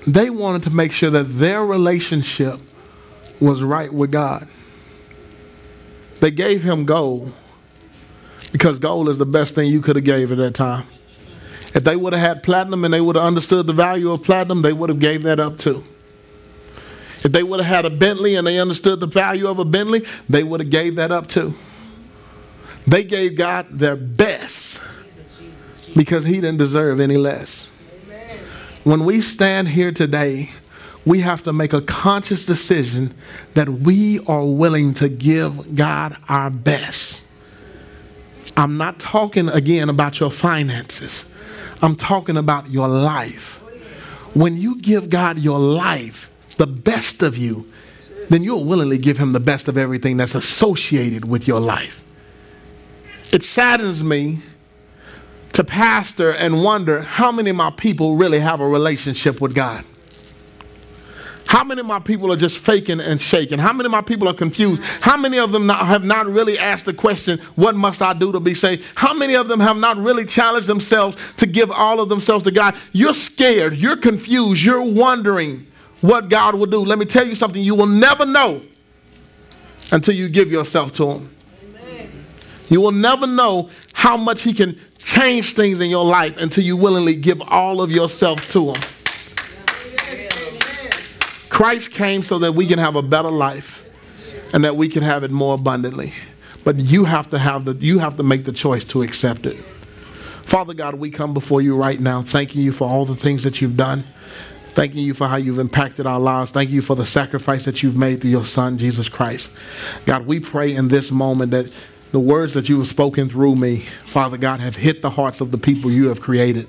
They 0.07 0.31
wanted 0.31 0.65
to 0.65 0.71
make 0.71 0.93
sure 0.93 1.11
that 1.11 1.25
their 1.25 1.65
relationship 1.65 2.59
was 3.39 3.63
right 3.63 3.93
with 3.93 4.11
God. 4.11 4.49
They 6.21 6.31
gave 6.31 6.63
him 6.63 6.85
gold 6.85 7.33
because 8.53 8.79
gold 8.79 9.09
is 9.09 9.19
the 9.19 9.27
best 9.27 9.55
thing 9.55 9.71
you 9.71 9.81
could 9.81 9.97
have 9.97 10.05
gave 10.05 10.33
at 10.33 10.39
that 10.39 10.55
time. 10.55 10.87
If 11.73 11.85
they 11.85 11.97
would 11.97 12.13
have 12.13 12.21
had 12.21 12.43
platinum 12.43 12.85
and 12.85 12.93
they 12.93 13.01
would 13.01 13.17
have 13.17 13.25
understood 13.25 13.67
the 13.67 13.73
value 13.73 14.11
of 14.11 14.25
platinum, 14.25 14.63
they 14.63 14.73
would 14.73 14.89
have 14.89 14.99
gave 14.99 15.23
that 15.23 15.39
up 15.39 15.57
too. 15.57 15.85
If 17.23 17.33
they 17.33 17.43
would 17.43 17.61
have 17.61 17.85
had 17.85 17.85
a 17.85 17.95
Bentley 17.95 18.35
and 18.35 18.47
they 18.47 18.59
understood 18.59 18.99
the 18.99 19.07
value 19.07 19.47
of 19.47 19.59
a 19.59 19.65
Bentley, 19.65 20.05
they 20.29 20.43
would 20.43 20.61
have 20.61 20.71
gave 20.71 20.97
that 20.97 21.13
up 21.13 21.29
too. 21.29 21.55
They 22.87 23.05
gave 23.05 23.37
God 23.37 23.67
their 23.71 23.97
best 23.97 24.81
because 25.97 26.25
he 26.25 26.35
didn't 26.35 26.59
deserve 26.59 27.01
any 27.01 27.17
less. 27.17 27.67
When 28.85 29.05
we 29.05 29.21
stand 29.21 29.69
here 29.69 29.93
today, 29.93 30.51
we 31.05 31.21
have 31.21 31.43
to 31.45 31.53
make 31.53 31.73
a 31.73 31.81
conscious 31.83 32.47
decision 32.47 33.15
that 33.55 33.69
we 33.69 34.21
are 34.27 34.45
willing 34.45 34.95
to 34.95 35.09
give 35.09 35.75
God 35.75 36.17
our 36.29 36.51
best. 36.51 37.29
I'm 38.57 38.77
not 38.77 38.99
talking 38.99 39.49
again 39.49 39.89
about 39.89 40.21
your 40.21 40.31
finances. 40.31 41.25
I'm 41.83 41.97
talking 41.97 42.37
about 42.37 42.71
your 42.71 42.89
life. 42.89 43.57
When 44.35 44.57
you 44.57 44.81
give 44.81 45.09
God 45.09 45.39
your 45.39 45.59
life, 45.59 46.31
the 46.57 46.67
best 46.67 47.23
of 47.23 47.37
you, 47.39 47.71
then 48.29 48.45
you'll 48.45 48.65
willingly 48.65 48.99
give 48.99 49.19
him 49.19 49.33
the 49.33 49.41
best 49.41 49.67
of 49.67 49.77
everything 49.77 50.17
that's 50.17 50.35
associated 50.35 51.27
with 51.27 51.49
your 51.49 51.61
life. 51.61 52.05
It 53.33 53.45
saddens 53.45 54.03
me 54.03 54.43
to 55.53 55.65
pastor 55.65 56.33
and 56.33 56.63
wonder 56.63 57.03
how 57.03 57.31
many 57.33 57.51
of 57.51 57.57
my 57.57 57.71
people 57.71 58.17
really 58.17 58.39
have 58.39 58.61
a 58.61 58.69
relationship 58.69 59.41
with 59.41 59.55
God. 59.55 59.85
How 61.51 61.65
many 61.65 61.81
of 61.81 61.87
my 61.87 61.99
people 61.99 62.33
are 62.33 62.37
just 62.37 62.59
faking 62.59 63.01
and 63.01 63.21
shaking? 63.21 63.59
How 63.59 63.73
many 63.73 63.87
of 63.87 63.91
my 63.91 64.03
people 64.03 64.29
are 64.29 64.35
confused? 64.35 64.85
How 65.01 65.17
many 65.17 65.37
of 65.37 65.51
them 65.51 65.67
not, 65.67 65.85
have 65.85 66.05
not 66.05 66.27
really 66.27 66.57
asked 66.57 66.85
the 66.85 66.95
question, 66.95 67.41
What 67.57 67.75
must 67.75 68.01
I 68.01 68.13
do 68.13 68.31
to 68.31 68.39
be 68.39 68.55
saved? 68.55 68.85
How 68.95 69.13
many 69.15 69.35
of 69.35 69.49
them 69.49 69.59
have 69.59 69.77
not 69.77 69.97
really 69.97 70.25
challenged 70.25 70.69
themselves 70.69 71.17
to 71.39 71.47
give 71.47 71.73
all 71.73 71.99
of 71.99 72.09
themselves 72.09 72.45
to 72.45 72.53
God? 72.53 72.77
You're 72.93 73.15
scared, 73.15 73.75
you're 73.75 73.97
confused, 73.97 74.63
you're 74.63 74.81
wondering 74.81 75.67
what 76.01 76.29
God 76.29 76.55
will 76.55 76.67
do. 76.67 76.85
Let 76.85 77.01
me 77.01 77.05
tell 77.05 77.27
you 77.27 77.35
something 77.35 77.61
you 77.61 77.75
will 77.75 77.87
never 77.87 78.25
know 78.25 78.63
until 79.91 80.15
you 80.15 80.29
give 80.29 80.53
yourself 80.53 80.95
to 80.99 81.11
Him. 81.11 81.37
You 82.71 82.81
will 82.81 82.93
never 82.93 83.27
know 83.27 83.69
how 83.93 84.17
much 84.17 84.43
He 84.43 84.55
can 84.55 84.79
change 84.97 85.53
things 85.53 85.81
in 85.81 85.91
your 85.91 86.05
life 86.05 86.39
until 86.39 86.65
you 86.65 86.77
willingly 86.77 87.17
give 87.17 87.43
all 87.43 87.83
of 87.83 87.91
yourself 87.91 88.49
to 88.53 88.73
Him. 88.73 88.81
Christ 91.51 91.91
came 91.91 92.23
so 92.23 92.39
that 92.39 92.53
we 92.53 92.67
can 92.67 92.79
have 92.79 92.97
a 92.97 93.03
better 93.03 93.31
life 93.31 93.85
and 94.55 94.65
that 94.65 94.77
we 94.77 94.89
can 94.89 95.03
have 95.03 95.25
it 95.25 95.31
more 95.31 95.55
abundantly. 95.55 96.15
But 96.65 96.77
you 96.77 97.05
have 97.05 97.29
to 97.31 97.39
have 97.39 97.65
the 97.65 97.75
you 97.75 97.99
have 97.99 98.17
to 98.17 98.23
make 98.23 98.45
the 98.45 98.53
choice 98.53 98.85
to 98.87 99.03
accept 99.03 99.47
it. 99.47 99.57
Father 99.57 100.75
God, 100.75 100.95
we 100.95 101.11
come 101.11 101.35
before 101.35 101.61
you 101.61 101.77
right 101.77 102.01
now, 102.01 102.23
thanking 102.23 102.63
you 102.63 102.73
for 102.73 102.89
all 102.89 103.05
the 103.05 103.15
things 103.15 103.43
that 103.43 103.61
you've 103.61 103.77
done. 103.77 104.05
Thanking 104.71 105.05
you 105.05 105.15
for 105.15 105.27
how 105.27 105.37
you've 105.37 105.59
impacted 105.59 106.07
our 106.07 106.21
lives. 106.21 106.53
Thank 106.53 106.71
you 106.71 106.81
for 106.81 106.95
the 106.95 107.05
sacrifice 107.05 107.65
that 107.65 107.83
you've 107.83 107.97
made 107.97 108.21
through 108.21 108.31
your 108.31 108.45
Son, 108.45 108.79
Jesus 108.79 109.09
Christ. 109.09 109.57
God, 110.07 110.27
we 110.27 110.39
pray 110.39 110.75
in 110.75 110.89
this 110.89 111.11
moment 111.11 111.51
that 111.51 111.73
the 112.11 112.21
words 112.21 112.55
that 112.55 112.69
you 112.69 112.79
have 112.79 112.89
spoken 112.89 113.29
through 113.29 113.57
me, 113.57 113.79
Father 114.05 114.37
God, 114.37 114.61
have 114.61 114.77
hit 114.77 115.03
the 115.03 115.11
hearts 115.11 115.41
of 115.41 115.51
the 115.51 115.59
people 115.59 115.91
you 115.91 116.09
have 116.09 116.21
created. 116.21 116.67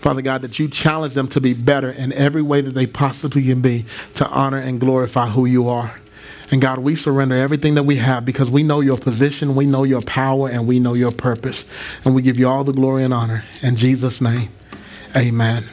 Father 0.00 0.22
God, 0.22 0.42
that 0.42 0.58
you 0.58 0.68
challenge 0.68 1.14
them 1.14 1.28
to 1.28 1.40
be 1.40 1.54
better 1.54 1.90
in 1.90 2.12
every 2.12 2.42
way 2.42 2.60
that 2.60 2.74
they 2.74 2.86
possibly 2.86 3.44
can 3.44 3.60
be 3.60 3.84
to 4.14 4.28
honor 4.28 4.58
and 4.58 4.80
glorify 4.80 5.28
who 5.28 5.46
you 5.46 5.68
are. 5.68 5.94
And 6.50 6.60
God, 6.60 6.80
we 6.80 6.96
surrender 6.96 7.34
everything 7.34 7.76
that 7.76 7.84
we 7.84 7.96
have 7.96 8.24
because 8.24 8.50
we 8.50 8.62
know 8.62 8.80
your 8.80 8.98
position, 8.98 9.54
we 9.54 9.64
know 9.64 9.84
your 9.84 10.02
power, 10.02 10.50
and 10.50 10.66
we 10.66 10.80
know 10.80 10.94
your 10.94 11.12
purpose. 11.12 11.68
And 12.04 12.14
we 12.14 12.20
give 12.20 12.38
you 12.38 12.48
all 12.48 12.64
the 12.64 12.72
glory 12.72 13.04
and 13.04 13.14
honor. 13.14 13.44
In 13.62 13.76
Jesus' 13.76 14.20
name, 14.20 14.50
amen. 15.16 15.64